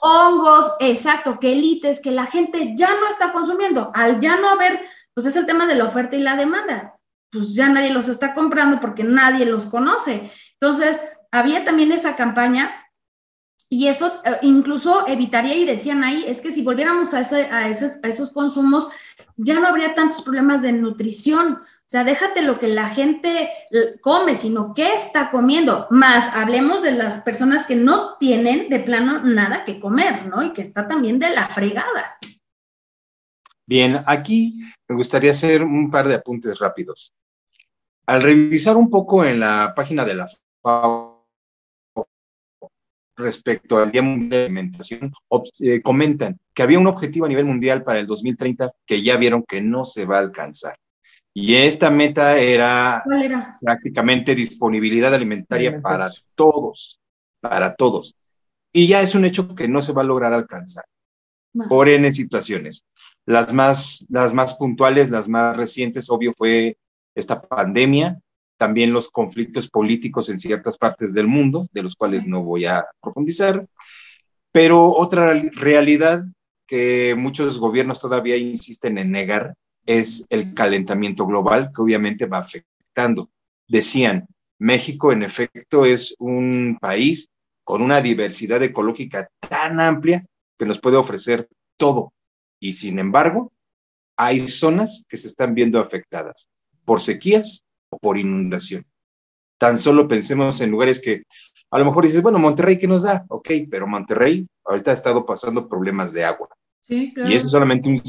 hongos, 0.00 0.72
exacto, 0.78 1.40
quelites, 1.40 2.00
que 2.00 2.12
la 2.12 2.26
gente 2.26 2.72
ya 2.76 2.90
no 3.00 3.08
está 3.08 3.32
consumiendo. 3.32 3.90
Al 3.94 4.20
ya 4.20 4.36
no 4.36 4.48
haber, 4.48 4.80
pues 5.12 5.26
es 5.26 5.34
el 5.34 5.46
tema 5.46 5.66
de 5.66 5.74
la 5.74 5.86
oferta 5.86 6.14
y 6.14 6.20
la 6.20 6.36
demanda. 6.36 6.96
Pues 7.32 7.52
ya 7.54 7.68
nadie 7.68 7.90
los 7.90 8.08
está 8.08 8.32
comprando 8.32 8.78
porque 8.78 9.02
nadie 9.02 9.44
los 9.44 9.66
conoce. 9.66 10.30
Entonces, 10.52 11.02
había 11.32 11.64
también 11.64 11.90
esa 11.90 12.14
campaña 12.14 12.85
y 13.68 13.88
eso 13.88 14.20
eh, 14.24 14.38
incluso 14.42 15.06
evitaría, 15.06 15.54
y 15.54 15.64
decían 15.64 16.04
ahí, 16.04 16.24
es 16.26 16.40
que 16.40 16.52
si 16.52 16.62
volviéramos 16.62 17.14
a, 17.14 17.18
a, 17.18 17.68
esos, 17.68 17.98
a 18.02 18.08
esos 18.08 18.30
consumos, 18.30 18.88
ya 19.36 19.58
no 19.58 19.66
habría 19.66 19.94
tantos 19.94 20.22
problemas 20.22 20.62
de 20.62 20.72
nutrición. 20.72 21.54
O 21.54 21.88
sea, 21.88 22.04
déjate 22.04 22.42
lo 22.42 22.58
que 22.58 22.68
la 22.68 22.88
gente 22.88 23.50
come, 24.00 24.34
sino 24.34 24.74
qué 24.74 24.94
está 24.94 25.30
comiendo. 25.30 25.86
Más 25.90 26.34
hablemos 26.34 26.82
de 26.82 26.92
las 26.92 27.18
personas 27.18 27.66
que 27.66 27.76
no 27.76 28.16
tienen 28.18 28.68
de 28.68 28.80
plano 28.80 29.22
nada 29.22 29.64
que 29.64 29.78
comer, 29.78 30.26
¿no? 30.26 30.42
Y 30.42 30.52
que 30.52 30.62
está 30.62 30.88
también 30.88 31.18
de 31.18 31.30
la 31.30 31.48
fregada. 31.48 32.18
Bien, 33.66 34.00
aquí 34.06 34.54
me 34.88 34.96
gustaría 34.96 35.32
hacer 35.32 35.62
un 35.62 35.90
par 35.90 36.08
de 36.08 36.14
apuntes 36.14 36.58
rápidos. 36.58 37.12
Al 38.06 38.22
revisar 38.22 38.76
un 38.76 38.88
poco 38.88 39.24
en 39.24 39.40
la 39.40 39.72
página 39.74 40.04
de 40.04 40.14
la 40.14 40.28
FAO, 40.62 41.15
respecto 43.16 43.78
al 43.78 43.90
Día 43.90 44.02
Mundial 44.02 44.30
de 44.30 44.44
Alimentación, 44.44 45.12
eh, 45.60 45.82
comentan 45.82 46.38
que 46.54 46.62
había 46.62 46.78
un 46.78 46.86
objetivo 46.86 47.26
a 47.26 47.28
nivel 47.28 47.46
mundial 47.46 47.82
para 47.82 47.98
el 47.98 48.06
2030 48.06 48.72
que 48.84 49.02
ya 49.02 49.16
vieron 49.16 49.42
que 49.42 49.62
no 49.62 49.84
se 49.84 50.04
va 50.04 50.16
a 50.16 50.20
alcanzar. 50.20 50.76
Y 51.34 51.54
esta 51.54 51.90
meta 51.90 52.38
era, 52.38 53.04
prácticamente 53.60 54.34
disponibilidad 54.34 55.14
alimentaria 55.14 55.80
para 55.82 56.10
todos, 56.34 56.98
para 57.40 57.74
todos. 57.74 58.14
Y 58.72 58.86
ya 58.86 59.02
es 59.02 59.14
un 59.14 59.24
hecho 59.24 59.54
que 59.54 59.68
no 59.68 59.82
se 59.82 59.92
va 59.92 60.02
a 60.02 60.06
lograr 60.06 60.32
alcanzar 60.32 60.84
por 61.68 61.88
N 61.88 62.10
situaciones. 62.12 62.84
Las 63.26 63.52
más, 63.52 64.06
las 64.08 64.34
más 64.34 64.54
puntuales, 64.54 65.10
las 65.10 65.28
más 65.28 65.56
recientes, 65.56 66.08
obvio, 66.10 66.32
fue 66.36 66.78
esta 67.14 67.40
pandemia, 67.40 68.18
también 68.56 68.92
los 68.92 69.10
conflictos 69.10 69.68
políticos 69.68 70.28
en 70.28 70.38
ciertas 70.38 70.78
partes 70.78 71.12
del 71.12 71.26
mundo, 71.26 71.68
de 71.72 71.82
los 71.82 71.94
cuales 71.94 72.26
no 72.26 72.42
voy 72.42 72.66
a 72.66 72.86
profundizar, 73.00 73.66
pero 74.52 74.90
otra 74.90 75.34
realidad 75.52 76.24
que 76.66 77.14
muchos 77.16 77.58
gobiernos 77.58 78.00
todavía 78.00 78.36
insisten 78.36 78.98
en 78.98 79.12
negar 79.12 79.54
es 79.84 80.26
el 80.30 80.54
calentamiento 80.54 81.26
global, 81.26 81.70
que 81.74 81.82
obviamente 81.82 82.26
va 82.26 82.38
afectando. 82.38 83.30
Decían, 83.68 84.26
México 84.58 85.12
en 85.12 85.22
efecto 85.22 85.84
es 85.84 86.14
un 86.18 86.78
país 86.80 87.28
con 87.62 87.82
una 87.82 88.00
diversidad 88.00 88.62
ecológica 88.62 89.28
tan 89.40 89.80
amplia 89.80 90.24
que 90.56 90.66
nos 90.66 90.80
puede 90.80 90.96
ofrecer 90.96 91.48
todo. 91.76 92.12
Y 92.58 92.72
sin 92.72 92.98
embargo, 92.98 93.52
hay 94.16 94.48
zonas 94.48 95.04
que 95.08 95.18
se 95.18 95.28
están 95.28 95.54
viendo 95.54 95.78
afectadas 95.78 96.48
por 96.84 97.02
sequías 97.02 97.65
por 97.98 98.18
inundación. 98.18 98.84
Tan 99.58 99.78
solo 99.78 100.06
pensemos 100.08 100.60
en 100.60 100.70
lugares 100.70 101.00
que 101.00 101.22
a 101.70 101.78
lo 101.78 101.84
mejor 101.84 102.04
dices, 102.04 102.22
bueno, 102.22 102.38
Monterrey, 102.38 102.78
¿qué 102.78 102.86
nos 102.86 103.02
da? 103.02 103.24
Ok, 103.28 103.50
pero 103.70 103.86
Monterrey 103.86 104.46
ahorita 104.64 104.90
ha 104.90 104.94
estado 104.94 105.24
pasando 105.24 105.68
problemas 105.68 106.12
de 106.12 106.24
agua. 106.24 106.48
Y 106.88 107.12
eso 107.16 107.46
es 107.46 107.50
solamente 107.50 107.88
un 107.88 108.00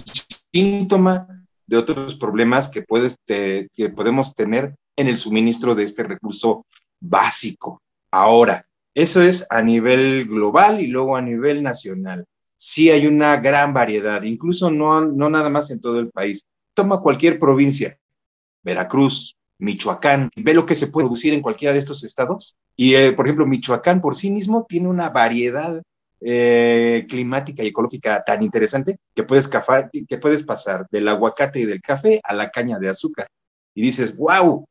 síntoma 0.53 1.27
de 1.65 1.77
otros 1.77 2.15
problemas 2.15 2.69
que, 2.69 2.83
puedes 2.83 3.17
que 3.25 3.89
podemos 3.95 4.35
tener 4.35 4.75
en 4.95 5.07
el 5.07 5.17
suministro 5.17 5.75
de 5.75 5.83
este 5.83 6.03
recurso 6.03 6.65
básico. 6.99 7.81
Ahora, 8.11 8.65
eso 8.93 9.21
es 9.21 9.45
a 9.49 9.61
nivel 9.61 10.25
global 10.25 10.81
y 10.81 10.87
luego 10.87 11.15
a 11.15 11.21
nivel 11.21 11.61
nacional. 11.63 12.25
Sí 12.55 12.89
hay 12.89 13.05
una 13.05 13.37
gran 13.37 13.73
variedad, 13.73 14.23
incluso 14.23 14.71
no, 14.71 15.01
no 15.01 15.29
nada 15.29 15.49
más 15.49 15.69
en 15.69 15.79
todo 15.79 15.99
el 15.99 16.09
país. 16.09 16.47
Toma 16.73 17.01
cualquier 17.01 17.39
provincia, 17.39 17.97
Veracruz, 18.63 19.37
Michoacán, 19.59 20.29
ve 20.35 20.53
lo 20.53 20.65
que 20.65 20.75
se 20.75 20.87
puede 20.87 21.05
producir 21.05 21.33
en 21.33 21.41
cualquiera 21.41 21.73
de 21.73 21.79
estos 21.79 22.03
estados. 22.03 22.55
Y, 22.75 22.95
eh, 22.95 23.13
por 23.13 23.25
ejemplo, 23.25 23.45
Michoacán 23.45 24.01
por 24.01 24.15
sí 24.15 24.29
mismo 24.29 24.65
tiene 24.67 24.87
una 24.87 25.09
variedad 25.09 25.81
eh, 26.19 27.05
climática 27.07 27.63
y 27.63 27.67
ecológica 27.67 28.23
tan 28.23 28.41
interesante 28.43 28.97
que 29.13 29.23
puedes, 29.23 29.49
que 30.07 30.17
puedes 30.17 30.43
pasar 30.43 30.87
del 30.89 31.07
aguacate 31.07 31.59
y 31.59 31.65
del 31.65 31.81
café 31.81 32.19
a 32.23 32.33
la 32.33 32.49
caña 32.49 32.79
de 32.79 32.89
azúcar. 32.89 33.27
Y 33.73 33.81
dices, 33.81 34.15
wow, 34.15 34.65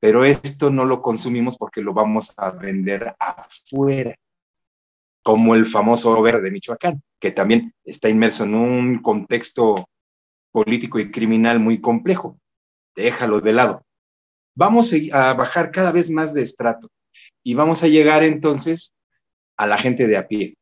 pero 0.00 0.24
esto 0.24 0.70
no 0.70 0.84
lo 0.84 1.02
consumimos 1.02 1.56
porque 1.58 1.82
lo 1.82 1.92
vamos 1.92 2.32
a 2.36 2.50
vender 2.50 3.14
afuera, 3.18 4.14
como 5.22 5.54
el 5.54 5.66
famoso 5.66 6.20
verde 6.22 6.42
de 6.42 6.50
Michoacán, 6.50 7.02
que 7.18 7.32
también 7.32 7.72
está 7.84 8.08
inmerso 8.08 8.44
en 8.44 8.54
un 8.54 9.02
contexto 9.02 9.86
político 10.52 10.98
y 10.98 11.10
criminal 11.10 11.60
muy 11.60 11.80
complejo. 11.80 12.38
Déjalo 12.96 13.40
de 13.40 13.52
lado. 13.52 13.82
Vamos 14.54 14.92
a 15.12 15.34
bajar 15.34 15.70
cada 15.70 15.92
vez 15.92 16.10
más 16.10 16.34
de 16.34 16.42
estrato 16.42 16.90
y 17.42 17.54
vamos 17.54 17.82
a 17.82 17.88
llegar 17.88 18.24
entonces 18.24 18.94
a 19.56 19.66
la 19.66 19.76
gente 19.76 20.06
de 20.06 20.16
a 20.16 20.26
pie. 20.26 20.56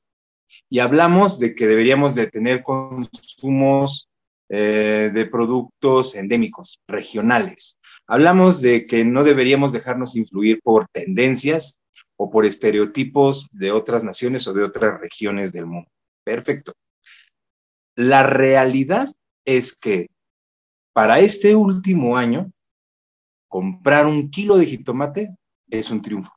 Y 0.71 0.79
hablamos 0.79 1.39
de 1.39 1.55
que 1.55 1.67
deberíamos 1.67 2.15
de 2.15 2.27
tener 2.27 2.63
consumos 2.63 4.09
eh, 4.51 5.11
de 5.13 5.27
productos 5.27 6.15
endémicos, 6.15 6.81
regionales. 6.89 7.79
Hablamos 8.07 8.63
de 8.63 8.87
que 8.87 9.05
no 9.05 9.23
deberíamos 9.25 9.73
dejarnos 9.73 10.17
influir 10.17 10.61
por 10.63 10.87
tendencias 10.89 11.79
o 12.17 12.31
por 12.31 12.47
estereotipos 12.47 13.49
de 13.53 13.71
otras 13.73 14.05
naciones 14.05 14.47
o 14.47 14.55
de 14.55 14.65
otras 14.65 15.01
regiones 15.01 15.53
del 15.53 15.67
mundo. 15.67 15.91
Perfecto. 16.25 16.73
La 17.95 18.23
realidad 18.23 19.09
es 19.45 19.77
que 19.77 20.09
para 20.95 21.21
este 21.21 21.55
último 21.55 22.17
año, 22.17 22.51
comprar 23.49 24.07
un 24.07 24.31
kilo 24.31 24.57
de 24.57 24.67
jitomate 24.67 25.35
es 25.71 25.91
un 25.91 26.03
triunfo, 26.03 26.33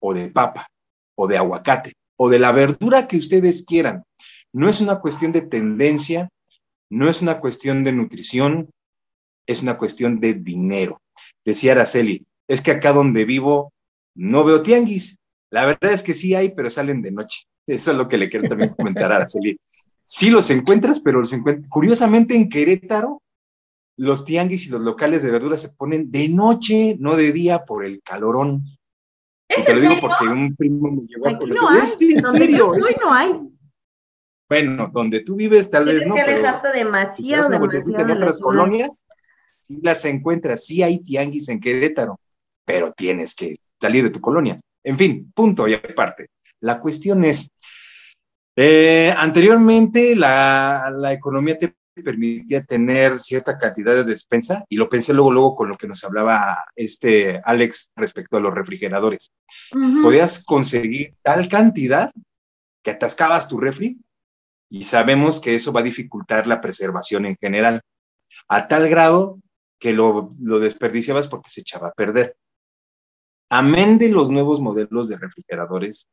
o 0.00 0.14
de 0.14 0.30
papa, 0.30 0.68
o 1.14 1.26
de 1.26 1.36
aguacate, 1.36 1.92
o 2.16 2.28
de 2.28 2.38
la 2.38 2.52
verdura 2.52 3.06
que 3.06 3.18
ustedes 3.18 3.64
quieran. 3.64 4.04
No 4.52 4.68
es 4.68 4.80
una 4.80 5.00
cuestión 5.00 5.32
de 5.32 5.42
tendencia, 5.42 6.28
no 6.90 7.08
es 7.08 7.22
una 7.22 7.38
cuestión 7.40 7.84
de 7.84 7.92
nutrición, 7.92 8.70
es 9.46 9.62
una 9.62 9.78
cuestión 9.78 10.20
de 10.20 10.34
dinero. 10.34 11.00
Decía 11.44 11.72
Araceli, 11.72 12.26
es 12.46 12.62
que 12.62 12.72
acá 12.72 12.92
donde 12.92 13.24
vivo 13.24 13.72
no 14.14 14.44
veo 14.44 14.62
tianguis. 14.62 15.18
La 15.50 15.64
verdad 15.64 15.92
es 15.92 16.02
que 16.02 16.14
sí 16.14 16.34
hay, 16.34 16.54
pero 16.54 16.70
salen 16.70 17.02
de 17.02 17.12
noche. 17.12 17.44
Eso 17.66 17.92
es 17.92 17.96
lo 17.96 18.08
que 18.08 18.18
le 18.18 18.30
quiero 18.30 18.48
también 18.48 18.74
comentar 18.74 19.12
a 19.12 19.16
Araceli. 19.16 19.58
Sí 20.02 20.30
los 20.30 20.50
encuentras, 20.50 21.00
pero 21.00 21.20
los 21.20 21.32
encuentras. 21.32 21.68
Curiosamente 21.68 22.34
en 22.34 22.48
Querétaro, 22.48 23.22
los 23.98 24.24
tianguis 24.24 24.66
y 24.66 24.70
los 24.70 24.80
locales 24.80 25.22
de 25.22 25.30
verduras 25.30 25.60
se 25.60 25.70
ponen 25.70 26.10
de 26.10 26.28
noche, 26.28 26.96
no 27.00 27.16
de 27.16 27.32
día, 27.32 27.64
por 27.64 27.84
el 27.84 28.00
calorón. 28.02 28.62
¿Es 29.48 29.64
te 29.64 29.74
lo 29.74 29.80
digo 29.80 29.94
porque 30.00 30.24
un 30.26 30.54
primo 30.54 30.90
me 30.92 31.02
llevó 31.06 31.28
a 31.28 31.32
No 31.32 31.68
hay. 31.68 31.80
¿Es 31.80 32.00
en 32.00 32.22
serio? 32.22 32.72
no 33.02 33.12
hay. 33.12 33.32
Bueno, 34.48 34.88
donde 34.92 35.20
tú 35.20 35.34
vives 35.34 35.68
tal 35.70 35.86
vez 35.86 36.06
no. 36.06 36.14
Tienes 36.14 36.24
que 36.24 36.36
alejarte 36.38 36.72
demasiado, 36.72 37.48
demasiado 37.48 38.04
en 38.04 38.10
otras 38.12 38.40
colonias, 38.40 39.04
sí 39.66 39.80
las 39.82 40.04
encuentras, 40.04 40.64
sí 40.64 40.82
hay 40.82 41.00
tianguis 41.00 41.48
en 41.48 41.60
Querétaro, 41.60 42.20
pero 42.64 42.92
tienes 42.92 43.34
que 43.34 43.56
salir 43.80 44.04
de 44.04 44.10
tu 44.10 44.20
colonia. 44.20 44.60
En 44.84 44.96
fin, 44.96 45.32
punto 45.34 45.66
y 45.66 45.74
aparte. 45.74 46.28
La 46.60 46.80
cuestión 46.80 47.24
es, 47.24 47.50
eh, 48.56 49.12
anteriormente 49.16 50.14
la, 50.14 50.92
la, 50.96 51.12
economía 51.12 51.58
te 51.58 51.74
permitía 51.98 52.64
tener 52.64 53.20
cierta 53.20 53.58
cantidad 53.58 53.94
de 53.94 54.04
despensa 54.04 54.64
y 54.68 54.76
lo 54.76 54.88
pensé 54.88 55.12
luego, 55.14 55.32
luego 55.32 55.56
con 55.56 55.68
lo 55.68 55.76
que 55.76 55.88
nos 55.88 56.02
hablaba 56.04 56.64
este 56.74 57.40
Alex 57.44 57.92
respecto 57.96 58.36
a 58.36 58.40
los 58.40 58.54
refrigeradores. 58.54 59.30
Podías 60.02 60.44
conseguir 60.44 61.14
tal 61.22 61.48
cantidad 61.48 62.10
que 62.82 62.90
atascabas 62.90 63.48
tu 63.48 63.58
refri 63.58 63.98
y 64.70 64.84
sabemos 64.84 65.40
que 65.40 65.54
eso 65.54 65.72
va 65.72 65.80
a 65.80 65.84
dificultar 65.84 66.46
la 66.46 66.60
preservación 66.60 67.26
en 67.26 67.36
general, 67.36 67.82
a 68.48 68.68
tal 68.68 68.88
grado 68.88 69.40
que 69.78 69.92
lo, 69.92 70.34
desperdiciabas 70.38 71.28
porque 71.28 71.50
se 71.50 71.60
echaba 71.62 71.88
a 71.88 71.92
perder. 71.92 72.36
Amén 73.50 73.98
de 73.98 74.10
los 74.10 74.30
nuevos 74.30 74.60
modelos 74.60 75.08
de 75.08 75.16
refrigeradores, 75.16 76.08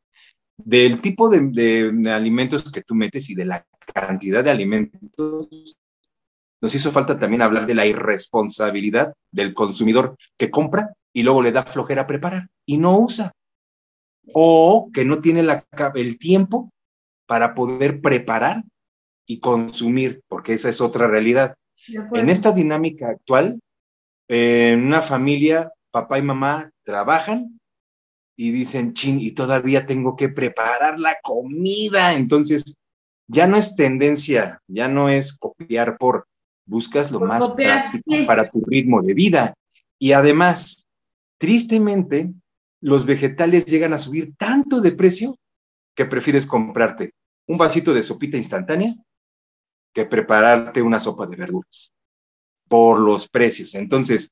del 0.57 1.01
tipo 1.01 1.29
de, 1.29 1.91
alimentos 2.09 2.71
que 2.71 2.81
tú 2.81 2.95
metes 2.95 3.29
y 3.29 3.35
de 3.35 3.45
la 3.45 3.65
cantidad 3.93 4.43
de 4.43 4.51
alimentos, 4.51 5.79
nos 6.61 6.75
hizo 6.75 6.91
falta 6.91 7.19
también 7.19 7.41
hablar 7.41 7.67
de 7.67 7.75
la 7.75 7.85
irresponsabilidad 7.85 9.13
del 9.31 9.53
consumidor 9.53 10.15
que 10.37 10.49
compra 10.49 10.93
y 11.13 11.23
luego 11.23 11.41
le 11.41 11.51
da 11.51 11.63
flojera 11.63 12.07
preparar 12.07 12.47
y 12.65 12.77
no 12.77 12.99
usa. 12.99 13.31
O 14.33 14.89
que 14.91 15.05
no 15.05 15.19
tiene 15.19 15.45
el 15.95 16.17
tiempo 16.17 16.71
para 17.27 17.53
poder 17.53 18.01
preparar 18.01 18.63
y 19.27 19.39
consumir, 19.39 20.21
porque 20.27 20.53
esa 20.53 20.69
es 20.69 20.81
otra 20.81 21.07
realidad. 21.07 21.55
En 22.13 22.29
esta 22.29 22.51
dinámica 22.51 23.09
actual, 23.09 23.59
en 24.27 24.85
una 24.87 25.01
familia, 25.01 25.71
papá 25.91 26.17
y 26.17 26.23
mamá 26.23 26.71
trabajan 26.83 27.59
y 28.35 28.51
dicen, 28.51 28.93
chin, 28.93 29.19
y 29.19 29.31
todavía 29.31 29.85
tengo 29.85 30.15
que 30.15 30.29
preparar 30.29 30.99
la 30.99 31.17
comida. 31.23 32.15
Entonces, 32.15 32.75
ya 33.27 33.47
no 33.47 33.57
es 33.57 33.75
tendencia, 33.75 34.61
ya 34.67 34.87
no 34.87 35.09
es 35.09 35.37
copiar 35.37 35.97
por, 35.97 36.27
buscas 36.65 37.11
lo 37.11 37.19
más 37.19 37.49
práctico 37.49 38.25
para 38.25 38.49
tu 38.49 38.61
ritmo 38.65 39.01
de 39.01 39.13
vida. 39.13 39.53
Y 39.99 40.11
además, 40.11 40.87
tristemente, 41.37 42.33
los 42.81 43.05
vegetales 43.05 43.65
llegan 43.65 43.93
a 43.93 43.97
subir 43.97 44.35
tanto 44.37 44.81
de 44.81 44.91
precio 44.91 45.37
que 45.95 46.05
prefieres 46.05 46.45
comprarte 46.45 47.13
un 47.47 47.57
vasito 47.57 47.93
de 47.93 48.03
sopita 48.03 48.37
instantánea 48.37 48.95
que 49.93 50.05
prepararte 50.05 50.81
una 50.81 50.99
sopa 50.99 51.25
de 51.25 51.37
verduras 51.37 51.93
por 52.67 52.99
los 52.99 53.29
precios. 53.29 53.75
Entonces, 53.75 54.31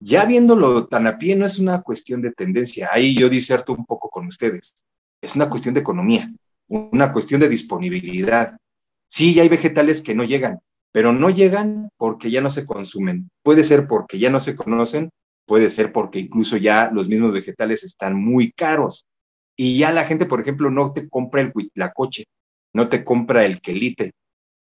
ya 0.00 0.24
viéndolo 0.24 0.86
tan 0.88 1.06
a 1.06 1.16
pie, 1.16 1.36
no 1.36 1.46
es 1.46 1.58
una 1.58 1.82
cuestión 1.82 2.20
de 2.22 2.32
tendencia. 2.32 2.88
Ahí 2.90 3.14
yo 3.14 3.28
diserto 3.28 3.72
un 3.72 3.86
poco 3.86 4.10
con 4.10 4.26
ustedes. 4.26 4.84
Es 5.20 5.36
una 5.36 5.48
cuestión 5.48 5.74
de 5.74 5.80
economía, 5.80 6.30
una 6.68 7.12
cuestión 7.12 7.40
de 7.40 7.48
disponibilidad. 7.48 8.56
Sí, 9.08 9.38
hay 9.40 9.48
vegetales 9.48 10.02
que 10.02 10.14
no 10.14 10.24
llegan, 10.24 10.60
pero 10.92 11.12
no 11.12 11.30
llegan 11.30 11.90
porque 11.96 12.30
ya 12.30 12.40
no 12.40 12.50
se 12.50 12.66
consumen. 12.66 13.30
Puede 13.42 13.64
ser 13.64 13.86
porque 13.86 14.18
ya 14.18 14.30
no 14.30 14.40
se 14.40 14.56
conocen, 14.56 15.10
puede 15.46 15.70
ser 15.70 15.92
porque 15.92 16.18
incluso 16.18 16.56
ya 16.56 16.90
los 16.92 17.08
mismos 17.08 17.32
vegetales 17.32 17.84
están 17.84 18.16
muy 18.16 18.52
caros. 18.52 19.06
Y 19.56 19.78
ya 19.78 19.92
la 19.92 20.04
gente, 20.04 20.26
por 20.26 20.40
ejemplo, 20.40 20.70
no 20.70 20.92
te 20.92 21.08
compra 21.08 21.40
el 21.40 21.52
huitlacoche, 21.54 22.24
no 22.74 22.88
te 22.88 23.04
compra 23.04 23.46
el 23.46 23.60
quelite, 23.60 24.12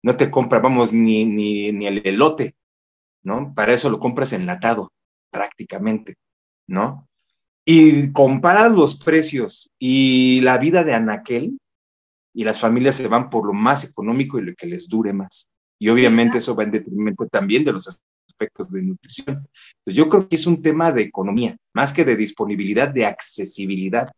no 0.02 0.16
te 0.16 0.30
compra, 0.30 0.58
vamos, 0.58 0.92
ni, 0.92 1.24
ni, 1.24 1.72
ni 1.72 1.86
el 1.86 2.06
elote, 2.06 2.54
¿no? 3.22 3.54
Para 3.54 3.72
eso 3.72 3.88
lo 3.88 3.98
compras 3.98 4.34
enlatado, 4.34 4.92
prácticamente, 5.30 6.16
¿no? 6.66 7.08
Y 7.64 8.12
comparas 8.12 8.72
los 8.72 9.02
precios 9.02 9.70
y 9.78 10.42
la 10.42 10.58
vida 10.58 10.84
de 10.84 10.92
Anaquel, 10.92 11.58
y 12.34 12.44
las 12.44 12.60
familias 12.60 12.96
se 12.96 13.08
van 13.08 13.30
por 13.30 13.46
lo 13.46 13.52
más 13.52 13.84
económico 13.84 14.38
y 14.38 14.42
lo 14.42 14.54
que 14.54 14.66
les 14.66 14.88
dure 14.88 15.12
más. 15.12 15.48
Y 15.78 15.88
obviamente 15.88 16.38
eso 16.38 16.54
va 16.54 16.64
en 16.64 16.72
detrimento 16.72 17.26
también 17.26 17.64
de 17.64 17.72
los 17.72 17.88
aspectos 17.88 18.70
de 18.70 18.82
nutrición. 18.82 19.46
Pues 19.84 19.96
yo 19.96 20.08
creo 20.08 20.28
que 20.28 20.36
es 20.36 20.46
un 20.46 20.60
tema 20.60 20.92
de 20.92 21.02
economía, 21.02 21.56
más 21.72 21.92
que 21.92 22.04
de 22.04 22.16
disponibilidad, 22.16 22.88
de 22.88 23.06
accesibilidad 23.06 24.10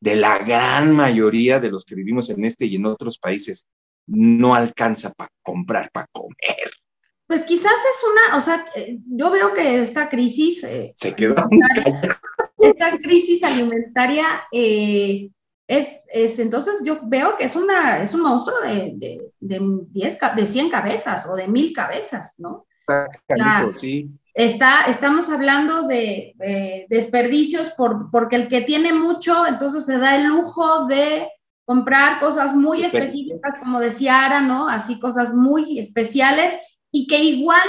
de 0.00 0.16
la 0.16 0.38
gran 0.38 0.94
mayoría 0.94 1.60
de 1.60 1.70
los 1.70 1.84
que 1.84 1.94
vivimos 1.94 2.30
en 2.30 2.44
este 2.44 2.66
y 2.66 2.76
en 2.76 2.86
otros 2.86 3.18
países. 3.18 3.66
No 4.06 4.54
alcanza 4.54 5.12
para 5.12 5.30
comprar, 5.42 5.90
para 5.92 6.06
comer. 6.12 6.70
Pues 7.26 7.44
quizás 7.44 7.72
es 7.72 8.04
una, 8.10 8.38
o 8.38 8.40
sea, 8.40 8.64
eh, 8.74 8.98
yo 9.04 9.30
veo 9.30 9.52
que 9.52 9.82
esta 9.82 10.08
crisis... 10.08 10.64
Eh, 10.64 10.92
se 10.96 11.14
quedó. 11.14 11.34
Esta 12.58 12.98
crisis 12.98 13.42
alimentaria 13.44 14.42
eh, 14.50 15.30
es, 15.68 16.06
es, 16.10 16.38
entonces 16.38 16.80
yo 16.82 17.00
veo 17.04 17.36
que 17.36 17.44
es, 17.44 17.54
una, 17.54 18.02
es 18.02 18.14
un 18.14 18.22
monstruo 18.22 18.58
de, 18.62 18.94
de, 18.96 19.32
de, 19.38 20.10
de 20.36 20.46
100 20.46 20.70
cabezas 20.70 21.26
o 21.26 21.36
de 21.36 21.46
mil 21.46 21.72
cabezas, 21.74 22.36
¿no? 22.38 22.66
sí. 23.72 24.10
Está, 24.32 24.84
estamos 24.88 25.28
hablando 25.30 25.82
de 25.82 26.86
desperdicios 26.88 27.70
por, 27.70 28.10
porque 28.10 28.36
el 28.36 28.48
que 28.48 28.62
tiene 28.62 28.92
mucho, 28.92 29.46
entonces 29.46 29.84
se 29.84 29.98
da 29.98 30.16
el 30.16 30.26
lujo 30.26 30.86
de 30.86 31.28
comprar 31.66 32.18
cosas 32.18 32.54
muy 32.54 32.82
específicas, 32.82 33.56
como 33.58 33.78
decía 33.78 34.24
Ara, 34.24 34.40
¿no? 34.40 34.68
Así 34.68 34.98
cosas 34.98 35.34
muy 35.34 35.78
especiales 35.78 36.58
y 36.90 37.06
que 37.06 37.18
igual, 37.18 37.68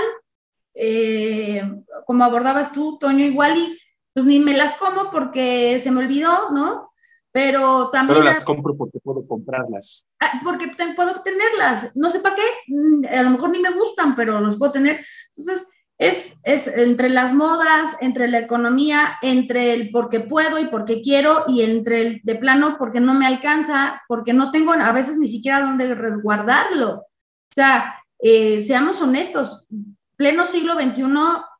eh, 0.73 1.63
como 2.05 2.23
abordabas 2.23 2.71
tú, 2.71 2.97
Toño, 2.97 3.25
igual 3.25 3.57
y 3.57 3.77
pues 4.13 4.25
ni 4.25 4.39
me 4.39 4.53
las 4.53 4.75
como 4.75 5.11
porque 5.11 5.79
se 5.79 5.91
me 5.91 5.99
olvidó, 5.99 6.51
¿no? 6.51 6.88
Pero 7.31 7.89
también... 7.91 8.19
Pero 8.19 8.33
las 8.33 8.43
compro 8.43 8.75
porque 8.75 8.99
puedo 8.99 9.25
comprarlas. 9.27 10.05
Ah, 10.19 10.41
porque 10.43 10.71
puedo 10.95 11.11
obtenerlas. 11.11 11.95
No 11.95 12.09
sé 12.09 12.19
para 12.19 12.35
qué, 12.35 12.43
mm, 12.67 13.05
a 13.05 13.23
lo 13.23 13.29
mejor 13.31 13.51
ni 13.51 13.59
me 13.59 13.71
gustan, 13.71 14.15
pero 14.15 14.39
los 14.39 14.57
puedo 14.57 14.71
tener. 14.71 15.05
Entonces, 15.35 15.67
es, 15.99 16.39
es 16.43 16.67
entre 16.67 17.09
las 17.09 17.33
modas, 17.33 17.97
entre 17.99 18.29
la 18.29 18.39
economía, 18.39 19.17
entre 19.21 19.73
el 19.73 19.91
porque 19.91 20.21
puedo 20.21 20.57
y 20.57 20.65
porque 20.67 21.01
quiero, 21.01 21.43
y 21.47 21.61
entre 21.61 22.01
el 22.01 22.21
de 22.23 22.35
plano 22.35 22.77
porque 22.79 23.01
no 23.01 23.13
me 23.13 23.27
alcanza, 23.27 24.01
porque 24.07 24.33
no 24.33 24.49
tengo 24.49 24.71
a 24.71 24.91
veces 24.93 25.17
ni 25.17 25.27
siquiera 25.27 25.61
dónde 25.61 25.93
resguardarlo. 25.93 26.91
O 26.91 27.53
sea, 27.53 27.95
eh, 28.17 28.61
seamos 28.61 29.01
honestos, 29.01 29.67
pleno 30.15 30.45
siglo 30.45 30.73
XXI 30.73 31.03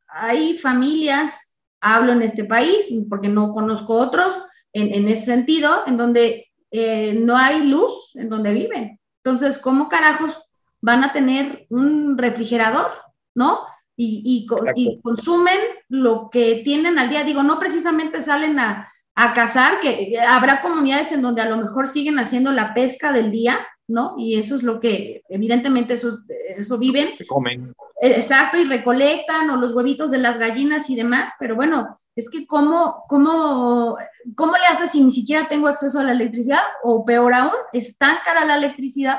hay 0.07 0.57
familias, 0.57 1.57
hablo 1.81 2.13
en 2.13 2.21
este 2.21 2.45
país, 2.45 2.89
porque 3.09 3.27
no 3.27 3.51
conozco 3.51 3.95
otros, 3.95 4.41
en, 4.73 5.07
ese 5.07 5.25
sentido, 5.25 5.83
en 5.87 5.97
donde 5.97 6.47
eh, 6.71 7.13
no 7.13 7.37
hay 7.37 7.63
luz 7.63 8.11
en 8.15 8.29
donde 8.29 8.53
viven. 8.53 8.99
Entonces, 9.23 9.57
¿cómo 9.57 9.89
carajos 9.89 10.39
van 10.81 11.03
a 11.03 11.11
tener 11.11 11.65
un 11.69 12.17
refrigerador, 12.17 12.91
no? 13.35 13.65
Y, 13.95 14.47
y, 14.75 15.01
consumen 15.01 15.57
lo 15.89 16.29
que 16.31 16.61
tienen 16.63 16.97
al 16.97 17.09
día. 17.09 17.25
Digo, 17.25 17.43
no 17.43 17.59
precisamente 17.59 18.21
salen 18.21 18.57
a, 18.57 18.89
a 19.15 19.33
cazar, 19.33 19.81
que 19.81 20.17
habrá 20.25 20.61
comunidades 20.61 21.11
en 21.11 21.21
donde 21.21 21.41
a 21.41 21.49
lo 21.49 21.57
mejor 21.57 21.89
siguen 21.89 22.17
haciendo 22.19 22.53
la 22.53 22.73
pesca 22.73 23.11
del 23.11 23.31
día, 23.31 23.59
¿no? 23.89 24.15
Y 24.17 24.37
eso 24.39 24.55
es 24.55 24.63
lo 24.63 24.79
que, 24.79 25.23
evidentemente, 25.27 25.95
eso, 25.95 26.19
eso 26.55 26.77
viven. 26.77 27.17
Se 27.17 27.25
comen. 27.25 27.73
Exacto, 28.01 28.57
y 28.57 28.63
recolectan, 28.63 29.49
o 29.49 29.57
los 29.57 29.73
huevitos 29.73 30.09
de 30.11 30.19
las 30.19 30.37
gallinas 30.37 30.89
y 30.89 30.95
demás, 30.95 31.31
pero 31.37 31.55
bueno, 31.55 31.89
es 32.15 32.29
que 32.29 32.47
cómo, 32.47 33.03
cómo, 33.09 33.97
cómo 34.35 34.53
le 34.53 34.65
haces 34.67 34.91
si 34.91 35.03
ni 35.03 35.11
siquiera 35.11 35.49
tengo 35.49 35.67
acceso 35.67 35.99
a 35.99 36.03
la 36.03 36.13
electricidad, 36.13 36.61
o 36.83 37.03
peor 37.03 37.33
aún, 37.33 37.51
es 37.73 37.97
tan 37.97 38.17
cara 38.23 38.45
la 38.45 38.57
electricidad 38.57 39.17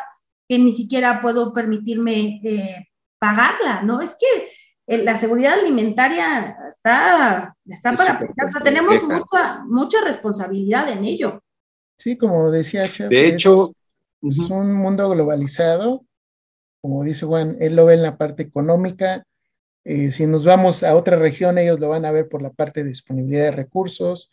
que 0.48 0.58
ni 0.58 0.72
siquiera 0.72 1.20
puedo 1.20 1.52
permitirme 1.52 2.40
eh, 2.42 2.88
pagarla, 3.18 3.82
¿no? 3.82 4.00
Es 4.00 4.16
que 4.18 4.48
eh, 4.86 5.04
la 5.04 5.16
seguridad 5.16 5.58
alimentaria 5.58 6.56
está, 6.68 7.54
está 7.66 7.92
para 7.92 8.18
pensar, 8.18 8.46
o 8.46 8.50
sea, 8.50 8.60
tenemos 8.62 9.02
mucha, 9.02 9.62
mucha 9.66 9.98
responsabilidad 10.04 10.88
en 10.88 11.04
ello. 11.04 11.42
Sí, 11.98 12.16
como 12.16 12.50
decía 12.50 12.90
Chef, 12.90 13.10
De 13.10 13.28
hecho, 13.28 13.74
es 14.22 14.38
un 14.50 14.72
mundo 14.72 15.08
globalizado, 15.08 16.04
como 16.80 17.04
dice 17.04 17.26
Juan, 17.26 17.56
él 17.60 17.76
lo 17.76 17.86
ve 17.86 17.94
en 17.94 18.02
la 18.02 18.16
parte 18.16 18.42
económica. 18.42 19.24
Eh, 19.84 20.10
si 20.12 20.26
nos 20.26 20.44
vamos 20.44 20.82
a 20.82 20.94
otra 20.94 21.16
región, 21.16 21.58
ellos 21.58 21.80
lo 21.80 21.88
van 21.88 22.04
a 22.04 22.10
ver 22.10 22.28
por 22.28 22.42
la 22.42 22.50
parte 22.50 22.82
de 22.82 22.90
disponibilidad 22.90 23.44
de 23.44 23.50
recursos, 23.52 24.30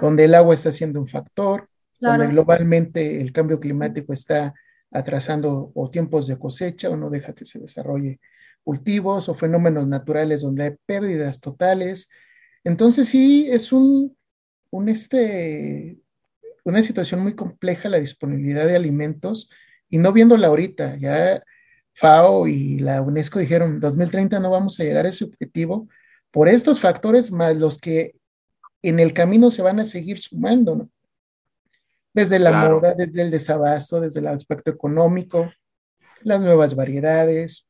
donde 0.00 0.24
el 0.24 0.34
agua 0.34 0.54
está 0.54 0.72
siendo 0.72 1.00
un 1.00 1.06
factor, 1.06 1.68
donde 1.98 2.28
globalmente 2.28 3.20
el 3.20 3.32
cambio 3.32 3.60
climático 3.60 4.12
está 4.12 4.54
atrasando 4.90 5.70
o 5.74 5.90
tiempos 5.90 6.26
de 6.26 6.38
cosecha 6.38 6.90
o 6.90 6.96
no 6.96 7.10
deja 7.10 7.34
que 7.34 7.44
se 7.44 7.58
desarrolle 7.58 8.20
cultivos 8.64 9.28
o 9.28 9.34
fenómenos 9.34 9.86
naturales 9.86 10.42
donde 10.42 10.64
hay 10.64 10.76
pérdidas 10.86 11.40
totales. 11.40 12.08
Entonces 12.64 13.08
sí, 13.08 13.48
es 13.50 13.72
un, 13.72 14.16
un 14.70 14.88
este, 14.88 15.98
una 16.64 16.82
situación 16.82 17.20
muy 17.20 17.34
compleja 17.34 17.88
la 17.88 17.98
disponibilidad 17.98 18.66
de 18.66 18.76
alimentos 18.76 19.50
y 19.88 19.98
no 19.98 20.12
viéndola 20.12 20.48
ahorita, 20.48 20.96
ya 20.96 21.42
FAO 21.94 22.46
y 22.46 22.78
la 22.78 23.02
UNESCO 23.02 23.38
dijeron 23.38 23.80
2030 23.80 24.40
no 24.40 24.50
vamos 24.50 24.78
a 24.78 24.84
llegar 24.84 25.06
a 25.06 25.10
ese 25.10 25.24
objetivo 25.24 25.88
por 26.30 26.48
estos 26.48 26.80
factores 26.80 27.30
más 27.32 27.56
los 27.56 27.78
que 27.78 28.14
en 28.82 29.00
el 29.00 29.12
camino 29.12 29.50
se 29.50 29.62
van 29.62 29.80
a 29.80 29.84
seguir 29.84 30.18
sumando, 30.18 30.76
¿no? 30.76 30.90
Desde 32.12 32.38
la 32.38 32.68
moda, 32.68 32.94
desde 32.94 33.22
el 33.22 33.30
desabasto, 33.30 34.00
desde 34.00 34.20
el 34.20 34.26
aspecto 34.26 34.70
económico, 34.70 35.52
las 36.22 36.40
nuevas 36.40 36.74
variedades, 36.74 37.68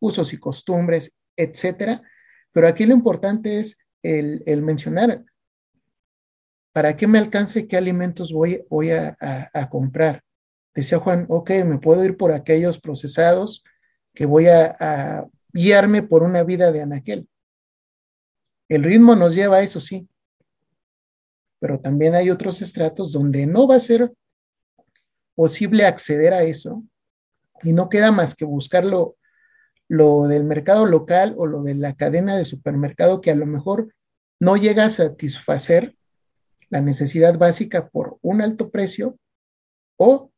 usos 0.00 0.32
y 0.34 0.38
costumbres, 0.38 1.12
etcétera. 1.34 2.02
Pero 2.52 2.68
aquí 2.68 2.84
lo 2.84 2.94
importante 2.94 3.58
es 3.58 3.78
el, 4.02 4.42
el 4.44 4.60
mencionar 4.60 5.24
¿para 6.72 6.96
qué 6.96 7.06
me 7.06 7.18
alcance 7.18 7.66
qué 7.66 7.76
alimentos 7.76 8.32
voy, 8.32 8.64
voy 8.68 8.90
a, 8.90 9.16
comprar? 9.70 10.22
Decía 10.74 10.98
Juan, 10.98 11.26
ok, 11.28 11.50
me 11.64 11.78
puedo 11.78 12.04
ir 12.04 12.16
por 12.16 12.32
aquellos 12.32 12.80
procesados 12.80 13.64
que 14.14 14.26
voy 14.26 14.46
a, 14.46 15.26
guiarme 15.52 16.02
por 16.02 16.22
una 16.22 16.44
vida 16.44 16.70
de 16.72 16.82
anaquel. 16.82 17.28
El 18.68 18.82
ritmo 18.82 19.16
nos 19.16 19.34
lleva 19.34 19.56
a 19.56 19.62
eso, 19.62 19.80
sí, 19.80 20.06
pero 21.58 21.80
también 21.80 22.14
hay 22.14 22.30
otros 22.30 22.60
estratos 22.60 23.12
donde 23.12 23.46
no 23.46 23.66
va 23.66 23.76
a 23.76 23.80
ser 23.80 24.12
posible 25.34 25.86
acceder 25.86 26.34
a 26.34 26.42
eso 26.42 26.84
y 27.62 27.72
no 27.72 27.88
queda 27.88 28.12
más 28.12 28.34
que 28.34 28.44
buscarlo 28.44 29.16
lo 29.88 30.28
del 30.28 30.44
mercado 30.44 30.84
local 30.84 31.34
o 31.38 31.46
lo 31.46 31.62
de 31.62 31.74
la 31.74 31.96
cadena 31.96 32.36
de 32.36 32.44
supermercado 32.44 33.20
que 33.20 33.30
a 33.30 33.34
lo 33.34 33.46
mejor 33.46 33.94
no 34.38 34.56
llega 34.56 34.84
a 34.84 34.90
satisfacer 34.90 35.97
la 36.70 36.80
necesidad 36.80 37.38
básica 37.38 37.88
por 37.88 38.18
un 38.22 38.42
alto 38.42 38.70
precio 38.70 39.16
o, 39.96 40.30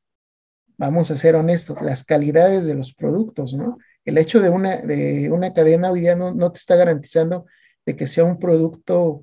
vamos 0.79 1.11
a 1.11 1.17
ser 1.17 1.37
honestos, 1.37 1.83
las 1.83 2.05
calidades 2.05 2.65
de 2.65 2.75
los 2.75 2.95
productos, 2.95 3.55
¿no? 3.55 3.79
El 4.05 4.17
hecho 4.17 4.41
de 4.41 4.49
una, 4.49 4.79
de 4.79 5.31
una 5.31 5.53
cadena 5.53 5.91
hoy 5.91 6.01
día 6.01 6.17
no, 6.17 6.53
te 6.53 6.59
está 6.59 6.77
garantizando 6.77 7.45
de 7.85 7.97
que 7.97 8.07
sea 8.07 8.25
un 8.25 8.39
producto 8.39 9.23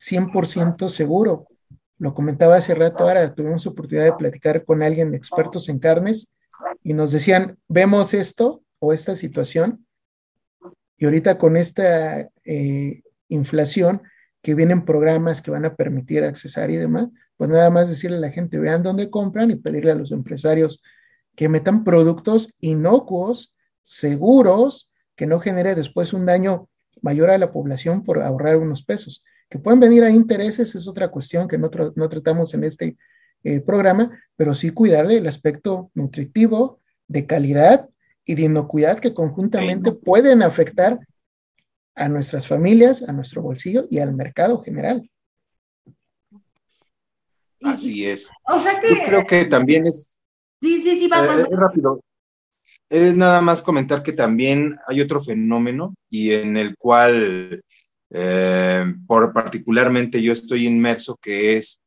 100% 0.00 0.88
seguro. 0.88 1.46
Lo 1.98 2.12
comentaba 2.12 2.56
hace 2.56 2.74
rato, 2.74 3.04
ahora 3.04 3.34
tuvimos 3.34 3.66
oportunidad 3.66 4.04
de 4.04 4.12
platicar 4.14 4.64
con 4.64 4.82
alguien 4.82 5.12
de 5.12 5.16
expertos 5.16 5.68
en 5.68 5.78
carnes 5.78 6.28
y 6.82 6.92
nos 6.92 7.12
decían, 7.12 7.56
vemos 7.68 8.12
esto 8.14 8.62
o 8.80 8.92
esta 8.92 9.14
situación 9.14 9.86
y 10.98 11.04
ahorita 11.04 11.38
con 11.38 11.56
esta 11.56 12.28
eh, 12.44 13.02
inflación 13.28 14.02
que 14.46 14.54
vienen 14.54 14.84
programas 14.84 15.42
que 15.42 15.50
van 15.50 15.64
a 15.64 15.74
permitir 15.74 16.22
accesar 16.22 16.70
y 16.70 16.76
demás, 16.76 17.08
pues 17.36 17.50
nada 17.50 17.68
más 17.68 17.88
decirle 17.88 18.18
a 18.18 18.20
la 18.20 18.30
gente, 18.30 18.60
vean 18.60 18.80
dónde 18.80 19.10
compran 19.10 19.50
y 19.50 19.56
pedirle 19.56 19.90
a 19.90 19.96
los 19.96 20.12
empresarios 20.12 20.84
que 21.34 21.48
metan 21.48 21.82
productos 21.82 22.54
inocuos, 22.60 23.56
seguros, 23.82 24.88
que 25.16 25.26
no 25.26 25.40
genere 25.40 25.74
después 25.74 26.12
un 26.12 26.26
daño 26.26 26.68
mayor 27.02 27.30
a 27.30 27.38
la 27.38 27.50
población 27.50 28.04
por 28.04 28.22
ahorrar 28.22 28.58
unos 28.58 28.84
pesos. 28.84 29.24
Que 29.50 29.58
pueden 29.58 29.80
venir 29.80 30.04
a 30.04 30.10
intereses 30.10 30.76
es 30.76 30.86
otra 30.86 31.10
cuestión 31.10 31.48
que 31.48 31.58
no, 31.58 31.68
no 31.96 32.08
tratamos 32.08 32.54
en 32.54 32.62
este 32.62 32.96
eh, 33.42 33.58
programa, 33.58 34.16
pero 34.36 34.54
sí 34.54 34.70
cuidarle 34.70 35.16
el 35.16 35.26
aspecto 35.26 35.90
nutritivo, 35.92 36.78
de 37.08 37.26
calidad 37.26 37.88
y 38.24 38.36
de 38.36 38.42
inocuidad 38.42 39.00
que 39.00 39.12
conjuntamente 39.12 39.90
pueden 39.90 40.44
afectar 40.44 41.00
a 41.96 42.08
nuestras 42.08 42.46
familias, 42.46 43.02
a 43.02 43.12
nuestro 43.12 43.42
bolsillo 43.42 43.86
y 43.90 43.98
al 43.98 44.14
mercado 44.14 44.62
general. 44.62 45.10
Así 47.62 48.06
es. 48.06 48.30
Yo 48.48 48.96
creo 49.04 49.26
que 49.26 49.46
también 49.46 49.86
es. 49.86 50.16
Sí, 50.62 50.78
sí, 50.78 50.96
sí, 50.96 51.08
vamos. 51.08 51.40
Eh, 51.40 51.48
es 51.50 51.58
rápido. 51.58 52.00
Es 52.88 53.14
nada 53.16 53.40
más 53.40 53.62
comentar 53.62 54.02
que 54.02 54.12
también 54.12 54.76
hay 54.86 55.00
otro 55.00 55.20
fenómeno 55.22 55.94
y 56.10 56.32
en 56.32 56.56
el 56.56 56.76
cual, 56.76 57.62
eh, 58.10 58.94
por 59.06 59.32
particularmente 59.32 60.22
yo 60.22 60.32
estoy 60.32 60.66
inmerso, 60.66 61.16
que 61.20 61.56
es 61.56 61.80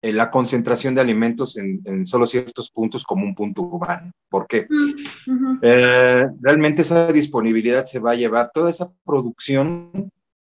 eh, 0.00 0.12
la 0.12 0.30
concentración 0.30 0.94
de 0.94 1.00
alimentos 1.00 1.56
en, 1.56 2.06
solo 2.06 2.24
ciertos 2.24 2.70
puntos 2.70 3.04
como 3.04 3.24
un 3.24 3.34
punto 3.34 3.62
urbano. 3.62 4.12
¿Por 4.28 4.46
qué? 4.46 4.66
Mm, 5.26 5.58
eh, 5.62 6.26
realmente 6.40 6.82
esa 6.82 7.12
disponibilidad 7.12 7.84
se 7.84 7.98
va 7.98 8.12
a 8.12 8.16
llevar, 8.16 8.50
toda 8.54 8.70
esa 8.70 8.92
producción, 9.04 10.10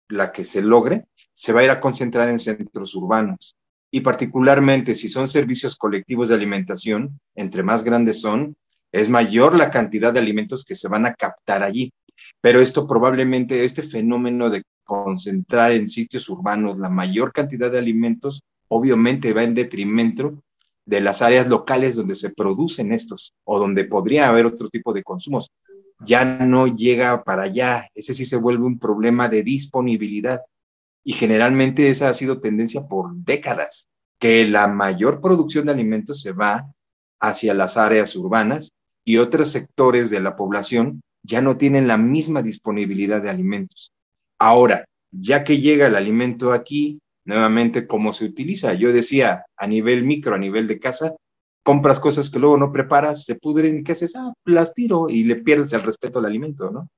la 0.07 0.31
que 0.31 0.45
se 0.45 0.61
logre, 0.61 1.07
se 1.33 1.51
va 1.51 1.61
a 1.61 1.63
ir 1.63 1.71
a 1.71 1.79
concentrar 1.79 2.29
en 2.29 2.39
centros 2.39 2.95
urbanos. 2.95 3.55
Y 3.91 4.01
particularmente 4.01 4.95
si 4.95 5.09
son 5.09 5.27
servicios 5.27 5.75
colectivos 5.75 6.29
de 6.29 6.35
alimentación, 6.35 7.19
entre 7.35 7.63
más 7.63 7.83
grandes 7.83 8.21
son, 8.21 8.55
es 8.93 9.09
mayor 9.09 9.55
la 9.55 9.69
cantidad 9.69 10.13
de 10.13 10.19
alimentos 10.19 10.63
que 10.63 10.75
se 10.75 10.87
van 10.87 11.05
a 11.05 11.15
captar 11.15 11.63
allí. 11.63 11.91
Pero 12.39 12.61
esto 12.61 12.87
probablemente, 12.87 13.65
este 13.65 13.83
fenómeno 13.83 14.49
de 14.49 14.63
concentrar 14.83 15.73
en 15.73 15.89
sitios 15.89 16.29
urbanos 16.29 16.77
la 16.77 16.89
mayor 16.89 17.33
cantidad 17.33 17.71
de 17.71 17.79
alimentos, 17.79 18.43
obviamente 18.67 19.33
va 19.33 19.43
en 19.43 19.53
detrimento 19.53 20.43
de 20.85 21.01
las 21.01 21.21
áreas 21.21 21.47
locales 21.47 21.95
donde 21.95 22.15
se 22.15 22.29
producen 22.29 22.91
estos 22.91 23.33
o 23.45 23.59
donde 23.59 23.85
podría 23.85 24.29
haber 24.29 24.45
otro 24.45 24.69
tipo 24.69 24.93
de 24.93 25.03
consumos. 25.03 25.51
Ya 25.99 26.25
no 26.25 26.67
llega 26.67 27.23
para 27.23 27.43
allá, 27.43 27.87
ese 27.93 28.13
sí 28.13 28.25
se 28.25 28.35
vuelve 28.35 28.65
un 28.65 28.79
problema 28.79 29.29
de 29.29 29.43
disponibilidad. 29.43 30.41
Y 31.03 31.13
generalmente 31.13 31.89
esa 31.89 32.09
ha 32.09 32.13
sido 32.13 32.39
tendencia 32.39 32.87
por 32.87 33.13
décadas, 33.13 33.87
que 34.19 34.47
la 34.47 34.67
mayor 34.67 35.21
producción 35.21 35.65
de 35.65 35.73
alimentos 35.73 36.21
se 36.21 36.31
va 36.31 36.71
hacia 37.19 37.53
las 37.53 37.77
áreas 37.77 38.15
urbanas 38.15 38.71
y 39.05 39.17
otros 39.17 39.49
sectores 39.51 40.09
de 40.09 40.21
la 40.21 40.35
población 40.35 41.01
ya 41.23 41.41
no 41.41 41.57
tienen 41.57 41.87
la 41.87 41.97
misma 41.97 42.41
disponibilidad 42.41 43.21
de 43.21 43.29
alimentos. 43.29 43.91
Ahora, 44.39 44.85
ya 45.11 45.43
que 45.43 45.59
llega 45.59 45.87
el 45.87 45.95
alimento 45.95 46.51
aquí, 46.51 46.99
nuevamente 47.25 47.87
cómo 47.87 48.13
se 48.13 48.25
utiliza. 48.25 48.73
Yo 48.73 48.91
decía, 48.91 49.45
a 49.57 49.67
nivel 49.67 50.03
micro, 50.03 50.35
a 50.35 50.39
nivel 50.39 50.67
de 50.67 50.79
casa, 50.79 51.15
compras 51.63 51.99
cosas 51.99 52.29
que 52.29 52.39
luego 52.39 52.57
no 52.57 52.71
preparas, 52.71 53.23
se 53.23 53.35
pudren, 53.35 53.83
¿qué 53.83 53.93
haces? 53.93 54.15
Ah, 54.15 54.33
las 54.45 54.73
tiro 54.73 55.07
y 55.09 55.23
le 55.23 55.37
pierdes 55.37 55.73
el 55.73 55.81
respeto 55.81 56.19
al 56.19 56.25
alimento, 56.25 56.69
¿no? 56.69 56.89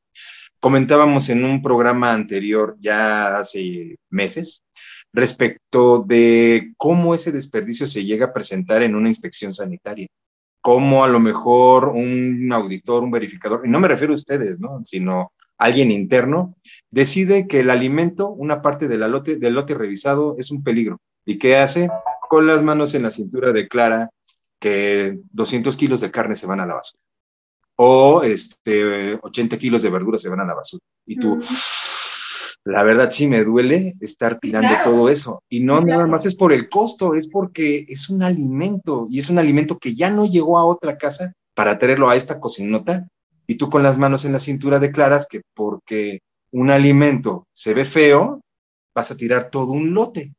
Comentábamos 0.59 1.29
en 1.29 1.45
un 1.45 1.61
programa 1.61 2.11
anterior, 2.11 2.75
ya 2.79 3.38
hace 3.38 3.97
meses, 4.09 4.63
respecto 5.13 6.03
de 6.05 6.73
cómo 6.77 7.13
ese 7.13 7.31
desperdicio 7.31 7.85
se 7.85 8.03
llega 8.03 8.27
a 8.27 8.33
presentar 8.33 8.81
en 8.81 8.95
una 8.95 9.09
inspección 9.09 9.53
sanitaria. 9.53 10.07
Cómo 10.61 11.03
a 11.03 11.07
lo 11.07 11.19
mejor 11.19 11.89
un 11.89 12.51
auditor, 12.51 13.03
un 13.03 13.11
verificador, 13.11 13.61
y 13.65 13.69
no 13.69 13.79
me 13.79 13.88
refiero 13.88 14.13
a 14.13 14.15
ustedes, 14.15 14.59
¿no? 14.59 14.83
Sino 14.83 15.33
alguien 15.57 15.91
interno, 15.91 16.55
decide 16.91 17.47
que 17.47 17.59
el 17.59 17.69
alimento, 17.69 18.29
una 18.29 18.61
parte 18.61 18.87
del 18.87 19.01
lote, 19.11 19.37
del 19.37 19.53
lote 19.53 19.73
revisado, 19.73 20.35
es 20.37 20.51
un 20.51 20.63
peligro. 20.63 20.99
¿Y 21.25 21.37
qué 21.37 21.57
hace? 21.57 21.89
Con 22.29 22.47
las 22.47 22.61
manos 22.61 22.93
en 22.93 23.03
la 23.03 23.11
cintura 23.11 23.51
declara 23.51 24.09
que 24.59 25.19
200 25.31 25.75
kilos 25.77 26.01
de 26.01 26.11
carne 26.11 26.35
se 26.35 26.47
van 26.47 26.59
a 26.59 26.65
la 26.65 26.75
basura. 26.75 27.01
O 27.77 28.23
este, 28.23 29.19
80 29.21 29.57
kilos 29.57 29.81
de 29.81 29.89
verdura 29.89 30.17
se 30.17 30.29
van 30.29 30.39
a 30.39 30.45
la 30.45 30.55
basura. 30.55 30.83
Y 31.05 31.17
tú, 31.17 31.39
la 32.63 32.83
verdad 32.83 33.11
sí 33.11 33.27
me 33.27 33.43
duele 33.43 33.95
estar 34.01 34.39
tirando 34.39 34.75
todo 34.83 35.09
eso. 35.09 35.43
Y 35.49 35.61
no 35.61 35.81
nada 35.81 36.07
más 36.07 36.25
es 36.25 36.35
por 36.35 36.53
el 36.53 36.69
costo, 36.69 37.15
es 37.15 37.29
porque 37.29 37.85
es 37.87 38.09
un 38.09 38.23
alimento 38.23 39.07
y 39.09 39.19
es 39.19 39.29
un 39.29 39.39
alimento 39.39 39.77
que 39.77 39.95
ya 39.95 40.09
no 40.09 40.25
llegó 40.25 40.57
a 40.57 40.65
otra 40.65 40.97
casa 40.97 41.33
para 41.53 41.77
traerlo 41.77 42.09
a 42.09 42.15
esta 42.15 42.39
cocinota 42.39 43.07
y 43.47 43.55
tú 43.55 43.69
con 43.69 43.84
las 43.84 43.97
manos 43.97 44.25
en 44.25 44.31
la 44.31 44.39
cintura 44.39 44.79
declaras 44.79 45.27
que 45.27 45.41
porque 45.53 46.19
un 46.51 46.69
alimento 46.69 47.47
se 47.53 47.73
ve 47.73 47.86
feo, 47.86 48.41
vas 48.95 49.12
a 49.12 49.17
tirar 49.17 49.49
todo 49.49 49.71
un 49.71 49.93
lote. 49.93 50.34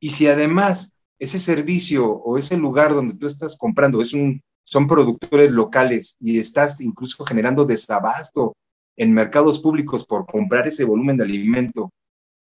Y 0.00 0.10
si 0.10 0.26
además 0.26 0.92
ese 1.18 1.40
servicio 1.40 2.06
o 2.06 2.38
ese 2.38 2.56
lugar 2.56 2.94
donde 2.94 3.14
tú 3.14 3.26
estás 3.26 3.56
comprando 3.56 4.00
es 4.00 4.12
un, 4.12 4.40
son 4.64 4.86
productores 4.86 5.50
locales 5.50 6.16
y 6.20 6.38
estás 6.38 6.80
incluso 6.80 7.24
generando 7.24 7.64
desabasto 7.64 8.54
en 8.96 9.12
mercados 9.12 9.58
públicos 9.58 10.06
por 10.06 10.26
comprar 10.26 10.68
ese 10.68 10.84
volumen 10.84 11.16
de 11.16 11.24
alimento 11.24 11.90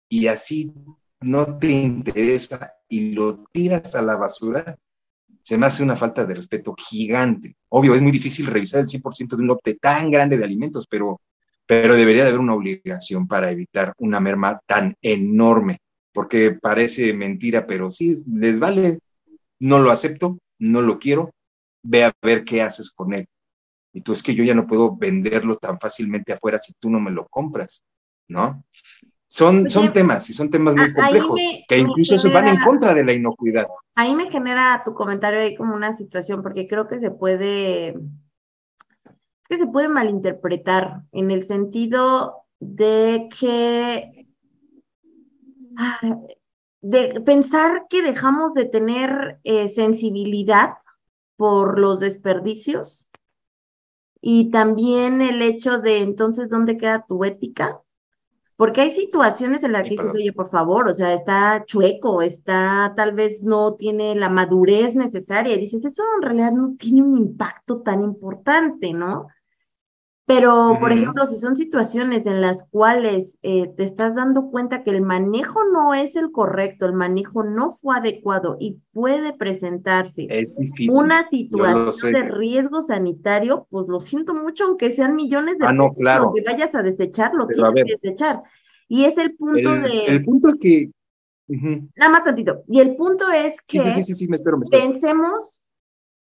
y 0.10 0.28
así 0.28 0.74
no 1.22 1.58
te 1.58 1.70
interesa 1.70 2.74
y 2.90 3.12
lo 3.12 3.44
tiras 3.52 3.96
a 3.96 4.02
la 4.02 4.18
basura, 4.18 4.78
se 5.48 5.58
me 5.58 5.66
hace 5.66 5.82
una 5.82 5.96
falta 5.96 6.26
de 6.26 6.34
respeto 6.34 6.76
gigante. 6.78 7.56
Obvio, 7.70 7.96
es 7.96 8.02
muy 8.02 8.12
difícil 8.12 8.48
revisar 8.48 8.82
el 8.82 8.88
100% 8.90 9.38
de 9.38 9.44
un 9.44 9.48
lote 9.48 9.76
tan 9.76 10.12
grande 10.12 10.38
de 10.38 10.44
alimentos, 10.44 10.88
pero, 10.90 11.22
pero 11.66 11.96
debería 11.96 12.24
de 12.24 12.28
haber 12.32 12.42
una 12.42 12.54
obligación 12.54 13.30
para 13.30 13.50
evitar 13.50 13.94
una 14.00 14.20
merma 14.20 14.60
tan 14.66 14.98
enorme, 15.02 15.78
porque 16.12 16.52
parece 16.52 17.14
mentira, 17.14 17.66
pero 17.66 17.90
sí, 17.90 18.22
les 18.30 18.60
vale, 18.60 19.00
no 19.60 19.80
lo 19.80 19.90
acepto, 19.90 20.38
no 20.60 20.82
lo 20.82 21.00
quiero, 21.00 21.32
ve 21.82 22.04
a 22.04 22.14
ver 22.22 22.44
qué 22.44 22.62
haces 22.62 22.92
con 22.92 23.14
él. 23.14 23.26
Y 23.94 24.02
tú 24.02 24.12
es 24.12 24.24
que 24.24 24.36
yo 24.36 24.44
ya 24.44 24.54
no 24.54 24.68
puedo 24.68 24.98
venderlo 24.98 25.56
tan 25.56 25.80
fácilmente 25.80 26.34
afuera 26.34 26.58
si 26.58 26.74
tú 26.74 26.90
no 26.90 27.00
me 27.00 27.12
lo 27.12 27.26
compras, 27.30 27.86
¿no? 28.28 28.66
Son, 29.38 29.70
son 29.70 29.94
temas 29.94 30.28
y 30.32 30.34
son 30.34 30.50
temas 30.50 30.74
muy 30.74 30.92
complejos 30.92 31.40
que 31.68 31.78
incluso 31.78 32.18
se 32.18 32.32
van 32.32 32.48
en 32.48 32.60
contra 32.62 32.96
de 32.96 33.06
la 33.06 33.14
inocuidad. 33.14 33.68
Ahí 33.94 34.16
me 34.16 34.32
genera 34.32 34.82
tu 34.84 34.96
comentario 34.96 35.40
ahí 35.40 35.56
como 35.56 35.76
una 35.76 35.94
situación 35.94 36.42
porque 36.42 36.68
creo 36.68 36.88
que 36.88 36.98
se 36.98 37.12
puede, 37.12 37.90
es 37.90 39.48
que 39.48 39.60
se 39.60 39.68
puede 39.68 39.90
malinterpretar 39.90 41.04
en 41.12 41.30
el 41.30 41.44
sentido 41.44 42.46
de 42.60 43.30
que 43.40 44.26
de 46.82 47.22
pensar 47.22 47.86
que 47.92 48.02
dejamos 48.02 48.56
de 48.56 48.66
tener 48.66 49.40
eh, 49.44 49.68
sensibilidad 49.68 50.78
por 51.36 51.78
los 51.78 52.00
desperdicios 52.00 53.12
y 54.20 54.50
también 54.50 55.22
el 55.22 55.44
hecho 55.44 55.78
de 55.78 56.00
entonces 56.00 56.50
dónde 56.50 56.76
queda 56.78 57.06
tu 57.08 57.24
ética 57.24 57.84
porque 58.58 58.82
hay 58.82 58.92
situaciones 58.92 59.64
en 59.64 59.72
las 59.72 59.84
que 59.84 59.92
dices, 59.92 60.16
oye, 60.16 60.34
por 60.34 60.50
favor, 60.50 60.88
o 60.88 60.94
sea, 60.94 61.14
está 61.14 61.64
chueco, 61.66 62.24
está, 62.24 62.92
tal 62.98 63.14
vez 63.14 63.44
no 63.44 63.76
tiene 63.76 64.16
la 64.16 64.30
madurez 64.30 64.96
necesaria. 64.96 65.56
Y 65.56 65.60
dices, 65.60 65.86
eso 65.86 66.04
en 66.16 66.24
realidad 66.24 66.52
no 66.52 66.76
tiene 66.78 67.04
un 67.04 67.18
impacto 67.18 67.82
tan 67.82 68.04
importante, 68.04 68.94
¿no? 68.94 69.28
Pero, 70.28 70.76
por 70.82 70.92
ejemplo, 70.92 71.26
si 71.26 71.40
son 71.40 71.56
situaciones 71.56 72.26
en 72.26 72.42
las 72.42 72.62
cuales 72.70 73.38
eh, 73.44 73.72
te 73.78 73.84
estás 73.84 74.14
dando 74.14 74.52
cuenta 74.52 74.84
que 74.84 74.90
el 74.90 75.02
manejo 75.02 75.62
no 75.72 75.94
es 75.94 76.18
el 76.18 76.34
correcto, 76.34 76.86
el 76.86 76.92
manejo 76.92 77.46
no 77.46 77.72
fue 77.72 77.96
adecuado 77.96 78.58
y 78.60 78.82
puede 78.92 79.32
presentarse 79.32 80.28
una 80.92 81.30
situación 81.30 82.12
de 82.12 82.24
riesgo 82.24 82.82
sanitario, 82.82 83.68
pues 83.70 83.88
lo 83.88 84.02
siento 84.02 84.34
mucho, 84.34 84.66
aunque 84.66 84.92
sean 84.92 85.16
millones 85.16 85.60
de 85.60 85.66
ah, 85.66 85.72
no, 85.72 85.94
claro. 85.94 86.34
que 86.36 86.42
vayas 86.42 86.76
a 86.76 86.84
desechar, 86.84 87.34
lo 87.34 87.48
tienes 87.48 87.86
que 87.86 87.96
desechar. 87.96 88.44
Y 88.90 89.06
es 89.06 89.18
el 89.18 89.34
punto 89.38 89.76
de... 89.76 90.08
El 90.08 90.26
punto 90.26 90.50
que... 90.60 90.92
Nada 91.48 92.12
más 92.12 92.26
tantito. 92.26 92.64
Y 92.68 92.82
el 92.82 92.98
punto 92.98 93.32
es 93.32 93.62
que 93.62 93.80
sí, 93.80 93.90
sí, 93.92 94.14
sí, 94.14 94.28
me 94.28 94.36
espero, 94.36 94.58
me 94.58 94.64
espero. 94.64 94.92
pensemos 94.92 95.62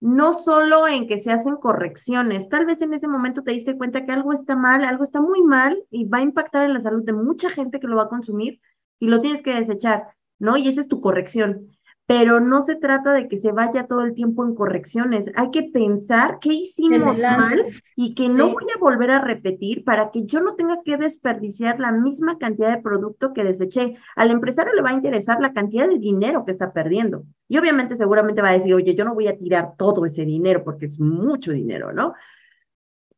no 0.03 0.33
solo 0.33 0.89
en 0.89 1.07
que 1.07 1.21
se 1.21 1.31
hacen 1.31 1.55
correcciones, 1.55 2.49
tal 2.49 2.67
vez 2.67 2.83
en 2.83 2.93
ese 2.93 3.07
momento 3.07 3.45
te 3.45 3.53
diste 3.53 3.79
cuenta 3.79 4.05
que 4.05 4.11
algo 4.11 4.33
está 4.33 4.57
mal, 4.57 4.83
algo 4.85 5.05
está 5.05 5.21
muy 5.21 5.43
mal 5.43 5.81
y 5.91 6.07
va 6.07 6.19
a 6.19 6.23
impactar 6.23 6.65
en 6.65 6.75
la 6.75 6.81
salud 6.81 7.05
de 7.05 7.13
mucha 7.13 7.49
gente 7.51 7.79
que 7.79 7.87
lo 7.87 7.95
va 7.95 8.03
a 8.03 8.09
consumir 8.09 8.61
y 8.99 9.07
lo 9.07 9.21
tienes 9.21 9.43
que 9.43 9.55
desechar, 9.55 10.09
¿no? 10.41 10.57
Y 10.57 10.67
esa 10.67 10.81
es 10.81 10.89
tu 10.89 11.01
corrección 11.01 11.71
pero 12.15 12.41
no 12.41 12.61
se 12.61 12.77
trata 12.77 13.15
de 13.15 13.27
que 13.27 13.39
se 13.39 13.53
vaya 13.53 13.87
todo 13.87 14.03
el 14.03 14.13
tiempo 14.13 14.45
en 14.45 14.55
correcciones. 14.55 15.33
Hay 15.35 15.51
que 15.51 15.63
pensar 15.63 16.41
qué 16.43 16.53
hicimos 16.53 17.17
mal 17.17 17.69
y 17.97 18.15
que 18.15 18.29
no 18.29 18.53
voy 18.53 18.67
a 18.75 18.79
volver 18.79 19.11
a 19.13 19.23
repetir 19.23 19.83
para 19.83 20.11
que 20.11 20.27
yo 20.27 20.43
no 20.43 20.55
tenga 20.55 20.83
que 20.85 20.99
desperdiciar 20.99 21.81
la 21.81 21.91
misma 21.91 22.37
cantidad 22.37 22.77
de 22.77 22.83
producto 22.83 23.33
que 23.33 23.45
deseché. 23.45 23.97
Al 24.15 24.31
empresario 24.31 24.75
le 24.75 24.83
va 24.83 24.91
a 24.91 24.95
interesar 24.95 25.41
la 25.41 25.55
cantidad 25.55 25.89
de 25.89 25.99
dinero 25.99 26.45
que 26.45 26.53
está 26.53 26.75
perdiendo. 26.75 27.25
Y 27.49 27.57
obviamente 27.57 27.97
seguramente 27.97 28.43
va 28.43 28.51
a 28.51 28.59
decir, 28.59 28.75
oye, 28.75 28.95
yo 28.95 29.07
no 29.07 29.15
voy 29.15 29.29
a 29.29 29.39
tirar 29.39 29.73
todo 29.79 30.05
ese 30.05 30.27
dinero 30.27 30.65
porque 30.65 30.87
es 30.87 31.01
mucho 31.01 31.53
dinero, 31.53 31.95
¿no? 31.95 32.13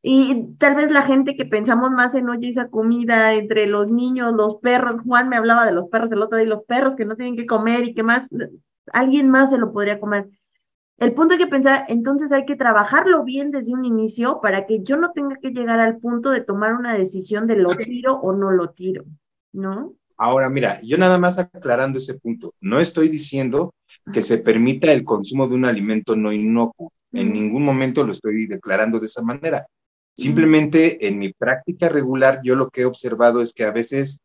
Y 0.02 0.54
tal 0.58 0.76
vez 0.76 0.92
la 0.92 1.02
gente 1.02 1.34
que 1.34 1.46
pensamos 1.46 1.90
más 1.90 2.14
en, 2.14 2.28
oye, 2.28 2.50
esa 2.50 2.68
comida 2.68 3.32
entre 3.32 3.66
los 3.66 3.90
niños, 3.90 4.34
los 4.34 4.58
perros, 4.58 5.00
Juan 5.04 5.28
me 5.28 5.36
hablaba 5.36 5.66
de 5.66 5.72
los 5.72 5.88
perros 5.88 6.12
el 6.12 6.22
otro 6.22 6.38
día, 6.38 6.46
los 6.46 6.62
perros 6.62 6.94
que 6.94 7.06
no 7.06 7.16
tienen 7.16 7.34
que 7.34 7.46
comer 7.46 7.82
y 7.88 7.94
que 7.94 8.04
más, 8.04 8.28
alguien 8.92 9.30
más 9.30 9.50
se 9.50 9.58
lo 9.58 9.72
podría 9.72 10.00
comer. 10.00 10.28
El 10.98 11.12
punto 11.12 11.34
hay 11.34 11.40
que 11.40 11.46
pensar, 11.48 11.84
entonces 11.88 12.30
hay 12.30 12.46
que 12.46 12.56
trabajarlo 12.56 13.24
bien 13.24 13.50
desde 13.50 13.72
un 13.72 13.84
inicio 13.84 14.40
para 14.40 14.66
que 14.66 14.82
yo 14.82 14.96
no 14.96 15.10
tenga 15.12 15.36
que 15.36 15.50
llegar 15.50 15.80
al 15.80 15.98
punto 15.98 16.30
de 16.30 16.40
tomar 16.40 16.74
una 16.74 16.94
decisión 16.94 17.46
de 17.46 17.56
lo 17.56 17.70
tiro 17.70 18.14
o 18.14 18.32
no 18.32 18.52
lo 18.52 18.70
tiro, 18.70 19.04
¿no? 19.52 19.94
Ahora, 20.16 20.48
mira, 20.48 20.80
yo 20.82 20.96
nada 20.96 21.18
más 21.18 21.38
aclarando 21.38 21.98
ese 21.98 22.14
punto, 22.14 22.54
no 22.60 22.78
estoy 22.78 23.08
diciendo 23.08 23.74
que 24.12 24.22
se 24.22 24.38
permita 24.38 24.92
el 24.92 25.04
consumo 25.04 25.48
de 25.48 25.56
un 25.56 25.64
alimento 25.64 26.14
no 26.14 26.32
inocuo. 26.32 26.92
En 27.12 27.32
ningún 27.32 27.64
momento 27.64 28.04
lo 28.04 28.12
estoy 28.12 28.46
declarando 28.46 29.00
de 29.00 29.06
esa 29.06 29.22
manera. 29.22 29.66
Simplemente 30.16 31.08
en 31.08 31.18
mi 31.18 31.32
práctica 31.32 31.88
regular, 31.88 32.40
yo 32.44 32.54
lo 32.54 32.70
que 32.70 32.82
he 32.82 32.84
observado 32.84 33.42
es 33.42 33.52
que 33.52 33.64
a 33.64 33.72
veces 33.72 34.20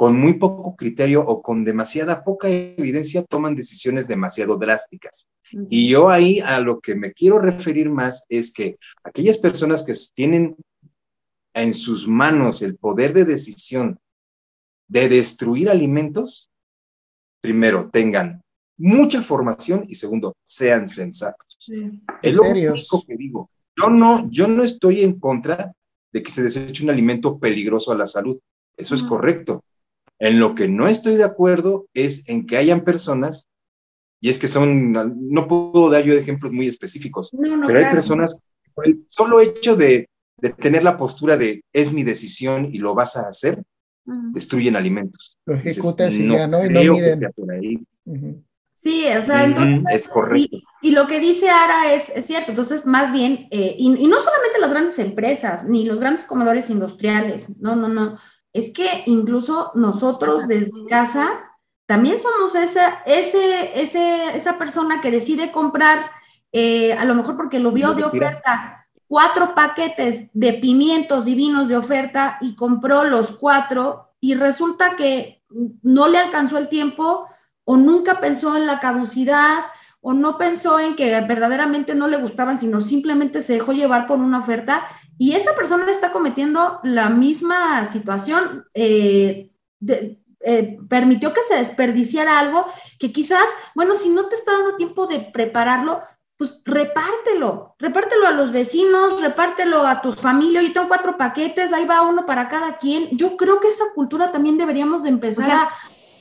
con 0.00 0.18
muy 0.18 0.32
poco 0.32 0.76
criterio 0.76 1.20
o 1.20 1.42
con 1.42 1.62
demasiada 1.62 2.24
poca 2.24 2.48
evidencia 2.48 3.22
toman 3.22 3.54
decisiones 3.54 4.08
demasiado 4.08 4.56
drásticas. 4.56 5.28
Y 5.68 5.90
yo 5.90 6.08
ahí 6.08 6.40
a 6.40 6.58
lo 6.60 6.80
que 6.80 6.94
me 6.94 7.12
quiero 7.12 7.38
referir 7.38 7.90
más 7.90 8.24
es 8.30 8.50
que 8.54 8.78
aquellas 9.04 9.36
personas 9.36 9.82
que 9.82 9.92
tienen 10.14 10.56
en 11.52 11.74
sus 11.74 12.08
manos 12.08 12.62
el 12.62 12.76
poder 12.76 13.12
de 13.12 13.26
decisión 13.26 13.98
de 14.88 15.10
destruir 15.10 15.68
alimentos, 15.68 16.48
primero 17.42 17.90
tengan 17.90 18.40
mucha 18.78 19.20
formación 19.20 19.84
y 19.86 19.96
segundo, 19.96 20.34
sean 20.42 20.88
sensatos. 20.88 21.70
Es 22.22 22.32
lo 22.32 22.44
único 22.44 23.04
que 23.06 23.16
digo. 23.18 23.50
Yo 23.76 23.90
no, 23.90 24.30
yo 24.30 24.48
no 24.48 24.62
estoy 24.62 25.02
en 25.02 25.20
contra 25.20 25.74
de 26.10 26.22
que 26.22 26.30
se 26.30 26.42
deseche 26.42 26.84
un 26.84 26.88
alimento 26.88 27.38
peligroso 27.38 27.92
a 27.92 27.96
la 27.96 28.06
salud. 28.06 28.40
Eso 28.78 28.94
es 28.94 29.02
correcto. 29.02 29.62
En 30.20 30.38
lo 30.38 30.54
que 30.54 30.68
no 30.68 30.86
estoy 30.86 31.16
de 31.16 31.24
acuerdo 31.24 31.88
es 31.94 32.28
en 32.28 32.46
que 32.46 32.58
hayan 32.58 32.84
personas, 32.84 33.48
y 34.20 34.28
es 34.28 34.38
que 34.38 34.48
son, 34.48 34.92
no 34.92 35.48
puedo 35.48 35.88
dar 35.88 36.04
yo 36.04 36.12
ejemplos 36.12 36.52
muy 36.52 36.68
específicos, 36.68 37.30
pero 37.66 37.78
hay 37.78 37.90
personas, 37.90 38.42
por 38.74 38.86
el 38.86 39.02
solo 39.08 39.40
hecho 39.40 39.76
de, 39.76 40.08
tener 40.58 40.82
la 40.82 40.96
postura 40.96 41.36
de 41.36 41.64
es 41.72 41.92
mi 41.92 42.02
decisión 42.02 42.66
y 42.70 42.78
lo 42.78 42.94
vas 42.94 43.16
a 43.16 43.28
hacer, 43.28 43.62
destruyen 44.32 44.76
alimentos. 44.76 45.38
Lo 45.46 45.54
ejecutas 45.54 46.14
y 46.14 46.28
ya, 46.28 46.46
¿no? 46.46 46.64
Y 46.64 46.68
no 46.68 46.94
miden. 46.94 47.18
por 47.34 47.52
ahí. 47.52 47.78
Sí, 48.74 49.04
o 49.16 49.20
sea, 49.20 49.44
entonces... 49.44 49.84
es 49.92 50.08
correcto. 50.08 50.56
Y, 50.80 50.92
lo 50.92 51.06
que 51.06 51.20
dice 51.20 51.50
Ara 51.50 51.94
es, 51.94 52.12
cierto, 52.24 52.52
entonces 52.52 52.86
más 52.86 53.12
bien, 53.12 53.48
eh, 53.50 53.74
y, 53.78 53.86
y, 53.86 54.06
no 54.06 54.20
solamente 54.20 54.58
las 54.58 54.70
grandes 54.70 54.98
empresas, 54.98 55.68
ni 55.68 55.84
los 55.84 56.00
grandes 56.00 56.24
comedores 56.24 56.70
industriales, 56.70 57.60
no, 57.60 57.76
no, 57.76 57.88
no, 57.88 58.16
es 58.52 58.72
que 58.72 59.04
incluso 59.06 59.72
nosotros 59.74 60.48
desde 60.48 60.84
casa 60.88 61.28
también 61.86 62.18
somos 62.18 62.54
esa, 62.54 63.02
ese, 63.04 63.80
ese, 63.80 64.36
esa 64.36 64.58
persona 64.58 65.00
que 65.00 65.10
decide 65.10 65.50
comprar, 65.50 66.10
eh, 66.52 66.92
a 66.92 67.04
lo 67.04 67.14
mejor 67.14 67.36
porque 67.36 67.58
lo 67.58 67.72
vio 67.72 67.94
de 67.94 68.04
oferta, 68.04 68.86
cuatro 69.08 69.56
paquetes 69.56 70.28
de 70.32 70.52
pimientos 70.52 71.24
divinos 71.24 71.66
de 71.66 71.76
oferta 71.76 72.38
y 72.40 72.54
compró 72.54 73.02
los 73.02 73.32
cuatro 73.32 74.12
y 74.20 74.34
resulta 74.34 74.94
que 74.94 75.42
no 75.82 76.06
le 76.08 76.18
alcanzó 76.18 76.58
el 76.58 76.68
tiempo 76.68 77.26
o 77.64 77.76
nunca 77.76 78.20
pensó 78.20 78.56
en 78.56 78.66
la 78.66 78.78
caducidad 78.78 79.64
o 80.00 80.12
no 80.12 80.38
pensó 80.38 80.78
en 80.78 80.96
que 80.96 81.10
verdaderamente 81.22 81.94
no 81.94 82.08
le 82.08 82.18
gustaban, 82.18 82.58
sino 82.60 82.80
simplemente 82.80 83.42
se 83.42 83.54
dejó 83.54 83.72
llevar 83.72 84.06
por 84.06 84.18
una 84.18 84.38
oferta 84.38 84.84
y 85.20 85.32
esa 85.32 85.54
persona 85.54 85.84
está 85.90 86.12
cometiendo 86.12 86.80
la 86.82 87.10
misma 87.10 87.84
situación. 87.84 88.64
Eh, 88.72 89.50
eh, 90.42 90.78
permitió 90.88 91.34
que 91.34 91.42
se 91.42 91.56
desperdiciara 91.56 92.38
algo 92.38 92.64
que 92.98 93.12
quizás, 93.12 93.44
bueno, 93.74 93.96
si 93.96 94.08
no 94.08 94.28
te 94.28 94.34
está 94.34 94.52
dando 94.52 94.76
tiempo 94.76 95.06
de 95.06 95.20
prepararlo, 95.20 96.00
pues 96.38 96.62
repártelo, 96.64 97.74
repártelo 97.78 98.28
a 98.28 98.30
los 98.30 98.50
vecinos, 98.50 99.20
repártelo 99.20 99.86
a 99.86 100.00
tu 100.00 100.14
familia. 100.14 100.62
Yo 100.62 100.72
tengo 100.72 100.88
cuatro 100.88 101.18
paquetes, 101.18 101.74
ahí 101.74 101.84
va 101.84 102.00
uno 102.00 102.24
para 102.24 102.48
cada 102.48 102.78
quien. 102.78 103.14
Yo 103.14 103.36
creo 103.36 103.60
que 103.60 103.68
esa 103.68 103.84
cultura 103.94 104.32
también 104.32 104.56
deberíamos 104.56 105.02
de 105.02 105.10
empezar 105.10 105.50
a 105.50 105.68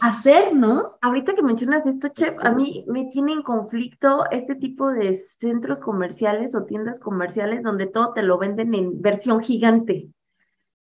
hacer, 0.02 0.56
¿no? 0.56 0.98
Ahorita 1.02 1.36
que 1.36 1.44
mencionas 1.44 1.86
esto, 1.86 2.10
Chef, 2.10 2.34
a 2.40 2.52
mí 2.52 2.86
me 2.88 3.06
tiene 3.06 3.34
en 3.34 3.42
conflicto 3.42 4.26
este 4.32 4.56
tipo 4.56 4.92
de 4.92 5.14
centros 5.14 5.80
comerciales 5.80 6.56
o 6.56 6.64
tiendas 6.64 7.00
comerciales 7.00 7.64
donde 7.64 7.88
todo 7.88 8.14
te 8.14 8.24
lo 8.24 8.38
venden 8.38 8.74
en 8.74 9.02
versión 9.02 9.42
gigante. 9.42 10.10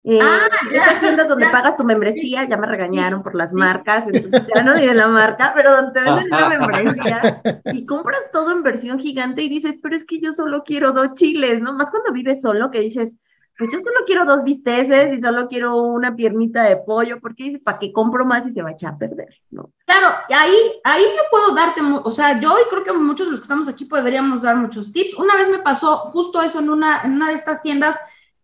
Eh, 0.06 0.18
ah, 0.20 0.48
ya, 0.70 1.00
tiendas 1.00 1.28
donde 1.28 1.48
pagas 1.48 1.78
tu 1.78 1.84
membresía, 1.84 2.46
ya 2.46 2.58
me 2.58 2.66
regañaron 2.66 3.22
por 3.22 3.34
las 3.34 3.54
marcas, 3.54 4.06
ya 4.54 4.62
no 4.62 4.74
diré 4.74 4.94
la 4.94 5.08
marca, 5.08 5.52
pero 5.54 5.74
donde 5.74 5.92
te 5.92 6.02
venden 6.02 6.28
la 6.28 6.48
membresía 6.50 7.42
y 7.72 7.86
compras 7.86 8.20
todo 8.30 8.52
en 8.52 8.62
versión 8.62 8.98
gigante 8.98 9.42
y 9.42 9.48
dices, 9.48 9.76
pero 9.82 9.96
es 9.96 10.04
que 10.04 10.20
yo 10.20 10.34
solo 10.34 10.62
quiero 10.62 10.92
dos 10.92 11.12
chiles, 11.14 11.62
¿no? 11.62 11.72
Más 11.72 11.90
cuando 11.90 12.12
vives 12.12 12.42
solo, 12.42 12.70
que 12.70 12.80
dices, 12.80 13.16
pues 13.56 13.72
yo 13.72 13.78
solo 13.78 14.00
quiero 14.06 14.24
dos 14.24 14.42
bisteces 14.42 15.16
y 15.16 15.22
solo 15.22 15.48
quiero 15.48 15.76
una 15.76 16.16
piernita 16.16 16.62
de 16.62 16.76
pollo, 16.76 17.20
porque 17.20 17.44
dice, 17.44 17.58
¿para 17.60 17.78
qué 17.78 17.92
compro 17.92 18.24
más 18.24 18.46
y 18.48 18.52
se 18.52 18.62
va 18.62 18.70
a 18.70 18.72
echar 18.72 18.94
a 18.94 18.98
perder? 18.98 19.28
¿no? 19.50 19.70
Claro, 19.86 20.08
ahí, 20.30 20.56
ahí 20.82 21.02
yo 21.02 21.22
puedo 21.30 21.54
darte, 21.54 21.80
o 21.82 22.10
sea, 22.10 22.38
yo 22.40 22.56
y 22.58 22.68
creo 22.68 22.82
que 22.82 22.92
muchos 22.92 23.26
de 23.26 23.32
los 23.32 23.40
que 23.40 23.44
estamos 23.44 23.68
aquí 23.68 23.84
podríamos 23.84 24.42
dar 24.42 24.56
muchos 24.56 24.90
tips. 24.92 25.14
Una 25.14 25.36
vez 25.36 25.48
me 25.48 25.58
pasó 25.58 25.98
justo 25.98 26.42
eso 26.42 26.58
en 26.58 26.70
una, 26.70 27.02
en 27.02 27.12
una 27.12 27.28
de 27.28 27.34
estas 27.34 27.62
tiendas 27.62 27.96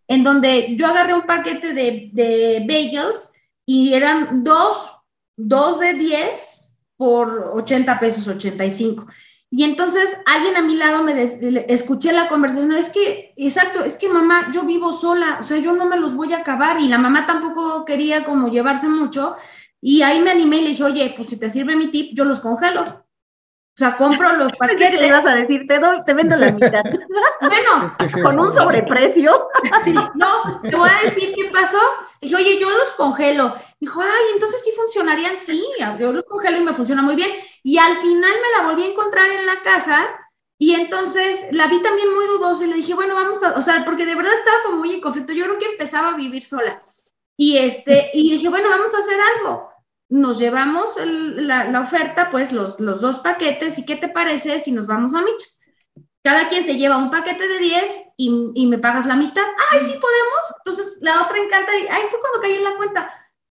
en 0.07 0.23
donde 0.23 0.75
yo 0.75 0.87
agarré 0.87 1.13
un 1.13 1.21
paquete 1.25 1.73
de, 1.73 2.09
de 2.13 2.65
bagels 2.67 3.33
y 3.65 3.93
eran 3.93 4.43
dos, 4.43 4.89
dos 5.35 5.79
de 5.79 5.93
10 5.93 6.83
por 6.97 7.51
80 7.55 7.99
pesos, 7.99 8.27
85. 8.27 9.07
Y 9.53 9.65
entonces 9.65 10.17
alguien 10.25 10.55
a 10.55 10.61
mi 10.61 10.77
lado 10.77 11.03
me 11.03 11.21
escuché 11.67 12.13
la 12.13 12.29
conversación, 12.29 12.71
es 12.71 12.89
que, 12.89 13.33
exacto, 13.35 13.83
es 13.83 13.97
que 13.97 14.07
mamá, 14.07 14.49
yo 14.53 14.63
vivo 14.63 14.93
sola, 14.93 15.39
o 15.41 15.43
sea, 15.43 15.57
yo 15.57 15.73
no 15.73 15.87
me 15.87 15.97
los 15.97 16.15
voy 16.15 16.31
a 16.31 16.37
acabar 16.37 16.79
y 16.79 16.87
la 16.87 16.97
mamá 16.97 17.25
tampoco 17.25 17.83
quería 17.83 18.23
como 18.23 18.47
llevarse 18.47 18.87
mucho. 18.87 19.35
Y 19.81 20.03
ahí 20.03 20.21
me 20.21 20.31
animé 20.31 20.57
y 20.57 20.61
le 20.61 20.69
dije, 20.69 20.83
oye, 20.85 21.13
pues 21.17 21.27
si 21.27 21.37
te 21.37 21.49
sirve 21.49 21.75
mi 21.75 21.91
tip, 21.91 22.15
yo 22.15 22.23
los 22.23 22.39
congelo. 22.39 23.05
O 23.73 23.77
sea, 23.77 23.95
compro 23.95 24.33
los 24.33 24.51
paquetes. 24.53 24.99
te 24.99 25.07
ibas 25.07 25.25
a 25.25 25.35
decir, 25.35 25.65
te, 25.67 25.79
doy, 25.79 26.03
te 26.05 26.13
vendo 26.13 26.35
la 26.35 26.51
mitad. 26.51 26.83
bueno, 27.41 27.95
con 28.21 28.37
un 28.37 28.53
sobreprecio. 28.53 29.47
sí, 29.83 29.93
no, 29.93 30.61
te 30.61 30.75
voy 30.75 30.89
a 30.89 31.05
decir 31.05 31.33
qué 31.33 31.45
pasó. 31.45 31.79
Dije, 32.19 32.35
oye, 32.35 32.59
yo 32.59 32.69
los 32.69 32.91
congelo. 32.91 33.55
Dijo, 33.79 34.01
ay, 34.01 34.33
entonces 34.33 34.63
sí 34.63 34.71
funcionarían. 34.75 35.39
Sí, 35.39 35.63
yo 35.99 36.11
los 36.11 36.25
congelo 36.25 36.57
y 36.57 36.63
me 36.63 36.73
funciona 36.73 37.01
muy 37.01 37.15
bien. 37.15 37.31
Y 37.63 37.77
al 37.77 37.95
final 37.97 38.31
me 38.41 38.57
la 38.57 38.69
volví 38.69 38.83
a 38.83 38.91
encontrar 38.91 39.29
en 39.31 39.45
la 39.45 39.61
caja 39.63 40.21
y 40.61 40.75
entonces 40.75 41.45
la 41.51 41.67
vi 41.67 41.81
también 41.81 42.13
muy 42.13 42.27
dudosa 42.27 42.65
y 42.65 42.67
le 42.67 42.75
dije, 42.75 42.93
bueno, 42.93 43.15
vamos 43.15 43.41
a, 43.41 43.53
o 43.57 43.61
sea, 43.63 43.83
porque 43.83 44.05
de 44.05 44.13
verdad 44.13 44.33
estaba 44.33 44.57
como 44.63 44.77
muy 44.77 44.93
en 44.93 45.01
conflicto. 45.01 45.33
Yo 45.33 45.45
creo 45.45 45.57
que 45.57 45.65
empezaba 45.65 46.09
a 46.09 46.17
vivir 46.17 46.43
sola. 46.43 46.79
Y 47.35 47.57
este, 47.57 48.11
y 48.13 48.29
dije, 48.29 48.47
bueno, 48.47 48.69
vamos 48.69 48.93
a 48.93 48.99
hacer 48.99 49.17
algo. 49.37 49.70
Nos 50.11 50.39
llevamos 50.39 50.97
la, 51.03 51.79
oferta, 51.79 52.29
pues 52.29 52.51
los, 52.51 52.79
los 52.79 53.01
dos 53.01 53.19
paquetes, 53.19 53.79
¿y 53.79 53.85
qué 53.85 53.95
te 53.95 54.09
parece 54.09 54.59
si 54.59 54.71
nos 54.71 54.85
vamos 54.85 55.13
a 55.15 55.21
michas? 55.21 55.61
Cada 56.21 56.49
quien 56.49 56.65
se 56.65 56.75
lleva 56.75 56.97
un 56.97 57.09
paquete 57.09 57.47
de 57.47 57.57
10 57.57 57.99
y, 58.17 58.51
y 58.53 58.67
me 58.67 58.77
pagas 58.77 59.05
la 59.05 59.15
mitad. 59.15 59.41
¡Ay, 59.71 59.79
sí 59.79 59.93
podemos! 59.93 60.55
Entonces 60.57 60.99
la 61.01 61.23
otra 61.23 61.37
encanta 61.39 61.71
y 61.75 61.87
ahí 61.87 62.03
fue 62.09 62.19
cuando 62.19 62.41
caí 62.41 62.53
en 62.55 62.63
la 62.63 62.75
cuenta. 62.75 63.09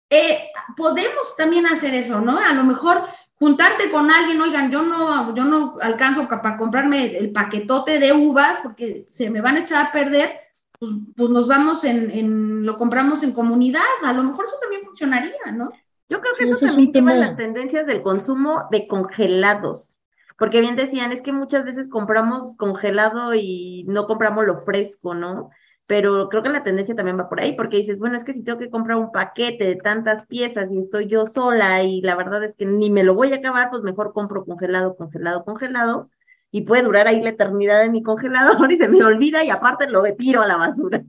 Eh, 0.09 0.49
podemos 0.75 1.35
también 1.37 1.67
hacer 1.67 1.93
eso, 1.93 2.19
¿no? 2.19 2.39
A 2.39 2.53
lo 2.53 2.63
mejor 2.63 3.03
juntarte 3.35 3.91
con 3.91 4.09
alguien, 4.09 4.41
oigan, 4.41 4.71
yo 4.71 4.81
no, 4.81 5.35
yo 5.35 5.45
no 5.45 5.77
alcanzo 5.79 6.27
para 6.27 6.57
comprarme 6.57 7.17
el 7.17 7.31
paquetote 7.31 7.99
de 7.99 8.13
uvas 8.13 8.59
porque 8.63 9.05
se 9.09 9.29
me 9.29 9.41
van 9.41 9.57
a 9.57 9.59
echar 9.59 9.85
a 9.85 9.91
perder, 9.91 10.39
pues, 10.79 10.91
pues 11.15 11.29
nos 11.29 11.47
vamos 11.47 11.83
en, 11.83 12.09
en, 12.09 12.65
lo 12.65 12.77
compramos 12.77 13.21
en 13.21 13.31
comunidad, 13.31 13.83
a 14.03 14.13
lo 14.13 14.23
mejor 14.23 14.45
eso 14.45 14.57
también 14.59 14.83
funcionaría, 14.83 15.51
¿no? 15.53 15.71
Yo 16.09 16.21
creo 16.21 16.33
que 16.37 16.45
eso 16.45 16.65
también 16.65 16.91
lleva 16.91 17.15
las 17.15 17.35
tendencias 17.35 17.85
del 17.85 18.01
consumo 18.01 18.67
de 18.71 18.87
congelados, 18.87 19.97
porque 20.37 20.61
bien 20.61 20.75
decían, 20.75 21.11
es 21.11 21.21
que 21.21 21.33
muchas 21.33 21.65
veces 21.65 21.89
compramos 21.89 22.55
congelado 22.57 23.33
y 23.33 23.83
no 23.87 24.07
compramos 24.07 24.45
lo 24.45 24.61
fresco, 24.61 25.13
¿no? 25.13 25.49
pero 25.87 26.27
creo 26.27 26.43
que 26.43 26.49
la 26.49 26.63
tendencia 26.63 26.95
también 26.95 27.17
va 27.17 27.29
por 27.29 27.39
ahí, 27.39 27.55
porque 27.55 27.77
dices, 27.77 27.97
bueno, 27.97 28.17
es 28.17 28.25
que 28.25 28.33
si 28.33 28.43
tengo 28.43 28.59
que 28.59 28.69
comprar 28.69 28.97
un 28.97 29.11
paquete 29.11 29.63
de 29.63 29.75
tantas 29.77 30.25
piezas 30.27 30.71
y 30.71 30.79
estoy 30.79 31.07
yo 31.07 31.25
sola 31.25 31.81
y 31.81 32.01
la 32.01 32.15
verdad 32.15 32.43
es 32.43 32.55
que 32.55 32.65
ni 32.65 32.89
me 32.91 33.05
lo 33.05 33.15
voy 33.15 33.31
a 33.31 33.37
acabar, 33.37 33.69
pues 33.69 33.83
mejor 33.83 34.11
compro 34.13 34.45
congelado, 34.45 34.97
congelado, 34.97 35.45
congelado, 35.45 36.09
y 36.51 36.63
puede 36.63 36.83
durar 36.83 37.07
ahí 37.07 37.21
la 37.21 37.29
eternidad 37.29 37.83
en 37.83 37.93
mi 37.93 38.03
congelador 38.03 38.69
y 38.71 38.77
se 38.77 38.89
me 38.89 39.01
olvida 39.01 39.45
y 39.45 39.49
aparte 39.49 39.89
lo 39.89 40.01
retiro 40.01 40.41
a 40.41 40.47
la 40.47 40.57
basura. 40.57 41.01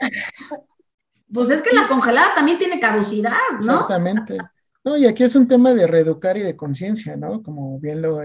Pues 1.32 1.50
es 1.50 1.62
que 1.62 1.74
la 1.74 1.88
congelada 1.88 2.34
también 2.34 2.58
tiene 2.58 2.80
caducidad, 2.80 3.32
¿no? 3.64 3.72
Exactamente. 3.72 4.38
No, 4.84 4.96
y 4.96 5.06
aquí 5.06 5.24
es 5.24 5.34
un 5.34 5.46
tema 5.46 5.74
de 5.74 5.86
reeducar 5.86 6.36
y 6.36 6.42
de 6.42 6.56
conciencia, 6.56 7.16
¿no? 7.16 7.42
Como 7.42 7.78
bien 7.78 8.00
lo, 8.00 8.20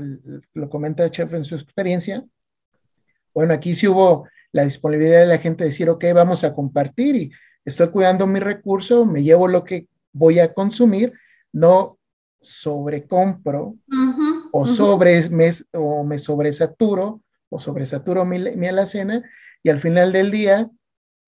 lo 0.54 0.70
comenta 0.70 1.10
Chef 1.10 1.34
en 1.34 1.44
su 1.44 1.56
experiencia. 1.56 2.24
Bueno, 3.34 3.54
aquí 3.54 3.76
sí 3.76 3.88
hubo 3.88 4.28
la 4.52 4.64
disponibilidad 4.64 5.22
de 5.22 5.28
la 5.28 5.40
gente 5.40 5.64
de 5.64 5.72
decir, 5.72 5.90
ok, 5.90 6.06
vamos 6.14 6.44
a 6.44 6.54
compartir 6.54 7.16
y 7.16 7.32
estoy 7.66 7.90
cuidando 7.90 8.28
mi 8.28 8.40
recurso, 8.40 9.06
me 9.06 9.24
llevo 9.24 9.48
lo 9.48 9.64
que 9.64 9.88
voy 10.14 10.40
a 10.40 10.54
consumir, 10.54 11.14
no 11.52 11.98
sobrecompro 12.40 13.76
o, 14.52 14.68
sobre, 14.68 15.30
me, 15.30 15.52
o 15.74 16.04
me 16.04 16.20
sobresaturo 16.20 17.22
o 17.50 17.60
sobresaturo 17.60 18.26
mi, 18.26 18.38
mi 18.56 18.68
alacena 18.68 19.24
y 19.64 19.70
al 19.70 19.80
final 19.80 20.12
del 20.12 20.30
día 20.30 20.70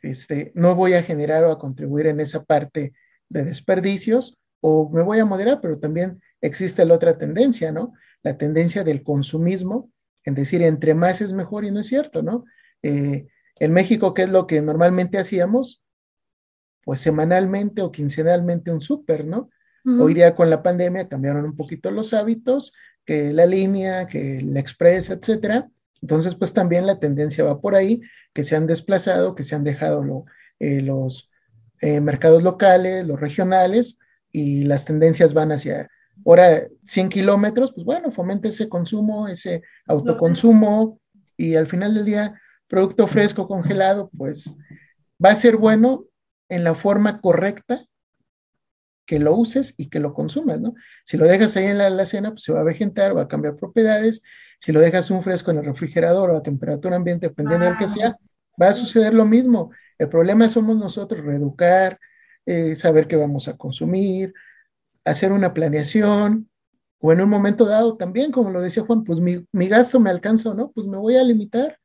este, 0.06 0.52
no 0.56 0.76
voy 0.76 0.94
a 0.94 1.04
generar 1.04 1.44
o 1.44 1.52
a 1.52 1.60
contribuir 1.60 2.08
en 2.08 2.20
esa 2.20 2.44
parte 2.44 2.94
de 3.30 3.44
desperdicios 3.44 4.38
o 4.62 4.90
me 4.90 5.02
voy 5.02 5.20
a 5.20 5.26
moderar, 5.26 5.60
pero 5.62 5.80
también 5.80 6.22
existe 6.42 6.86
la 6.86 6.96
otra 6.96 7.18
tendencia, 7.18 7.72
¿no? 7.72 7.94
La 8.24 8.38
tendencia 8.38 8.84
del 8.84 9.04
consumismo, 9.04 9.92
en 10.24 10.36
decir 10.36 10.62
entre 10.64 10.94
más 10.94 11.22
es 11.22 11.32
mejor 11.32 11.66
y 11.66 11.72
no 11.72 11.82
es 11.82 11.88
cierto, 11.88 12.22
¿no? 12.22 12.46
Eh, 12.82 13.28
en 13.58 13.72
México, 13.72 14.14
¿qué 14.14 14.24
es 14.24 14.30
lo 14.30 14.48
que 14.48 14.62
normalmente 14.62 15.18
hacíamos? 15.18 15.86
pues 16.86 17.02
semanalmente 17.02 17.82
o 17.82 17.92
quincenalmente 17.92 18.72
un 18.72 18.80
súper, 18.80 19.26
¿no? 19.26 19.50
Hoy 19.88 20.16
día 20.16 20.34
con 20.34 20.50
la 20.50 20.64
pandemia 20.64 21.08
cambiaron 21.08 21.46
un 21.46 21.56
poquito 21.56 21.92
los 21.92 22.14
hábitos, 22.16 22.74
que 23.06 23.32
la 23.34 23.46
línea, 23.46 24.08
que 24.08 24.42
la 24.42 24.60
express, 24.60 25.12
etcétera. 25.12 25.70
Entonces, 26.06 26.36
pues 26.36 26.54
también 26.54 26.86
la 26.86 27.00
tendencia 27.00 27.44
va 27.44 27.60
por 27.60 27.74
ahí, 27.74 28.00
que 28.32 28.44
se 28.44 28.56
han 28.56 28.68
desplazado, 28.68 29.34
que 29.34 29.44
se 29.44 29.56
han 29.56 29.64
dejado 29.64 30.26
eh, 30.60 30.80
los 30.84 31.32
eh, 31.82 32.00
mercados 32.00 32.44
locales, 32.44 33.08
los 33.08 33.20
regionales, 33.20 33.98
y 34.32 34.66
las 34.66 34.86
tendencias 34.86 35.34
van 35.34 35.52
hacia, 35.52 35.90
ahora 36.24 36.68
100 36.86 37.10
kilómetros, 37.10 37.74
pues 37.74 37.84
bueno, 37.86 38.12
fomente 38.12 38.50
ese 38.50 38.70
consumo, 38.70 39.28
ese 39.28 39.64
autoconsumo, 39.88 41.00
y 41.38 41.56
al 41.56 41.66
final 41.66 41.96
del 41.96 42.06
día, 42.06 42.40
producto 42.68 43.08
fresco, 43.08 43.48
congelado, 43.48 44.12
pues 44.16 44.56
va 45.24 45.32
a 45.32 45.36
ser 45.36 45.58
bueno 45.58 46.06
en 46.50 46.64
la 46.64 46.76
forma 46.76 47.20
correcta 47.20 47.84
que 49.06 49.20
lo 49.20 49.36
uses 49.36 49.74
y 49.78 49.90
que 49.90 50.00
lo 50.00 50.14
consumas, 50.14 50.60
¿no? 50.60 50.74
Si 51.06 51.18
lo 51.18 51.26
dejas 51.26 51.56
ahí 51.58 51.66
en 51.66 51.78
la 51.78 51.88
alacena, 51.88 52.32
pues 52.32 52.44
se 52.44 52.54
va 52.54 52.62
a 52.62 52.64
vegetar, 52.64 53.16
va 53.16 53.24
a 53.24 53.28
cambiar 53.28 53.56
propiedades. 53.56 54.22
Si 54.60 54.72
lo 54.72 54.80
dejas 54.80 55.12
un 55.12 55.24
fresco 55.24 55.52
en 55.52 55.58
el 55.58 55.66
refrigerador 55.66 56.32
o 56.32 56.38
a 56.38 56.44
temperatura 56.44 56.96
ambiente, 56.96 57.28
dependiendo 57.28 57.66
del 57.66 57.78
que 57.78 57.88
sea, 57.88 58.18
va 58.62 58.70
a 58.70 58.74
suceder 58.74 59.14
lo 59.14 59.26
mismo. 59.26 59.72
El 59.98 60.10
problema 60.10 60.50
somos 60.50 60.78
nosotros, 60.78 61.24
reeducar, 61.24 62.00
eh, 62.46 62.76
saber 62.76 63.08
qué 63.08 63.16
vamos 63.16 63.48
a 63.48 63.58
consumir, 63.58 64.34
hacer 65.04 65.32
una 65.32 65.54
planeación, 65.54 66.50
o 67.00 67.12
en 67.12 67.22
un 67.22 67.30
momento 67.30 67.66
dado 67.66 67.98
también, 67.98 68.32
como 68.32 68.50
lo 68.50 68.62
decía 68.62 68.84
Juan, 68.84 69.04
pues 69.04 69.20
mi, 69.20 69.46
mi 69.52 69.68
gasto 69.68 70.00
me 70.00 70.10
alcanza 70.10 70.50
o 70.50 70.54
no, 70.54 70.72
pues 70.72 70.88
me 70.88 70.98
voy 70.98 71.16
a 71.16 71.24
limitar, 71.24 71.78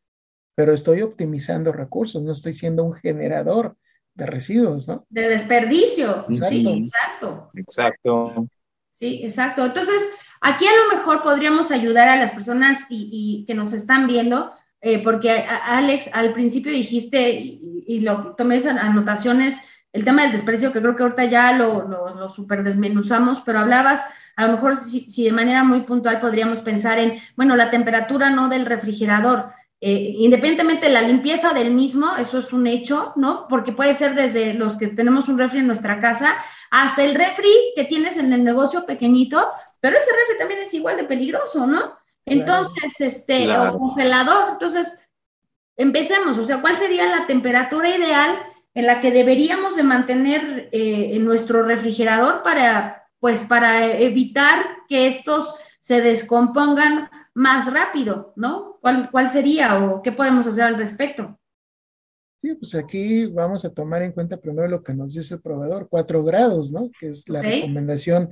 pero 0.55 0.73
estoy 0.73 1.03
optimizando 1.03 1.73
recursos, 1.73 2.23
no 2.23 2.33
estoy 2.33 2.55
siendo 2.55 2.85
un 2.85 2.95
generador 2.95 3.77
de 4.21 4.27
residuos, 4.27 4.87
¿no? 4.87 5.07
De 5.09 5.29
desperdicio, 5.29 6.27
sí, 6.29 6.67
exacto. 6.69 7.49
Exacto. 7.57 8.47
Sí, 8.93 9.21
exacto. 9.25 9.65
Entonces, 9.65 10.11
aquí 10.43 10.67
a 10.67 10.77
lo 10.77 10.97
mejor 10.97 11.23
podríamos 11.23 11.71
ayudar 11.71 12.09
a 12.09 12.17
las 12.17 12.33
personas 12.33 12.85
y, 12.91 13.45
que 13.47 13.55
nos 13.55 13.73
están 13.73 14.07
viendo, 14.07 14.53
eh, 14.83 15.03
porque 15.03 15.31
Alex, 15.31 16.11
al 16.13 16.35
principio 16.35 16.71
dijiste, 16.71 17.31
y, 17.33 18.01
lo 18.01 18.35
tomé 18.37 18.59
anotaciones, 18.69 19.63
el 19.93 20.05
tema 20.05 20.23
del 20.23 20.33
desprecio, 20.33 20.71
que 20.71 20.81
creo 20.81 20.95
que 20.95 21.03
ahorita 21.03 21.25
ya 21.25 21.53
lo, 21.53 21.89
lo, 21.89 22.15
lo 22.15 22.29
super 22.29 22.63
desmenuzamos, 22.63 23.41
pero 23.41 23.59
hablabas, 23.59 24.07
a 24.37 24.47
lo 24.47 24.53
mejor 24.53 24.77
si, 24.77 25.11
si, 25.11 25.25
de 25.25 25.33
manera 25.33 25.65
muy 25.65 25.81
puntual 25.81 26.21
podríamos 26.21 26.61
pensar 26.61 26.99
en, 26.99 27.15
bueno, 27.37 27.57
la 27.57 27.71
temperatura 27.71 28.29
no 28.29 28.49
del 28.49 28.67
refrigerador, 28.67 29.51
eh, 29.83 30.13
independientemente 30.17 30.87
de 30.87 30.93
la 30.93 31.01
limpieza 31.01 31.55
del 31.55 31.71
mismo, 31.71 32.15
eso 32.17 32.39
es 32.39 32.53
un 32.53 32.67
hecho, 32.67 33.15
¿no? 33.17 33.47
Porque 33.49 33.73
puede 33.73 33.95
ser 33.95 34.15
desde 34.15 34.53
los 34.53 34.77
que 34.77 34.89
tenemos 34.89 35.29
un 35.29 35.39
refri 35.39 35.61
en 35.61 35.67
nuestra 35.67 35.99
casa 35.99 36.37
hasta 36.71 37.03
el 37.03 37.15
refri 37.15 37.51
que 37.75 37.85
tienes 37.85 38.19
en 38.19 38.31
el 38.33 38.45
negocio 38.45 38.85
pequeñito, 38.85 39.43
pero 39.81 39.97
ese 39.97 40.11
refri 40.11 40.39
también 40.39 40.61
es 40.61 40.75
igual 40.75 40.99
de 40.99 41.05
peligroso, 41.05 41.67
¿no? 41.67 41.95
Entonces, 42.27 43.01
este, 43.01 43.57
o 43.57 43.79
congelador, 43.79 44.51
entonces, 44.53 45.09
empecemos, 45.77 46.37
o 46.37 46.45
sea, 46.45 46.61
¿cuál 46.61 46.77
sería 46.77 47.09
la 47.09 47.27
temperatura 47.27 47.89
ideal 47.89 48.39
en 48.75 48.87
la 48.87 49.01
que 49.01 49.11
deberíamos 49.11 49.77
de 49.77 49.83
mantener 49.83 50.69
eh, 50.73 51.19
nuestro 51.21 51.63
refrigerador 51.63 52.43
para, 52.43 53.09
pues, 53.19 53.45
para 53.45 53.87
evitar 53.93 54.65
que 54.89 55.07
estos 55.07 55.55
se 55.81 56.03
descompongan 56.03 57.09
más 57.33 57.73
rápido, 57.73 58.35
¿no? 58.37 58.70
¿Cuál, 58.81 59.11
¿Cuál 59.11 59.29
sería 59.29 59.85
o 59.85 60.03
qué 60.03 60.13
podemos 60.13 60.47
hacer 60.47 60.65
al 60.65 60.77
respecto? 60.77 61.39
Sí, 62.43 62.55
pues 62.55 62.75
aquí 62.75 63.27
vamos 63.27 63.65
a 63.65 63.75
tomar 63.75 64.03
en 64.03 64.13
cuenta 64.13 64.39
primero 64.39 64.67
lo 64.67 64.83
que 64.83 64.95
nos 64.95 65.13
dice 65.13 65.35
el 65.35 65.43
proveedor, 65.43 65.89
cuatro 65.91 66.25
grados, 66.25 66.73
¿no? 66.73 66.91
Que 66.99 67.11
es 67.11 67.29
la 67.29 67.43
recomendación 67.43 68.31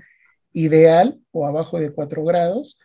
ideal 0.52 1.20
o 1.30 1.46
abajo 1.46 1.78
de 1.78 1.92
cuatro 1.92 2.24
grados, 2.24 2.78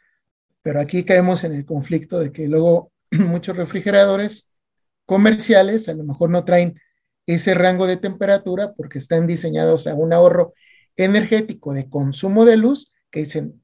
pero 0.62 0.82
aquí 0.82 1.06
caemos 1.06 1.46
en 1.46 1.54
el 1.54 1.66
conflicto 1.66 2.20
de 2.20 2.34
que 2.34 2.48
luego 2.48 2.92
muchos 3.12 3.56
refrigeradores 3.56 4.50
comerciales 5.06 5.88
a 5.88 5.94
lo 5.94 6.04
mejor 6.04 6.30
no 6.30 6.44
traen 6.44 6.78
ese 7.26 7.54
rango 7.54 7.88
de 7.88 7.98
temperatura 7.98 8.74
porque 8.74 8.98
están 8.98 9.26
diseñados 9.26 9.88
a 9.88 9.94
un 9.94 10.12
ahorro 10.12 10.54
energético 10.98 11.74
de 11.74 11.90
consumo 11.90 12.44
de 12.44 12.58
luz 12.58 12.92
que 13.10 13.22
dicen 13.22 13.64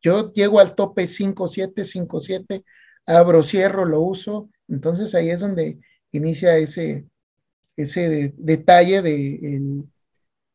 yo 0.00 0.32
llego 0.32 0.60
al 0.60 0.76
tope 0.76 1.04
5.7, 1.04 1.84
5.7, 1.84 2.64
abro, 3.08 3.42
cierro, 3.42 3.84
lo 3.84 4.02
uso. 4.02 4.50
Entonces 4.68 5.14
ahí 5.14 5.30
es 5.30 5.40
donde 5.40 5.80
inicia 6.12 6.56
ese, 6.58 7.06
ese 7.76 8.34
detalle 8.36 9.02
de 9.02 9.82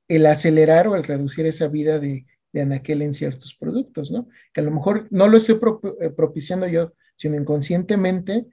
el, 0.07 0.25
acelerar 0.25 0.87
o 0.87 0.95
el 0.95 1.03
reducir 1.03 1.45
esa 1.47 1.67
vida 1.67 1.99
de, 1.99 2.25
de, 2.51 2.61
anaquel 2.61 3.01
en 3.01 3.13
ciertos 3.13 3.55
productos, 3.55 4.11
¿no? 4.11 4.27
Que 4.53 4.61
a 4.61 4.63
lo 4.63 4.71
mejor 4.71 5.07
no 5.09 5.27
lo 5.27 5.37
estoy 5.37 5.59
eh, 5.99 6.09
propiciando 6.11 6.67
yo, 6.67 6.93
sino 7.15 7.35
inconscientemente 7.35 8.45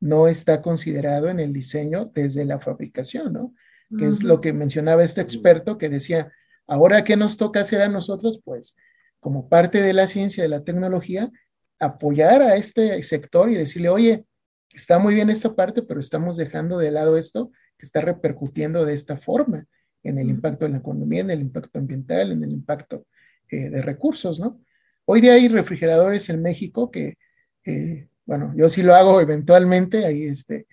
no 0.00 0.28
está 0.28 0.62
considerado 0.62 1.28
en 1.28 1.40
el 1.40 1.52
diseño 1.52 2.12
desde 2.14 2.44
la 2.44 2.60
fabricación, 2.60 3.32
¿no? 3.32 3.54
Que 3.98 4.06
es 4.06 4.22
lo 4.22 4.42
que 4.42 4.52
mencionaba 4.52 5.02
este 5.02 5.22
experto 5.22 5.78
que 5.78 5.88
decía, 5.88 6.30
ahora 6.66 7.04
qué 7.04 7.16
nos 7.16 7.38
toca 7.38 7.60
hacer 7.60 7.80
a 7.80 7.88
nosotros, 7.88 8.38
pues 8.44 8.76
como 9.18 9.48
parte 9.48 9.80
de 9.80 9.94
la 9.94 10.06
ciencia, 10.06 10.42
de 10.42 10.50
la 10.50 10.62
tecnología, 10.62 11.32
apoyar 11.80 12.42
a 12.42 12.56
este 12.56 13.02
sector 13.02 13.50
y 13.50 13.54
decirle, 13.54 13.88
oye, 13.88 14.24
está 14.72 14.98
muy 14.98 15.14
bien 15.14 15.30
esta 15.30 15.54
parte, 15.54 15.82
pero 15.82 16.00
estamos 16.00 16.36
dejando 16.36 16.78
de 16.78 16.90
lado 16.90 17.16
esto 17.16 17.50
que 17.76 17.86
está 17.86 18.00
repercutiendo 18.00 18.84
de 18.84 18.94
esta 18.94 19.16
forma 19.16 19.66
en 20.02 20.18
el 20.18 20.30
impacto 20.30 20.66
en 20.66 20.72
la 20.72 20.78
economía, 20.78 21.20
en 21.20 21.30
el 21.30 21.40
impacto 21.40 21.78
ambiental, 21.78 22.32
en 22.32 22.42
el 22.42 22.50
impacto 22.50 23.06
eh, 23.50 23.70
de 23.70 23.82
recursos, 23.82 24.40
¿no? 24.40 24.60
Hoy 25.04 25.20
día 25.20 25.32
hay 25.32 25.48
refrigeradores 25.48 26.28
en 26.28 26.42
México 26.42 26.90
que, 26.90 27.16
eh, 27.64 28.08
bueno, 28.26 28.52
yo 28.56 28.68
sí 28.68 28.82
lo 28.82 28.94
hago 28.94 29.20
eventualmente, 29.20 30.04
ahí 30.04 30.24
este, 30.24 30.66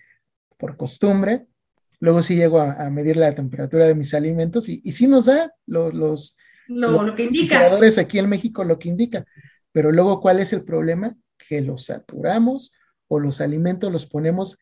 por 0.58 0.76
costumbre, 0.76 1.46
luego 2.00 2.22
sí 2.22 2.36
llego 2.36 2.60
a, 2.60 2.90
medir 2.90 3.16
la 3.16 3.34
temperatura 3.34 3.86
de 3.86 3.94
mis 3.94 4.12
alimentos 4.14 4.68
y, 4.68 4.82
y 4.84 4.92
sí 4.92 5.06
nos 5.06 5.26
da 5.26 5.52
los, 5.66 6.36
lo, 6.68 7.14
que 7.14 7.24
indica. 7.24 7.78
aquí 7.98 8.18
en 8.18 8.28
México 8.28 8.64
lo 8.64 8.78
que 8.78 8.88
indica. 8.88 9.24
Pero 9.76 9.92
luego, 9.92 10.22
¿cuál 10.22 10.40
es 10.40 10.54
el 10.54 10.64
problema? 10.64 11.14
Que 11.36 11.60
los 11.60 11.84
saturamos 11.84 12.72
o 13.08 13.20
los 13.20 13.42
alimentos 13.42 13.92
los 13.92 14.06
ponemos 14.06 14.56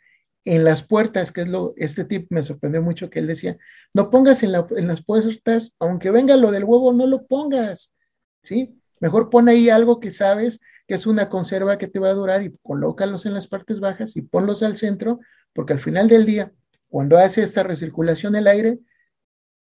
en 0.44 0.64
las 0.64 0.82
puertas, 0.82 1.30
que 1.30 1.42
es 1.42 1.48
lo, 1.48 1.72
este 1.76 2.04
tip 2.04 2.26
me 2.30 2.42
sorprendió 2.42 2.82
mucho 2.82 3.10
que 3.10 3.20
él 3.20 3.28
decía, 3.28 3.56
no 3.94 4.10
pongas 4.10 4.42
en, 4.42 4.50
en 4.76 4.88
las 4.88 5.04
puertas, 5.04 5.76
aunque 5.78 6.10
venga 6.10 6.36
lo 6.36 6.50
del 6.50 6.64
huevo, 6.64 6.92
no 6.92 7.06
lo 7.06 7.28
pongas, 7.28 7.94
¿sí? 8.42 8.82
Mejor 8.98 9.30
pon 9.30 9.48
ahí 9.48 9.70
algo 9.70 10.00
que 10.00 10.10
sabes 10.10 10.58
que 10.88 10.94
es 10.94 11.06
una 11.06 11.28
conserva 11.28 11.78
que 11.78 11.86
te 11.86 12.00
va 12.00 12.08
a 12.08 12.14
durar 12.14 12.42
y 12.42 12.52
colócalos 12.64 13.24
en 13.24 13.34
las 13.34 13.46
partes 13.46 13.78
bajas 13.78 14.16
y 14.16 14.22
ponlos 14.22 14.64
al 14.64 14.76
centro, 14.76 15.20
porque 15.52 15.74
al 15.74 15.80
final 15.80 16.08
del 16.08 16.26
día, 16.26 16.52
cuando 16.88 17.18
hace 17.18 17.44
esta 17.44 17.62
recirculación 17.62 18.34
el 18.34 18.48
aire, 18.48 18.80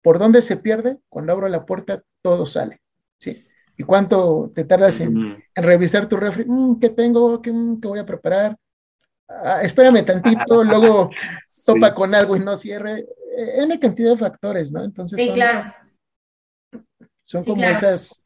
¿Por 0.02 0.18
dónde 0.18 0.42
se 0.42 0.56
pierde? 0.56 0.98
Cuando 1.08 1.32
abro 1.32 1.48
la 1.48 1.66
puerta, 1.66 2.02
todo 2.22 2.46
sale. 2.46 2.80
¿sí? 3.18 3.44
¿Y 3.80 3.82
cuánto 3.82 4.52
te 4.54 4.66
tardas 4.66 5.00
en, 5.00 5.42
revisar 5.54 6.06
tu 6.06 6.18
refri? 6.18 6.44
Mm, 6.46 6.78
¿Qué 6.78 6.90
tengo? 6.90 7.40
¿Qué, 7.40 7.50
mm, 7.50 7.80
voy 7.80 7.98
a 7.98 8.04
preparar? 8.04 8.54
Ah, 9.26 9.62
espérame 9.62 10.04
tantito, 10.04 10.62
luego 10.64 11.08
topa 11.64 11.94
con 11.94 12.14
algo 12.14 12.36
y 12.36 12.40
no 12.40 12.58
cierre. 12.58 13.06
Eh, 13.38 13.62
N 13.62 13.80
cantidad 13.80 14.10
de 14.10 14.18
factores, 14.18 14.70
¿no? 14.70 14.84
Entonces, 14.84 15.24
son, 15.24 15.34
claro. 15.34 15.74
son 17.24 17.42
como 17.42 17.64
esas, 17.64 18.20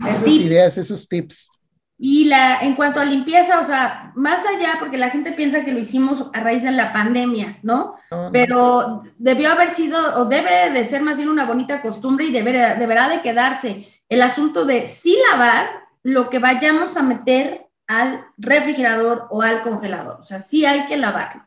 esas 0.00 0.26
ideas, 0.26 0.76
esos 0.76 1.08
tips. 1.08 1.50
Y 1.98 2.24
la, 2.24 2.58
en 2.58 2.74
cuanto 2.74 2.98
a 2.98 3.04
limpieza, 3.04 3.60
o 3.60 3.64
sea, 3.64 4.10
más 4.16 4.44
allá, 4.44 4.74
porque 4.80 4.98
la 4.98 5.10
gente 5.10 5.32
piensa 5.32 5.64
que 5.64 5.70
lo 5.70 5.78
hicimos 5.78 6.30
a 6.32 6.40
raíz 6.40 6.64
de 6.64 6.72
la 6.72 6.92
pandemia, 6.92 7.60
¿no? 7.62 7.94
Pero 8.32 9.04
debió 9.18 9.52
haber 9.52 9.70
sido, 9.70 10.20
o 10.20 10.24
debe 10.24 10.72
de 10.72 10.84
ser 10.84 11.00
más 11.02 11.16
bien 11.16 11.28
una 11.28 11.46
bonita 11.46 11.80
costumbre 11.80 12.26
y 12.26 12.32
deberá 12.32 13.08
de 13.08 13.22
quedarse 13.22 13.86
el 14.08 14.22
asunto 14.22 14.64
de 14.64 14.86
sí 14.86 15.16
lavar 15.30 15.68
lo 16.02 16.30
que 16.30 16.38
vayamos 16.38 16.96
a 16.96 17.02
meter 17.02 17.66
al 17.86 18.24
refrigerador 18.36 19.26
o 19.30 19.42
al 19.42 19.62
congelador. 19.62 20.20
O 20.20 20.22
sea, 20.22 20.38
sí 20.38 20.64
hay 20.64 20.86
que 20.86 20.96
lavarlo. 20.96 21.42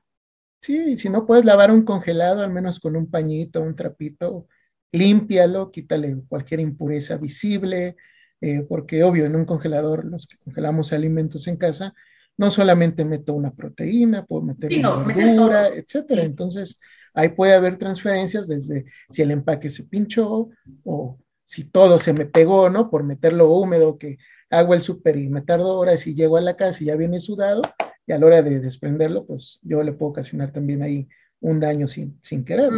Sí, 0.61 0.97
si 0.97 1.09
no 1.09 1.25
puedes 1.25 1.45
lavar 1.45 1.71
un 1.71 1.83
congelado, 1.83 2.43
al 2.43 2.51
menos 2.51 2.79
con 2.79 2.95
un 2.95 3.09
pañito, 3.09 3.61
un 3.61 3.75
trapito, 3.75 4.47
límpialo, 4.91 5.71
quítale 5.71 6.17
cualquier 6.27 6.59
impureza 6.59 7.17
visible, 7.17 7.95
eh, 8.41 8.65
porque 8.67 9.03
obvio, 9.03 9.25
en 9.25 9.35
un 9.35 9.45
congelador, 9.45 10.05
los 10.05 10.27
que 10.27 10.37
congelamos 10.37 10.91
alimentos 10.91 11.47
en 11.47 11.57
casa, 11.57 11.93
no 12.37 12.51
solamente 12.51 13.03
meto 13.05 13.33
una 13.33 13.53
proteína, 13.53 14.25
puedo 14.25 14.41
meter 14.41 14.71
una 14.79 15.03
verdura, 15.03 15.67
etcétera. 15.69 16.23
Entonces, 16.23 16.79
ahí 17.13 17.29
puede 17.29 17.53
haber 17.53 17.77
transferencias 17.77 18.47
desde 18.47 18.85
si 19.09 19.21
el 19.21 19.31
empaque 19.31 19.69
se 19.69 19.83
pinchó 19.83 20.49
o 20.83 21.19
si 21.49 21.63
todo 21.63 21.97
se 21.97 22.13
me 22.13 22.27
pegó, 22.27 22.69
¿no? 22.69 22.91
Por 22.91 23.03
meterlo 23.03 23.49
húmedo, 23.49 23.97
que 23.97 24.19
hago 24.51 24.75
el 24.75 24.83
súper 24.83 25.17
y 25.17 25.29
me 25.29 25.41
tardo 25.41 25.79
horas 25.79 26.05
y 26.05 26.13
llego 26.13 26.37
a 26.37 26.41
la 26.41 26.55
casa 26.55 26.83
y 26.83 26.85
ya 26.85 26.95
viene 26.95 27.19
sudado, 27.19 27.63
y 28.05 28.11
a 28.11 28.19
la 28.19 28.25
hora 28.27 28.41
de 28.43 28.59
desprenderlo, 28.59 29.25
pues 29.25 29.59
yo 29.63 29.81
le 29.81 29.93
puedo 29.93 30.11
ocasionar 30.11 30.51
también 30.51 30.83
ahí 30.83 31.07
un 31.39 31.59
daño 31.59 31.87
sin, 31.87 32.19
sin 32.21 32.45
querer, 32.45 32.71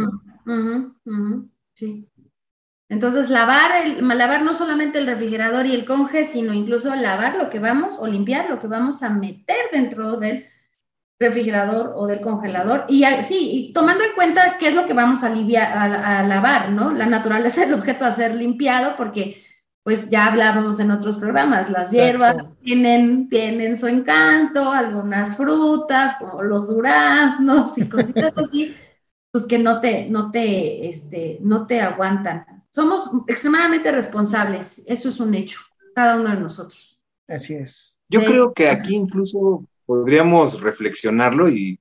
Sí. 1.74 2.08
Entonces, 2.88 3.28
lavar, 3.28 3.84
el, 3.84 4.08
lavar 4.08 4.42
no 4.42 4.54
solamente 4.54 4.98
el 4.98 5.06
refrigerador 5.06 5.66
y 5.66 5.74
el 5.74 5.84
conge, 5.84 6.24
sino 6.24 6.54
incluso 6.54 6.94
lavar 6.94 7.36
lo 7.36 7.50
que 7.50 7.58
vamos 7.58 7.98
o 7.98 8.06
limpiar 8.06 8.48
lo 8.48 8.58
que 8.58 8.68
vamos 8.68 9.02
a 9.02 9.10
meter 9.10 9.66
dentro 9.70 10.16
del 10.16 10.46
refrigerador 11.18 11.92
o 11.96 12.06
del 12.06 12.20
congelador. 12.20 12.84
Y 12.88 13.04
sí, 13.22 13.68
y 13.68 13.72
tomando 13.72 14.04
en 14.04 14.12
cuenta 14.14 14.56
qué 14.58 14.68
es 14.68 14.74
lo 14.74 14.86
que 14.86 14.92
vamos 14.92 15.22
a, 15.24 15.28
a, 15.28 16.22
lavar, 16.24 16.70
¿no? 16.70 16.92
La 16.92 17.06
naturaleza 17.06 17.62
del 17.62 17.74
objeto 17.74 18.04
a 18.04 18.12
ser 18.12 18.34
limpiado, 18.34 18.96
porque 18.96 19.42
pues 19.82 20.10
ya 20.10 20.26
hablábamos 20.26 20.78
en 20.78 20.92
otros 20.92 21.16
programas, 21.16 21.68
las 21.68 21.90
hierbas 21.90 22.56
tienen, 22.60 23.28
tienen 23.28 23.76
su 23.76 23.88
encanto, 23.88 24.70
algunas 24.70 25.36
frutas 25.36 26.14
como 26.20 26.42
los 26.42 26.68
duraznos 26.68 27.76
y 27.78 27.88
cositas 27.88 28.32
así, 28.36 28.76
pues 29.32 29.44
que 29.46 29.58
no 29.58 29.80
te, 29.80 30.08
no 30.08 30.30
te, 30.30 30.88
este, 30.88 31.38
no 31.40 31.66
te 31.66 31.80
aguantan. 31.80 32.64
Somos 32.70 33.10
extremadamente 33.26 33.90
responsables, 33.90 34.84
eso 34.86 35.08
es 35.08 35.18
un 35.18 35.34
hecho, 35.34 35.60
cada 35.94 36.16
uno 36.16 36.30
de 36.30 36.40
nosotros. 36.40 37.00
Así 37.26 37.54
es. 37.54 37.98
Yo 38.08 38.24
creo 38.24 38.52
que 38.52 38.68
aquí 38.68 38.94
incluso 38.94 39.64
podríamos 39.86 40.60
reflexionarlo 40.60 41.48
y, 41.48 41.80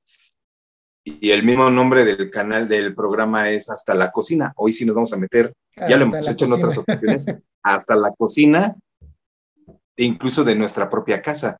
y 1.04 1.32
el 1.32 1.44
mismo 1.44 1.70
nombre 1.70 2.06
del 2.06 2.30
canal 2.30 2.68
del 2.68 2.94
programa 2.94 3.50
es 3.50 3.70
Hasta 3.70 3.94
la 3.94 4.12
Cocina. 4.12 4.54
Hoy 4.56 4.74
sí 4.74 4.86
nos 4.86 4.96
vamos 4.96 5.14
a 5.14 5.18
meter, 5.18 5.54
ya 5.76 5.98
lo 5.98 6.04
hemos 6.04 6.28
hecho 6.28 6.46
en 6.46 6.54
otras 6.54 6.78
ocasiones, 6.78 7.26
hasta 7.64 7.96
la 7.96 8.12
cocina, 8.12 8.76
e 9.96 10.04
incluso 10.04 10.44
de 10.44 10.56
nuestra 10.56 10.90
propia 10.90 11.22
casa. 11.22 11.58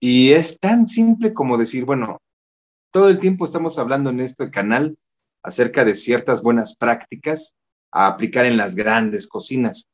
Y 0.00 0.32
es 0.32 0.58
tan 0.58 0.86
simple 0.86 1.34
como 1.34 1.58
decir, 1.58 1.84
bueno, 1.84 2.18
todo 2.90 3.08
el 3.08 3.18
tiempo 3.18 3.44
estamos 3.44 3.78
hablando 3.78 4.10
en 4.10 4.20
este 4.20 4.50
canal 4.50 4.96
acerca 5.42 5.84
de 5.84 5.94
ciertas 5.94 6.42
buenas 6.42 6.76
prácticas 6.76 7.54
a 7.92 8.06
aplicar 8.06 8.46
en 8.46 8.56
las 8.56 8.74
grandes 8.74 9.28
cocinas. 9.28 9.86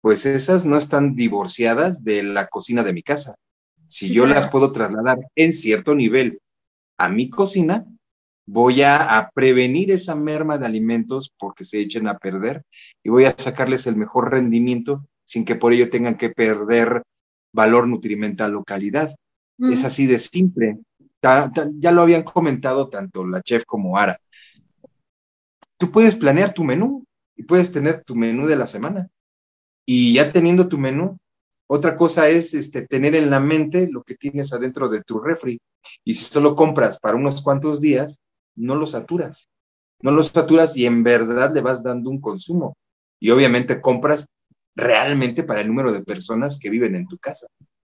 Pues 0.00 0.26
esas 0.26 0.66
no 0.66 0.76
están 0.76 1.16
divorciadas 1.16 2.04
de 2.04 2.22
la 2.22 2.46
cocina 2.46 2.82
de 2.84 2.92
mi 2.92 3.02
casa. 3.02 3.36
Si 3.86 4.12
yo 4.12 4.26
las 4.26 4.48
puedo 4.48 4.72
trasladar 4.72 5.18
en 5.34 5.52
cierto 5.52 5.94
nivel 5.94 6.40
a 6.98 7.08
mi 7.08 7.30
cocina, 7.30 7.86
voy 8.46 8.82
a, 8.82 9.30
prevenir 9.34 9.90
esa 9.90 10.14
merma 10.14 10.58
de 10.58 10.66
alimentos 10.66 11.32
porque 11.38 11.64
se 11.64 11.80
echen 11.80 12.06
a 12.06 12.18
perder 12.18 12.62
y 13.02 13.10
voy 13.10 13.24
a 13.24 13.34
sacarles 13.36 13.86
el 13.86 13.96
mejor 13.96 14.30
rendimiento 14.30 15.04
sin 15.24 15.44
que 15.44 15.56
por 15.56 15.72
ello 15.72 15.90
tengan 15.90 16.16
que 16.16 16.30
perder 16.30 17.02
valor 17.52 17.88
nutrimental 17.88 18.54
o 18.54 18.64
calidad. 18.64 19.14
Es 19.58 19.84
así 19.84 20.06
de 20.06 20.18
simple. 20.18 20.78
ya 21.22 21.92
lo 21.92 22.02
habían 22.02 22.22
comentado 22.22 22.88
tanto 22.88 23.26
la 23.26 23.42
chef 23.42 23.64
como 23.64 23.96
Ara. 23.96 24.18
Tú 25.78 25.90
puedes 25.90 26.14
planear 26.14 26.52
tu 26.52 26.62
menú 26.62 27.04
y 27.34 27.42
puedes 27.42 27.72
tener 27.72 28.04
tu 28.04 28.14
menú 28.14 28.46
de 28.46 28.56
la 28.56 28.66
semana. 28.66 29.08
Y 29.84 30.14
ya 30.14 30.32
teniendo 30.32 30.68
tu 30.68 30.78
menú, 30.78 31.18
otra 31.68 31.96
cosa 31.96 32.28
es 32.28 32.54
este, 32.54 32.86
tener 32.86 33.14
en 33.14 33.30
la 33.30 33.40
mente 33.40 33.88
lo 33.90 34.02
que 34.02 34.14
tienes 34.14 34.52
adentro 34.52 34.88
de 34.88 35.02
tu 35.02 35.18
refri. 35.18 35.60
Y 36.04 36.14
si 36.14 36.24
solo 36.24 36.54
compras 36.54 36.98
para 36.98 37.16
unos 37.16 37.42
cuantos 37.42 37.80
días, 37.80 38.20
no 38.54 38.76
lo 38.76 38.86
saturas. 38.86 39.48
No 40.00 40.12
lo 40.12 40.22
saturas 40.22 40.76
y 40.76 40.86
en 40.86 41.02
verdad 41.02 41.52
le 41.52 41.60
vas 41.60 41.82
dando 41.82 42.10
un 42.10 42.20
consumo. 42.20 42.76
Y 43.18 43.30
obviamente 43.30 43.80
compras 43.80 44.26
realmente 44.76 45.42
para 45.42 45.60
el 45.60 45.68
número 45.68 45.92
de 45.92 46.04
personas 46.04 46.58
que 46.58 46.70
viven 46.70 46.94
en 46.94 47.08
tu 47.08 47.18
casa. 47.18 47.46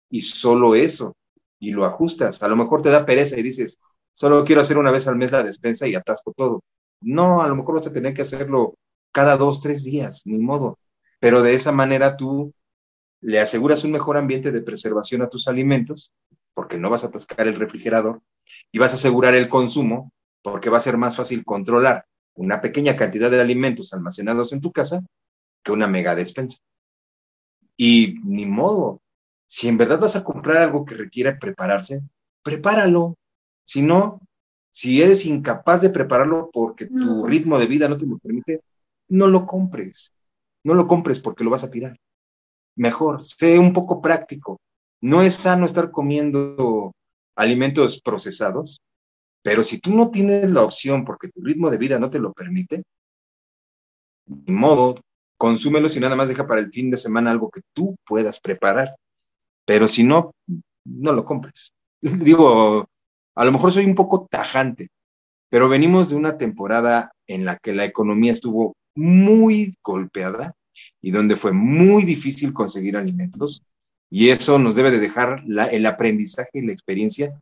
Y 0.09 0.21
solo 0.21 0.75
eso. 0.75 1.15
Y 1.59 1.71
lo 1.71 1.85
ajustas. 1.85 2.41
A 2.41 2.47
lo 2.47 2.55
mejor 2.55 2.81
te 2.81 2.89
da 2.89 3.05
pereza 3.05 3.37
y 3.37 3.43
dices, 3.43 3.77
solo 4.13 4.43
quiero 4.45 4.61
hacer 4.61 4.77
una 4.77 4.91
vez 4.91 5.07
al 5.07 5.17
mes 5.17 5.31
la 5.31 5.43
despensa 5.43 5.87
y 5.87 5.93
atasco 5.93 6.33
todo. 6.35 6.63
No, 7.01 7.41
a 7.41 7.47
lo 7.47 7.55
mejor 7.55 7.75
vas 7.75 7.87
a 7.87 7.93
tener 7.93 8.13
que 8.13 8.23
hacerlo 8.23 8.75
cada 9.11 9.37
dos, 9.37 9.61
tres 9.61 9.83
días, 9.83 10.21
ni 10.25 10.39
modo. 10.39 10.79
Pero 11.19 11.41
de 11.43 11.53
esa 11.53 11.71
manera 11.71 12.17
tú 12.17 12.53
le 13.21 13.39
aseguras 13.39 13.83
un 13.83 13.91
mejor 13.91 14.17
ambiente 14.17 14.51
de 14.51 14.61
preservación 14.61 15.21
a 15.21 15.29
tus 15.29 15.47
alimentos, 15.47 16.11
porque 16.53 16.77
no 16.77 16.89
vas 16.89 17.03
a 17.03 17.07
atascar 17.07 17.47
el 17.47 17.55
refrigerador, 17.55 18.21
y 18.71 18.79
vas 18.79 18.91
a 18.91 18.95
asegurar 18.95 19.35
el 19.35 19.49
consumo, 19.49 20.11
porque 20.41 20.69
va 20.69 20.77
a 20.77 20.81
ser 20.81 20.97
más 20.97 21.15
fácil 21.15 21.43
controlar 21.43 22.05
una 22.35 22.61
pequeña 22.61 22.95
cantidad 22.95 23.29
de 23.29 23.41
alimentos 23.41 23.93
almacenados 23.93 24.53
en 24.53 24.61
tu 24.61 24.71
casa 24.71 25.03
que 25.61 25.71
una 25.71 25.87
mega 25.87 26.15
despensa. 26.15 26.57
Y 27.75 28.15
ni 28.23 28.45
modo, 28.45 29.01
si 29.45 29.67
en 29.67 29.77
verdad 29.77 29.99
vas 29.99 30.15
a 30.15 30.23
comprar 30.23 30.57
algo 30.57 30.85
que 30.85 30.95
requiera 30.95 31.37
prepararse, 31.37 32.01
prepáralo. 32.43 33.17
Si 33.65 33.81
no, 33.81 34.21
si 34.71 35.01
eres 35.01 35.25
incapaz 35.25 35.81
de 35.81 35.89
prepararlo 35.89 36.49
porque 36.53 36.85
tu 36.85 37.25
ritmo 37.25 37.59
de 37.59 37.67
vida 37.67 37.89
no 37.89 37.97
te 37.97 38.05
lo 38.05 38.17
permite, 38.17 38.61
no 39.09 39.27
lo 39.27 39.45
compres. 39.45 40.13
No 40.63 40.73
lo 40.73 40.87
compres 40.87 41.19
porque 41.19 41.43
lo 41.43 41.49
vas 41.49 41.63
a 41.63 41.69
tirar 41.69 41.97
mejor, 42.79 43.25
sé 43.25 43.59
un 43.59 43.73
poco 43.73 44.01
práctico. 44.01 44.59
No 45.01 45.21
es 45.21 45.35
sano 45.35 45.65
estar 45.65 45.91
comiendo 45.91 46.93
alimentos 47.35 48.01
procesados, 48.01 48.81
pero 49.43 49.63
si 49.63 49.79
tú 49.79 49.93
no 49.93 50.09
tienes 50.09 50.49
la 50.51 50.63
opción 50.63 51.05
porque 51.05 51.29
tu 51.29 51.41
ritmo 51.41 51.69
de 51.69 51.77
vida 51.77 51.99
no 51.99 52.09
te 52.09 52.19
lo 52.19 52.33
permite, 52.33 52.83
de 54.25 54.53
modo, 54.53 55.01
consúmelo 55.37 55.87
y 55.93 55.99
nada 55.99 56.15
más 56.15 56.29
deja 56.29 56.47
para 56.47 56.61
el 56.61 56.71
fin 56.71 56.89
de 56.89 56.97
semana 56.97 57.31
algo 57.31 57.49
que 57.49 57.61
tú 57.73 57.95
puedas 58.05 58.39
preparar. 58.39 58.95
Pero 59.65 59.87
si 59.87 60.03
no, 60.03 60.31
no 60.85 61.11
lo 61.11 61.25
compres. 61.25 61.73
Digo, 62.01 62.87
a 63.35 63.45
lo 63.45 63.51
mejor 63.51 63.73
soy 63.73 63.85
un 63.85 63.95
poco 63.95 64.25
tajante, 64.29 64.87
pero 65.49 65.67
venimos 65.67 66.09
de 66.09 66.15
una 66.15 66.37
temporada 66.37 67.11
en 67.27 67.43
la 67.43 67.57
que 67.57 67.73
la 67.73 67.85
economía 67.85 68.31
estuvo 68.31 68.75
muy 68.95 69.73
golpeada 69.83 70.53
y 71.01 71.11
donde 71.11 71.35
fue 71.35 71.53
muy 71.53 72.03
difícil 72.03 72.53
conseguir 72.53 72.97
alimentos. 72.97 73.63
Y 74.09 74.29
eso 74.29 74.57
nos 74.59 74.75
debe 74.75 74.91
de 74.91 74.99
dejar 74.99 75.43
el 75.71 75.85
aprendizaje 75.85 76.49
y 76.53 76.65
la 76.65 76.73
experiencia 76.73 77.39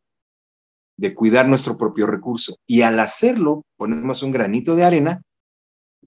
de 0.98 1.14
cuidar 1.14 1.48
nuestro 1.48 1.78
propio 1.78 2.08
recurso. 2.08 2.58
Y 2.66 2.82
al 2.82 3.00
hacerlo, 3.00 3.64
ponemos 3.78 4.24
un 4.24 4.32
granito 4.32 4.76
de 4.76 4.84
arena 4.84 5.22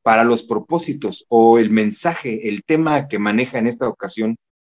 para 0.02 0.24
los 0.24 0.42
propósitos 0.42 1.24
o 1.28 1.58
el 1.58 1.70
mensaje, 1.70 2.48
el 2.48 2.62
tema 2.64 3.08
que 3.08 3.18
maneja 3.18 3.58
en 3.58 3.66
esta 3.66 3.88
ocasión 3.88 4.36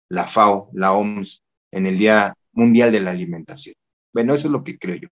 la 0.10 0.28
FAO, 0.28 0.70
la 0.74 0.94
OMS, 0.94 1.42
en 1.72 1.88
el 1.88 1.98
Día 1.98 2.36
Mundial 2.52 2.92
de 2.92 3.00
la 3.00 3.12
Alimentación. 3.12 3.76
Bueno, 4.14 4.36
eso 4.36 4.48
es 4.48 4.52
lo 4.52 4.64
que 4.64 4.78
creo 4.78 4.96
yo. 4.96 5.08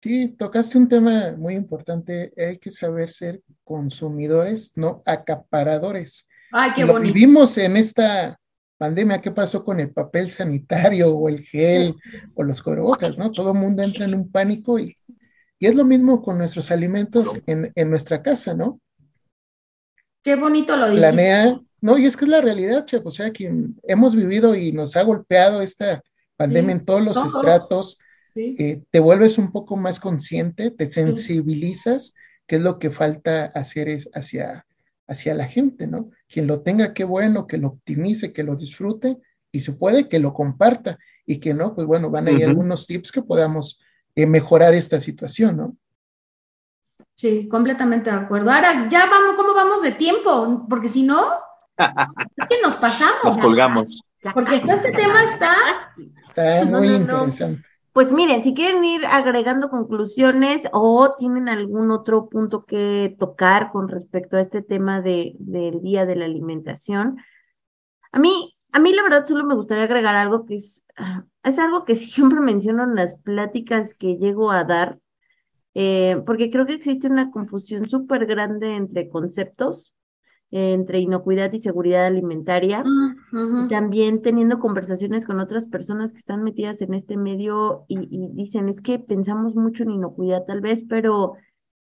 Sí, 0.00 0.28
tocaste 0.38 0.78
un 0.78 0.86
tema 0.86 1.34
muy 1.36 1.54
importante. 1.54 2.32
Hay 2.36 2.58
que 2.58 2.70
saber 2.70 3.10
ser 3.10 3.42
consumidores, 3.64 4.72
no 4.76 5.02
acaparadores. 5.04 6.26
Ay, 6.52 6.70
qué 6.76 6.84
bonito. 6.84 7.12
Vivimos 7.12 7.58
en 7.58 7.76
esta 7.76 8.38
pandemia, 8.76 9.20
¿qué 9.20 9.32
pasó 9.32 9.64
con 9.64 9.80
el 9.80 9.90
papel 9.90 10.30
sanitario 10.30 11.10
o 11.14 11.28
el 11.28 11.42
gel 11.42 11.96
o 12.34 12.44
los 12.44 12.62
cubrebocas, 12.62 13.18
no? 13.18 13.32
Todo 13.32 13.52
el 13.52 13.58
mundo 13.58 13.82
entra 13.82 14.04
en 14.04 14.14
un 14.14 14.30
pánico 14.30 14.78
y, 14.78 14.94
y 15.58 15.66
es 15.66 15.74
lo 15.74 15.84
mismo 15.84 16.22
con 16.22 16.38
nuestros 16.38 16.70
alimentos 16.70 17.34
en, 17.46 17.72
en, 17.74 17.90
nuestra 17.90 18.22
casa, 18.22 18.54
¿no? 18.54 18.80
Qué 20.22 20.36
bonito 20.36 20.76
lo 20.76 20.86
dices. 20.86 21.00
Planea, 21.00 21.60
no, 21.80 21.98
y 21.98 22.06
es 22.06 22.16
que 22.16 22.24
es 22.24 22.30
la 22.30 22.40
realidad, 22.40 22.84
chef, 22.84 23.04
o 23.04 23.10
sea, 23.10 23.32
quien 23.32 23.76
hemos 23.82 24.14
vivido 24.14 24.54
y 24.54 24.70
nos 24.70 24.94
ha 24.96 25.02
golpeado 25.02 25.60
esta 25.60 26.02
pandemia 26.36 26.72
en 26.76 26.84
todos 26.84 27.02
los 27.02 27.16
estratos 27.16 27.98
eh, 28.34 28.82
te 28.90 29.00
vuelves 29.00 29.38
un 29.38 29.52
poco 29.52 29.76
más 29.76 30.00
consciente, 30.00 30.70
te 30.70 30.88
sensibilizas, 30.88 32.14
que 32.46 32.56
es 32.56 32.62
lo 32.62 32.78
que 32.78 32.90
falta 32.90 33.46
hacer 33.46 33.88
es 33.88 34.08
hacia, 34.14 34.66
hacia 35.06 35.34
la 35.34 35.46
gente, 35.46 35.86
¿no? 35.86 36.10
Quien 36.28 36.46
lo 36.46 36.62
tenga, 36.62 36.94
qué 36.94 37.04
bueno, 37.04 37.46
que 37.46 37.58
lo 37.58 37.68
optimice, 37.68 38.32
que 38.32 38.42
lo 38.42 38.56
disfrute 38.56 39.18
y 39.52 39.60
se 39.60 39.72
puede 39.72 40.08
que 40.08 40.18
lo 40.18 40.32
comparta 40.32 40.98
y 41.26 41.38
que 41.38 41.54
no, 41.54 41.74
pues 41.74 41.86
bueno, 41.86 42.10
van 42.10 42.28
a 42.28 42.30
ir 42.30 42.44
algunos 42.44 42.86
tips 42.86 43.12
que 43.12 43.22
podamos 43.22 43.80
eh, 44.14 44.26
mejorar 44.26 44.74
esta 44.74 45.00
situación, 45.00 45.56
¿no? 45.56 45.76
Sí, 47.14 47.48
completamente 47.48 48.10
de 48.10 48.16
acuerdo. 48.16 48.50
Ahora, 48.52 48.88
ya 48.88 49.06
vamos, 49.06 49.34
¿cómo 49.36 49.52
vamos 49.52 49.82
de 49.82 49.92
tiempo? 49.92 50.66
Porque 50.68 50.88
si 50.88 51.02
no, 51.02 51.32
¿qué 51.76 52.56
nos 52.62 52.76
pasamos? 52.76 53.24
Nos 53.24 53.38
colgamos. 53.38 54.02
Porque 54.32 54.56
este 54.56 54.92
tema 54.92 55.24
está... 55.24 55.54
Está 56.28 56.64
muy 56.64 56.88
interesante. 56.88 57.67
Pues 57.92 58.12
miren, 58.12 58.42
si 58.42 58.54
quieren 58.54 58.84
ir 58.84 59.04
agregando 59.06 59.70
conclusiones 59.70 60.62
o 60.72 61.16
tienen 61.18 61.48
algún 61.48 61.90
otro 61.90 62.28
punto 62.28 62.64
que 62.64 63.16
tocar 63.18 63.70
con 63.72 63.88
respecto 63.88 64.36
a 64.36 64.42
este 64.42 64.62
tema 64.62 65.00
de, 65.00 65.34
del 65.38 65.80
día 65.80 66.06
de 66.06 66.16
la 66.16 66.26
alimentación, 66.26 67.18
a 68.12 68.18
mí, 68.18 68.56
a 68.72 68.78
mí 68.78 68.92
la 68.92 69.02
verdad 69.02 69.26
solo 69.26 69.44
me 69.44 69.54
gustaría 69.54 69.84
agregar 69.84 70.14
algo 70.14 70.46
que 70.46 70.54
es, 70.54 70.84
es 71.42 71.58
algo 71.58 71.84
que 71.84 71.96
siempre 71.96 72.40
menciono 72.40 72.84
en 72.84 72.94
las 72.94 73.16
pláticas 73.16 73.94
que 73.94 74.16
llego 74.16 74.50
a 74.50 74.64
dar, 74.64 74.98
eh, 75.74 76.22
porque 76.26 76.50
creo 76.50 76.66
que 76.66 76.74
existe 76.74 77.08
una 77.08 77.30
confusión 77.30 77.88
súper 77.88 78.26
grande 78.26 78.74
entre 78.76 79.08
conceptos 79.08 79.94
entre 80.50 81.00
inocuidad 81.00 81.52
y 81.52 81.58
seguridad 81.58 82.06
alimentaria. 82.06 82.84
y 83.32 83.68
también 83.68 84.22
teniendo 84.22 84.58
conversaciones 84.58 85.26
con 85.26 85.40
otras 85.40 85.66
personas 85.66 86.12
que 86.12 86.18
están 86.18 86.42
metidas 86.42 86.80
en 86.80 86.94
este 86.94 87.16
medio 87.16 87.84
y, 87.88 88.28
dicen, 88.32 88.68
es 88.68 88.80
que 88.80 88.98
pensamos 88.98 89.54
mucho 89.54 89.82
en 89.82 89.90
inocuidad 89.90 90.44
tal 90.46 90.60
vez, 90.60 90.84
pero 90.88 91.34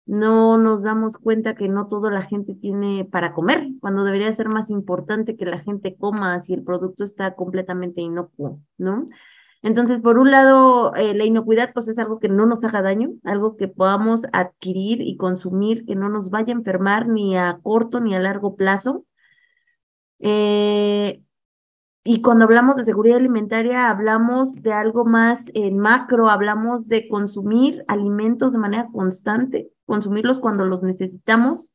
no 0.06 0.56
nos 0.56 0.82
damos 0.82 1.18
cuenta 1.18 1.54
que 1.54 1.68
no 1.68 1.88
toda 1.88 2.10
la 2.10 2.22
gente 2.22 2.54
tiene 2.54 3.04
para 3.04 3.32
comer, 3.32 3.68
cuando 3.80 4.04
debería 4.04 4.30
ser 4.32 4.48
más 4.48 4.70
importante 4.70 5.36
que 5.36 5.46
la 5.46 5.58
gente 5.58 5.96
coma 5.96 6.40
si 6.40 6.54
el 6.54 6.62
producto 6.62 7.04
está 7.04 7.34
completamente 7.34 8.00
inocuo, 8.00 8.60
¿no? 8.78 9.08
Entonces, 9.66 9.98
por 10.00 10.16
un 10.20 10.30
lado, 10.30 10.94
eh, 10.94 11.12
la 11.12 11.24
inocuidad 11.24 11.72
pues 11.74 11.88
es 11.88 11.98
algo 11.98 12.20
que 12.20 12.28
no 12.28 12.46
nos 12.46 12.62
haga 12.62 12.82
daño, 12.82 13.14
algo 13.24 13.56
que 13.56 13.66
podamos 13.66 14.24
adquirir 14.32 15.00
y 15.00 15.16
consumir, 15.16 15.84
que 15.86 15.96
no 15.96 16.08
nos 16.08 16.30
vaya 16.30 16.54
a 16.54 16.56
enfermar 16.56 17.08
ni 17.08 17.36
a 17.36 17.58
corto 17.64 17.98
ni 17.98 18.14
a 18.14 18.20
largo 18.20 18.54
plazo. 18.54 19.04
Eh, 20.20 21.20
y 22.04 22.22
cuando 22.22 22.44
hablamos 22.44 22.76
de 22.76 22.84
seguridad 22.84 23.16
alimentaria, 23.16 23.90
hablamos 23.90 24.54
de 24.54 24.72
algo 24.72 25.04
más 25.04 25.44
en 25.52 25.80
macro, 25.80 26.30
hablamos 26.30 26.86
de 26.86 27.08
consumir 27.08 27.84
alimentos 27.88 28.52
de 28.52 28.60
manera 28.60 28.88
constante, 28.92 29.72
consumirlos 29.84 30.38
cuando 30.38 30.64
los 30.64 30.84
necesitamos, 30.84 31.74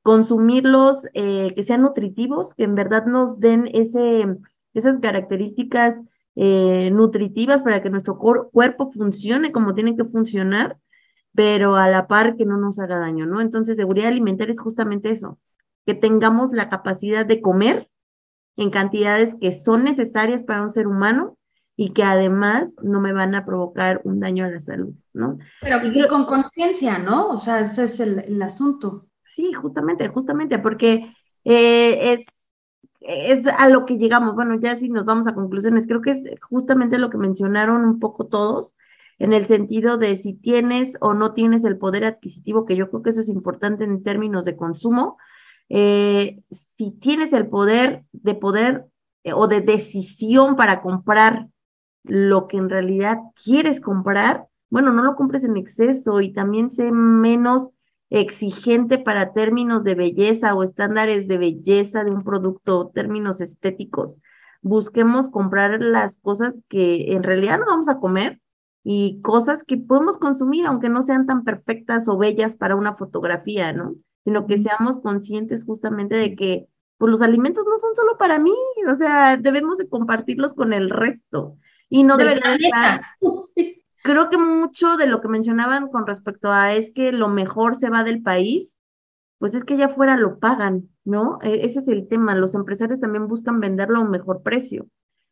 consumirlos 0.00 1.06
eh, 1.12 1.52
que 1.54 1.64
sean 1.64 1.82
nutritivos, 1.82 2.54
que 2.54 2.64
en 2.64 2.74
verdad 2.74 3.04
nos 3.04 3.40
den 3.40 3.68
ese, 3.74 4.26
esas 4.72 5.00
características 5.00 6.00
eh, 6.36 6.90
nutritivas 6.92 7.62
para 7.62 7.82
que 7.82 7.90
nuestro 7.90 8.18
cuerpo 8.18 8.92
funcione 8.92 9.52
como 9.52 9.74
tiene 9.74 9.96
que 9.96 10.04
funcionar, 10.04 10.78
pero 11.34 11.76
a 11.76 11.88
la 11.88 12.06
par 12.06 12.36
que 12.36 12.44
no 12.44 12.58
nos 12.58 12.78
haga 12.78 12.98
daño, 12.98 13.26
¿no? 13.26 13.40
Entonces, 13.40 13.76
seguridad 13.76 14.08
alimentaria 14.08 14.52
es 14.52 14.60
justamente 14.60 15.10
eso, 15.10 15.38
que 15.86 15.94
tengamos 15.94 16.52
la 16.52 16.68
capacidad 16.68 17.24
de 17.24 17.40
comer 17.40 17.88
en 18.56 18.70
cantidades 18.70 19.34
que 19.40 19.52
son 19.52 19.84
necesarias 19.84 20.42
para 20.42 20.62
un 20.62 20.70
ser 20.70 20.86
humano 20.86 21.36
y 21.76 21.92
que 21.92 22.02
además 22.02 22.74
no 22.82 23.00
me 23.00 23.12
van 23.12 23.34
a 23.34 23.44
provocar 23.44 24.00
un 24.04 24.20
daño 24.20 24.44
a 24.44 24.50
la 24.50 24.58
salud, 24.58 24.94
¿no? 25.12 25.38
Pero 25.60 26.08
con 26.08 26.24
conciencia, 26.24 26.98
¿no? 26.98 27.28
O 27.28 27.36
sea, 27.36 27.60
ese 27.60 27.84
es 27.84 28.00
el, 28.00 28.42
asunto. 28.42 29.06
Sí, 29.24 29.52
justamente, 29.52 30.08
justamente, 30.08 30.58
porque 30.58 31.14
eh, 31.44 32.12
es, 32.14 32.26
es 33.06 33.46
a 33.46 33.68
lo 33.68 33.86
que 33.86 33.98
llegamos. 33.98 34.34
Bueno, 34.34 34.58
ya 34.60 34.78
si 34.78 34.88
nos 34.88 35.04
vamos 35.04 35.26
a 35.26 35.34
conclusiones, 35.34 35.86
creo 35.86 36.02
que 36.02 36.10
es 36.10 36.24
justamente 36.40 36.98
lo 36.98 37.10
que 37.10 37.18
mencionaron 37.18 37.84
un 37.84 38.00
poco 38.00 38.26
todos, 38.26 38.74
en 39.18 39.32
el 39.32 39.46
sentido 39.46 39.96
de 39.96 40.16
si 40.16 40.34
tienes 40.34 40.96
o 41.00 41.14
no 41.14 41.32
tienes 41.32 41.64
el 41.64 41.78
poder 41.78 42.04
adquisitivo, 42.04 42.66
que 42.66 42.76
yo 42.76 42.90
creo 42.90 43.02
que 43.02 43.10
eso 43.10 43.20
es 43.20 43.28
importante 43.28 43.84
en 43.84 44.02
términos 44.02 44.44
de 44.44 44.56
consumo, 44.56 45.16
eh, 45.68 46.40
si 46.50 46.92
tienes 46.92 47.32
el 47.32 47.48
poder 47.48 48.04
de 48.12 48.34
poder 48.34 48.86
eh, 49.24 49.32
o 49.32 49.48
de 49.48 49.60
decisión 49.60 50.54
para 50.54 50.80
comprar 50.80 51.48
lo 52.04 52.46
que 52.46 52.56
en 52.56 52.70
realidad 52.70 53.18
quieres 53.42 53.80
comprar, 53.80 54.46
bueno, 54.70 54.92
no 54.92 55.02
lo 55.02 55.16
compres 55.16 55.44
en 55.44 55.56
exceso 55.56 56.20
y 56.20 56.32
también 56.32 56.70
sé 56.70 56.92
menos 56.92 57.72
exigente 58.10 58.98
para 58.98 59.32
términos 59.32 59.84
de 59.84 59.94
belleza 59.94 60.54
o 60.54 60.62
estándares 60.62 61.26
de 61.28 61.38
belleza 61.38 62.04
de 62.04 62.10
un 62.10 62.22
producto, 62.24 62.90
términos 62.94 63.40
estéticos. 63.40 64.20
Busquemos 64.62 65.28
comprar 65.28 65.80
las 65.80 66.18
cosas 66.18 66.54
que 66.68 67.12
en 67.12 67.22
realidad 67.22 67.58
no 67.58 67.66
vamos 67.66 67.88
a 67.88 67.98
comer 67.98 68.40
y 68.84 69.20
cosas 69.22 69.64
que 69.64 69.76
podemos 69.76 70.18
consumir, 70.18 70.66
aunque 70.66 70.88
no 70.88 71.02
sean 71.02 71.26
tan 71.26 71.44
perfectas 71.44 72.08
o 72.08 72.16
bellas 72.16 72.56
para 72.56 72.76
una 72.76 72.94
fotografía, 72.94 73.72
¿no? 73.72 73.96
sino 74.26 74.46
que 74.48 74.58
seamos 74.58 75.00
conscientes 75.02 75.64
justamente 75.64 76.16
de 76.16 76.34
que 76.34 76.66
pues, 76.98 77.12
los 77.12 77.22
alimentos 77.22 77.64
no 77.64 77.76
son 77.76 77.94
solo 77.94 78.18
para 78.18 78.40
mí, 78.40 78.52
o 78.90 78.94
sea, 78.96 79.36
debemos 79.36 79.78
de 79.78 79.88
compartirlos 79.88 80.52
con 80.52 80.72
el 80.72 80.90
resto 80.90 81.56
y 81.88 82.02
no 82.02 82.16
debería 82.16 82.56
estar. 82.56 83.02
Creo 84.02 84.28
que 84.30 84.38
mucho 84.38 84.96
de 84.96 85.06
lo 85.06 85.20
que 85.20 85.28
mencionaban 85.28 85.88
con 85.88 86.06
respecto 86.06 86.50
a 86.52 86.72
es 86.74 86.92
que 86.92 87.12
lo 87.12 87.28
mejor 87.28 87.74
se 87.74 87.90
va 87.90 88.04
del 88.04 88.22
país, 88.22 88.74
pues 89.38 89.54
es 89.54 89.64
que 89.64 89.74
allá 89.74 89.86
afuera 89.86 90.16
lo 90.16 90.38
pagan, 90.38 90.88
¿no? 91.04 91.38
E, 91.42 91.64
ese 91.66 91.80
es 91.80 91.88
el 91.88 92.08
tema. 92.08 92.34
Los 92.34 92.54
empresarios 92.54 93.00
también 93.00 93.26
buscan 93.28 93.60
venderlo 93.60 93.98
a 93.98 94.02
un 94.02 94.10
mejor 94.10 94.42
precio 94.42 94.86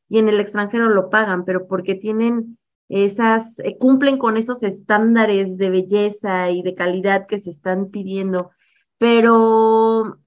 y 0.09 0.19
en 0.19 0.29
el 0.29 0.41
extranjero 0.41 0.89
lo 0.89 1.11
pagan, 1.11 1.45
pero 1.45 1.67
porque 1.67 1.95
tienen 1.95 2.59
esas, 2.89 3.59
eh, 3.61 3.77
cumplen 3.79 4.19
con 4.19 4.37
esos 4.37 4.63
estándares 4.63 5.57
de 5.57 5.71
belleza 5.71 6.51
y 6.51 6.63
de 6.63 6.75
calidad 6.75 7.27
que 7.27 7.41
se 7.41 7.51
están 7.51 7.91
pidiendo 7.91 8.51
pero 8.99 10.19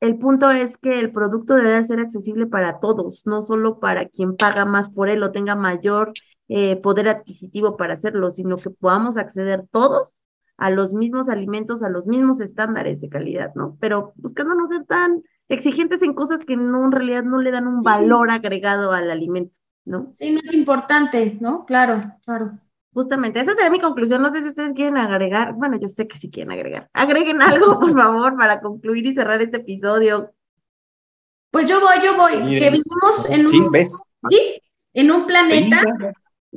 el 0.00 0.18
punto 0.18 0.50
es 0.50 0.76
que 0.76 0.98
el 1.00 1.12
producto 1.12 1.54
debe 1.54 1.82
ser 1.82 2.00
accesible 2.00 2.46
para 2.46 2.80
todos, 2.80 3.26
no 3.26 3.42
solo 3.42 3.80
para 3.80 4.06
quien 4.08 4.36
paga 4.36 4.64
más 4.64 4.88
por 4.88 5.08
él 5.08 5.22
o 5.22 5.32
tenga 5.32 5.54
mayor 5.54 6.12
eh, 6.48 6.76
poder 6.76 7.08
adquisitivo 7.08 7.76
para 7.76 7.94
hacerlo, 7.94 8.30
sino 8.30 8.56
que 8.56 8.70
podamos 8.70 9.16
acceder 9.16 9.66
todos 9.70 10.18
a 10.58 10.70
los 10.70 10.92
mismos 10.92 11.28
alimentos, 11.28 11.82
a 11.82 11.88
los 11.88 12.06
mismos 12.06 12.40
estándares 12.40 13.00
de 13.00 13.08
calidad, 13.08 13.54
¿no? 13.54 13.76
Pero 13.80 14.12
buscando 14.16 14.54
no 14.54 14.66
ser 14.66 14.84
tan 14.84 15.22
exigentes 15.48 16.02
en 16.02 16.14
cosas 16.14 16.40
que 16.46 16.56
no, 16.56 16.84
en 16.84 16.92
realidad 16.92 17.24
no 17.24 17.40
le 17.40 17.50
dan 17.50 17.66
un 17.66 17.82
valor 17.82 18.30
agregado 18.30 18.92
al 18.92 19.10
alimento, 19.10 19.58
¿no? 19.84 20.08
Sí, 20.12 20.30
no 20.30 20.40
es 20.42 20.52
importante, 20.52 21.36
¿no? 21.40 21.66
Claro, 21.66 22.00
claro. 22.24 22.58
Justamente, 22.96 23.40
esa 23.40 23.52
será 23.54 23.68
mi 23.68 23.78
conclusión. 23.78 24.22
No 24.22 24.32
sé 24.32 24.40
si 24.40 24.48
ustedes 24.48 24.72
quieren 24.72 24.96
agregar. 24.96 25.52
Bueno, 25.52 25.78
yo 25.78 25.86
sé 25.86 26.08
que 26.08 26.16
sí 26.16 26.30
quieren 26.30 26.50
agregar. 26.50 26.88
Agreguen 26.94 27.42
algo, 27.42 27.78
por 27.78 27.92
favor, 27.92 28.34
para 28.38 28.58
concluir 28.58 29.04
y 29.04 29.12
cerrar 29.12 29.42
este 29.42 29.58
episodio. 29.58 30.32
Pues 31.50 31.68
yo 31.68 31.78
voy, 31.78 31.96
yo 32.02 32.16
voy. 32.16 32.58
que 32.58 32.70
vivimos 32.70 33.28
en 33.28 33.44
un, 33.44 33.70
¿sí? 34.30 34.62
en 34.94 35.10
un 35.10 35.26
planeta, 35.26 35.82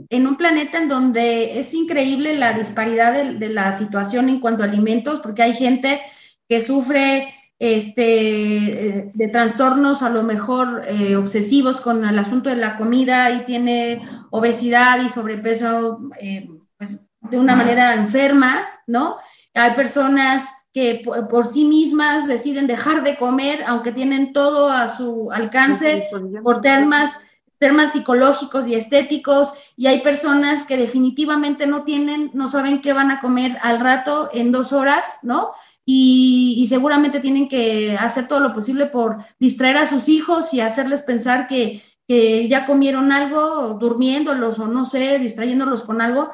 en 0.10 0.28
un 0.28 0.38
planeta 0.38 0.78
en 0.78 0.88
donde 0.88 1.60
es 1.60 1.74
increíble 1.74 2.34
la 2.38 2.54
disparidad 2.54 3.12
de, 3.12 3.34
de 3.34 3.50
la 3.50 3.74
situación 3.74 4.30
en 4.30 4.40
cuanto 4.40 4.64
a 4.64 4.68
alimentos, 4.68 5.20
porque 5.20 5.44
hay 5.44 5.54
gente 5.54 6.00
que 6.48 6.62
sufre 6.62 7.34
este, 7.60 9.12
de 9.14 9.28
trastornos 9.28 10.02
a 10.02 10.10
lo 10.10 10.24
mejor 10.24 10.84
eh, 10.88 11.18
obsesivos 11.18 11.82
con 11.82 12.06
el 12.06 12.18
asunto 12.18 12.50
de 12.50 12.56
la 12.56 12.78
comida 12.78 13.32
y 13.32 13.44
tiene 13.44 14.02
obesidad 14.30 15.04
y 15.04 15.10
sobrepeso 15.10 16.00
eh, 16.22 16.48
pues, 16.78 17.06
de 17.20 17.38
una 17.38 17.58
manera 17.58 17.94
enferma, 17.96 18.66
¿no? 18.88 19.18
Hay 19.54 19.74
personas 19.74 20.70
que 20.74 21.02
por, 21.04 21.46
sí 21.46 21.66
mismas 21.66 22.28
deciden 22.28 22.66
dejar 22.66 23.04
de 23.04 23.18
comer, 23.18 23.64
aunque 23.68 23.92
tienen 23.92 24.32
todo 24.32 24.70
a 24.70 24.88
su 24.88 25.30
alcance, 25.32 26.08
por 26.44 26.62
temas, 26.62 27.20
temas 27.58 27.92
psicológicos 27.92 28.68
y 28.68 28.76
estéticos, 28.76 29.54
y 29.76 29.88
hay 29.88 30.02
personas 30.02 30.64
que 30.64 30.78
definitivamente 30.78 31.68
no 31.68 31.84
tienen, 31.84 32.32
no 32.34 32.48
saben 32.48 32.82
qué 32.82 32.94
van 32.94 33.12
a 33.12 33.20
comer 33.20 33.58
al 33.62 33.82
rato 33.82 34.30
en 34.32 34.54
dos 34.54 34.72
horas, 34.72 35.18
¿no? 35.24 35.52
Y, 35.92 36.68
seguramente 36.68 37.20
tienen 37.20 37.50
que 37.50 37.98
hacer 38.00 38.28
todo 38.28 38.40
lo 38.40 38.54
posible 38.54 38.86
por 38.86 39.18
distraer 39.40 39.78
a 39.78 39.88
sus 39.88 40.08
hijos 40.08 40.54
y 40.54 40.62
hacerles 40.62 41.02
pensar 41.02 41.48
que, 41.48 41.82
ya 42.08 42.66
comieron 42.66 43.12
algo, 43.12 43.78
durmiéndolos 43.80 44.58
o 44.58 44.68
no 44.68 44.84
sé, 44.84 45.20
distrayéndolos 45.20 45.84
con 45.84 46.02
algo, 46.02 46.30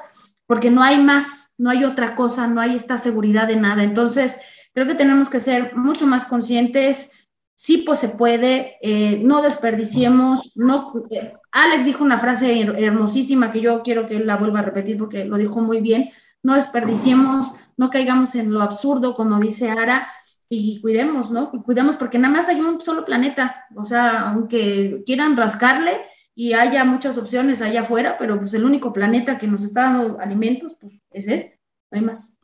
porque 0.46 0.72
no 0.72 0.82
hay 0.82 1.02
más, 1.02 1.54
no 1.58 1.70
hay 1.70 1.84
otra 1.84 2.16
cosa, 2.16 2.48
no 2.48 2.62
hay 2.62 2.76
esta 2.76 2.98
seguridad 2.98 3.48
de 3.48 3.58
nada. 3.58 3.84
Entonces, 3.84 4.40
creo 4.74 4.88
que 4.88 4.96
tenemos 4.96 5.28
que 5.28 5.42
ser 5.42 5.76
mucho 5.76 6.08
más 6.08 6.24
conscientes. 6.24 7.12
Sí, 7.56 7.84
pues 7.86 8.00
se 8.00 8.10
puede, 8.10 8.78
eh, 8.82 9.20
no 9.22 9.42
desperdiciemos, 9.42 10.54
no, 10.56 10.94
eh, 11.10 11.34
Alex 11.52 11.84
dijo 11.84 12.06
una 12.06 12.20
frase 12.20 12.62
hermosísima 12.62 13.52
que 13.52 13.60
yo 13.60 13.82
quiero 13.84 14.08
que 14.08 14.16
él 14.16 14.28
la 14.28 14.38
vuelva 14.38 14.60
a 14.60 14.64
repetir 14.64 14.98
porque 14.98 15.26
lo 15.26 15.38
dijo 15.38 15.60
muy 15.60 15.82
bien, 15.82 16.10
no 16.46 16.56
desperdiciemos 16.56 17.52
no 17.78 17.90
caigamos 17.90 18.36
en 18.36 18.54
lo 18.54 18.62
absurdo, 18.62 19.16
como 19.16 19.40
dice 19.40 19.70
Ara, 19.70 20.12
y 20.48 20.80
cuidemos, 20.80 21.32
¿no? 21.32 21.52
cuidemos 21.64 21.96
porque 21.96 22.20
nada 22.20 22.34
más 22.34 22.50
hay 22.50 22.62
un 22.62 22.80
solo 22.80 23.04
planeta, 23.04 23.66
o 23.76 23.84
sea, 23.84 24.30
aunque 24.30 25.04
quieran 25.06 25.36
rascarle 25.36 26.06
y 26.36 26.54
haya 26.54 26.86
muchas 26.86 27.18
opciones 27.18 27.62
allá 27.62 27.82
afuera, 27.82 28.16
pero 28.18 28.40
pues 28.40 28.54
el 28.54 28.64
único 28.64 28.94
planeta 28.94 29.38
que 29.38 29.48
nos 29.48 29.64
está 29.64 29.84
dando 29.84 30.20
alimentos, 30.20 30.78
pues 30.80 31.02
es 31.12 31.28
este, 31.28 31.60
no 31.92 31.98
hay 31.98 32.06
más. 32.06 32.38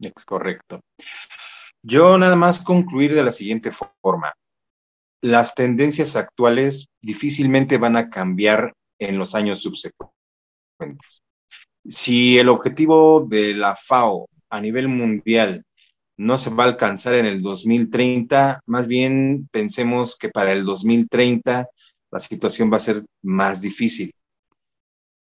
Es 0.00 0.24
correcto. 0.26 0.80
Yo 1.82 2.18
nada 2.18 2.36
más 2.36 2.62
concluir 2.62 3.14
de 3.14 3.22
la 3.22 3.32
siguiente 3.32 3.70
forma. 3.72 4.34
Las 5.22 5.54
tendencias 5.54 6.16
actuales 6.16 6.88
difícilmente 7.00 7.78
van 7.78 7.96
a 7.96 8.10
cambiar 8.10 8.74
en 8.98 9.18
los 9.18 9.34
años 9.34 9.62
subsecuentes. 9.62 11.22
Si 11.86 12.38
el 12.38 12.48
objetivo 12.48 13.26
de 13.28 13.54
la 13.54 13.76
FAO 13.76 14.28
a 14.50 14.60
nivel 14.60 14.88
mundial 14.88 15.64
no 16.16 16.38
se 16.38 16.50
va 16.50 16.64
a 16.64 16.68
alcanzar 16.68 17.14
en 17.14 17.26
el 17.26 17.42
2030, 17.42 18.62
más 18.66 18.86
bien 18.86 19.48
pensemos 19.50 20.16
que 20.16 20.28
para 20.28 20.52
el 20.52 20.64
2030 20.64 21.68
la 22.10 22.18
situación 22.18 22.72
va 22.72 22.76
a 22.76 22.80
ser 22.80 23.04
más 23.22 23.60
difícil. 23.60 24.12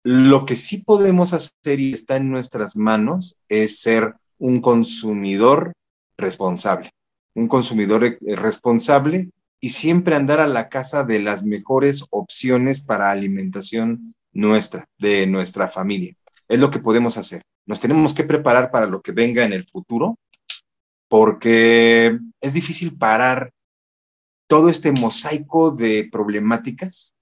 Lo 0.03 0.45
que 0.45 0.55
sí 0.55 0.80
podemos 0.80 1.34
hacer 1.34 1.80
y 1.80 1.93
está 1.93 2.18
en 2.18 2.30
nuestras 2.30 2.76
manos 2.76 3.38
es 3.47 3.80
ser 3.80 4.16
un 4.38 4.59
consumidor 4.59 5.74
responsable, 6.18 6.91
un 7.36 7.47
consumidor 7.47 8.03
eh, 8.03 8.18
responsable 8.36 9.30
y 9.59 9.70
siempre 9.70 10.16
andar 10.16 10.39
a 10.39 10.47
la 10.47 10.70
casa 10.70 11.03
de 11.03 11.20
las 11.20 11.43
mejores 11.43 12.03
opciones 12.09 12.82
para 12.82 13.12
alimentación 13.12 14.14
nuestra, 14.34 14.86
de 14.97 15.28
nuestra 15.28 15.68
familia. 15.68 16.16
Es 16.52 16.60
lo 16.60 16.70
que 16.70 16.80
podemos 16.80 17.18
hacer. 17.18 17.43
nos 17.66 17.80
tenemos 17.80 18.14
que 18.14 18.26
preparar 18.26 18.72
para 18.72 18.86
lo 18.86 19.02
que 19.02 19.14
venga 19.14 19.45
en 19.45 19.54
el 19.54 19.66
futuro, 19.66 20.18
porque 21.08 22.20
es 22.41 22.54
difícil 22.54 22.97
parar 22.97 23.52
todo 24.49 24.68
este 24.68 24.91
mosaico 24.91 25.72
de 25.72 26.10
problemáticas 26.12 27.14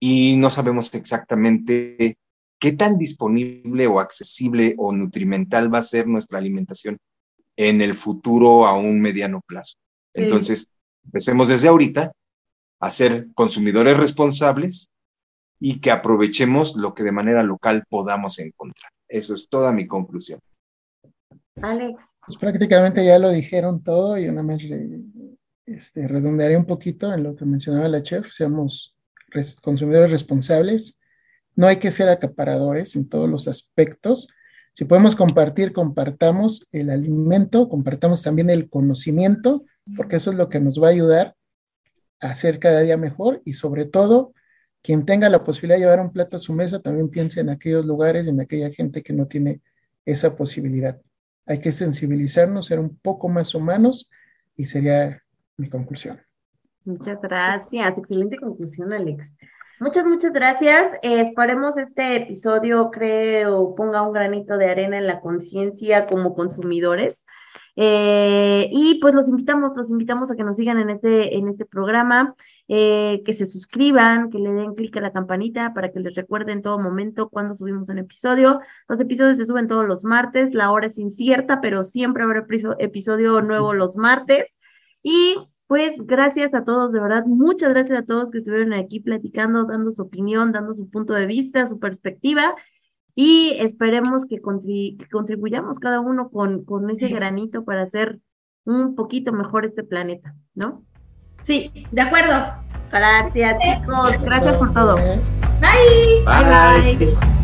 y 0.00 0.34
no 0.38 0.50
sabemos 0.50 0.92
exactamente 0.92 2.16
qué 2.58 2.72
tan 2.72 2.98
disponible 2.98 3.86
o 3.86 4.00
accesible 4.00 4.74
o 4.76 4.90
nutrimental 4.90 5.72
va 5.72 5.78
a 5.78 5.82
ser 5.82 6.08
nuestra 6.08 6.38
alimentación 6.38 6.98
en 7.56 7.80
el 7.80 7.94
futuro 7.94 8.66
a 8.66 8.76
un 8.76 9.00
mediano 9.00 9.40
plazo. 9.46 9.74
Entonces, 10.14 10.66
empecemos 11.04 11.46
desde 11.46 11.68
ahorita 11.68 12.10
a 12.80 12.90
ser 12.90 13.28
consumidores 13.34 13.96
responsables 13.96 14.90
y 15.64 15.78
que 15.78 15.92
aprovechemos 15.92 16.74
lo 16.74 16.92
que 16.92 17.04
de 17.04 17.12
manera 17.12 17.44
local 17.44 17.84
podamos 17.88 18.40
encontrar. 18.40 18.90
Eso 19.06 19.32
es 19.32 19.48
toda 19.48 19.70
mi 19.70 19.86
conclusión. 19.86 20.40
Alex. 21.62 22.02
Pues 22.26 22.36
prácticamente 22.36 23.04
ya 23.04 23.16
lo 23.20 23.30
dijeron 23.30 23.80
todo 23.80 24.18
y 24.18 24.26
una 24.26 24.42
más 24.42 24.60
este, 25.66 26.08
redondearé 26.08 26.56
un 26.56 26.66
poquito 26.66 27.14
en 27.14 27.22
lo 27.22 27.36
que 27.36 27.44
mencionaba 27.44 27.86
la 27.86 28.02
chef, 28.02 28.32
seamos 28.32 28.96
consumidores 29.62 30.10
responsables, 30.10 30.98
no 31.54 31.68
hay 31.68 31.76
que 31.76 31.92
ser 31.92 32.08
acaparadores 32.08 32.96
en 32.96 33.08
todos 33.08 33.30
los 33.30 33.46
aspectos. 33.46 34.26
Si 34.72 34.84
podemos 34.84 35.14
compartir, 35.14 35.72
compartamos 35.72 36.66
el 36.72 36.90
alimento, 36.90 37.68
compartamos 37.68 38.20
también 38.22 38.50
el 38.50 38.68
conocimiento, 38.68 39.64
porque 39.96 40.16
eso 40.16 40.32
es 40.32 40.36
lo 40.36 40.48
que 40.48 40.58
nos 40.58 40.82
va 40.82 40.88
a 40.88 40.90
ayudar 40.90 41.36
a 42.18 42.34
ser 42.34 42.58
cada 42.58 42.80
día 42.80 42.96
mejor 42.96 43.42
y 43.44 43.52
sobre 43.52 43.84
todo, 43.84 44.32
quien 44.82 45.06
tenga 45.06 45.28
la 45.28 45.44
posibilidad 45.44 45.76
de 45.76 45.82
llevar 45.82 46.00
un 46.00 46.12
plato 46.12 46.36
a 46.36 46.40
su 46.40 46.52
mesa, 46.52 46.80
también 46.80 47.08
piense 47.08 47.40
en 47.40 47.50
aquellos 47.50 47.86
lugares 47.86 48.26
en 48.26 48.40
aquella 48.40 48.70
gente 48.70 49.02
que 49.02 49.12
no 49.12 49.26
tiene 49.26 49.60
esa 50.04 50.36
posibilidad. 50.36 51.00
Hay 51.46 51.60
que 51.60 51.72
sensibilizarnos, 51.72 52.66
ser 52.66 52.80
un 52.80 52.96
poco 52.96 53.28
más 53.28 53.54
humanos 53.54 54.10
y 54.56 54.66
sería 54.66 55.22
mi 55.56 55.68
conclusión. 55.68 56.20
Muchas 56.84 57.20
gracias. 57.20 57.98
Excelente 57.98 58.36
conclusión, 58.38 58.92
Alex. 58.92 59.32
Muchas, 59.78 60.04
muchas 60.04 60.32
gracias. 60.32 60.92
esperemos 61.02 61.76
este 61.78 62.16
episodio, 62.16 62.90
creo, 62.90 63.74
ponga 63.74 64.02
un 64.02 64.12
granito 64.12 64.56
de 64.56 64.66
arena 64.66 64.98
en 64.98 65.06
la 65.06 65.20
conciencia 65.20 66.06
como 66.06 66.34
consumidores. 66.34 67.24
Eh, 67.74 68.68
y 68.70 68.98
pues 69.00 69.14
los 69.14 69.28
invitamos, 69.28 69.72
los 69.76 69.90
invitamos 69.90 70.30
a 70.30 70.36
que 70.36 70.44
nos 70.44 70.56
sigan 70.56 70.78
en 70.78 70.90
este, 70.90 71.36
en 71.36 71.48
este 71.48 71.64
programa, 71.64 72.34
eh, 72.68 73.22
que 73.24 73.32
se 73.32 73.46
suscriban, 73.46 74.30
que 74.30 74.38
le 74.38 74.52
den 74.52 74.74
clic 74.74 74.96
a 74.96 75.00
la 75.00 75.12
campanita 75.12 75.74
para 75.74 75.92
que 75.92 76.00
les 76.00 76.14
recuerde 76.14 76.52
en 76.52 76.62
todo 76.62 76.78
momento 76.78 77.28
cuando 77.28 77.54
subimos 77.54 77.88
un 77.88 77.98
episodio. 77.98 78.60
Los 78.88 79.00
episodios 79.00 79.38
se 79.38 79.46
suben 79.46 79.68
todos 79.68 79.86
los 79.86 80.04
martes, 80.04 80.54
la 80.54 80.70
hora 80.70 80.86
es 80.86 80.98
incierta, 80.98 81.60
pero 81.60 81.82
siempre 81.82 82.22
habrá 82.22 82.46
episodio 82.78 83.42
nuevo 83.42 83.74
los 83.74 83.96
martes. 83.96 84.46
Y 85.02 85.36
pues 85.66 85.94
gracias 86.06 86.54
a 86.54 86.64
todos, 86.64 86.92
de 86.92 87.00
verdad, 87.00 87.24
muchas 87.26 87.70
gracias 87.70 87.98
a 87.98 88.04
todos 88.04 88.30
que 88.30 88.38
estuvieron 88.38 88.72
aquí 88.72 89.00
platicando, 89.00 89.64
dando 89.64 89.90
su 89.90 90.02
opinión, 90.02 90.52
dando 90.52 90.74
su 90.74 90.88
punto 90.90 91.14
de 91.14 91.26
vista, 91.26 91.66
su 91.66 91.78
perspectiva 91.78 92.54
y 93.14 93.54
esperemos 93.58 94.24
que, 94.24 94.40
contribuyamos 94.40 95.78
cada 95.78 96.00
uno 96.00 96.30
con, 96.30 96.64
con 96.64 96.88
ese 96.90 97.08
granito 97.08 97.64
para 97.64 97.82
hacer 97.82 98.20
un 98.64 98.94
poquito 98.94 99.32
mejor 99.32 99.64
este 99.64 99.84
planeta, 99.84 100.34
¿no? 100.54 100.84
Sí, 101.42 101.86
de 101.90 102.00
acuerdo. 102.00 102.54
Gracias, 102.90 103.56
chicos. 103.62 104.20
Gracias 104.22 104.54
por 104.54 104.72
todo. 104.74 104.96
Bye. 104.96 106.24
Bye. 106.26 107.06
bye. 107.06 107.41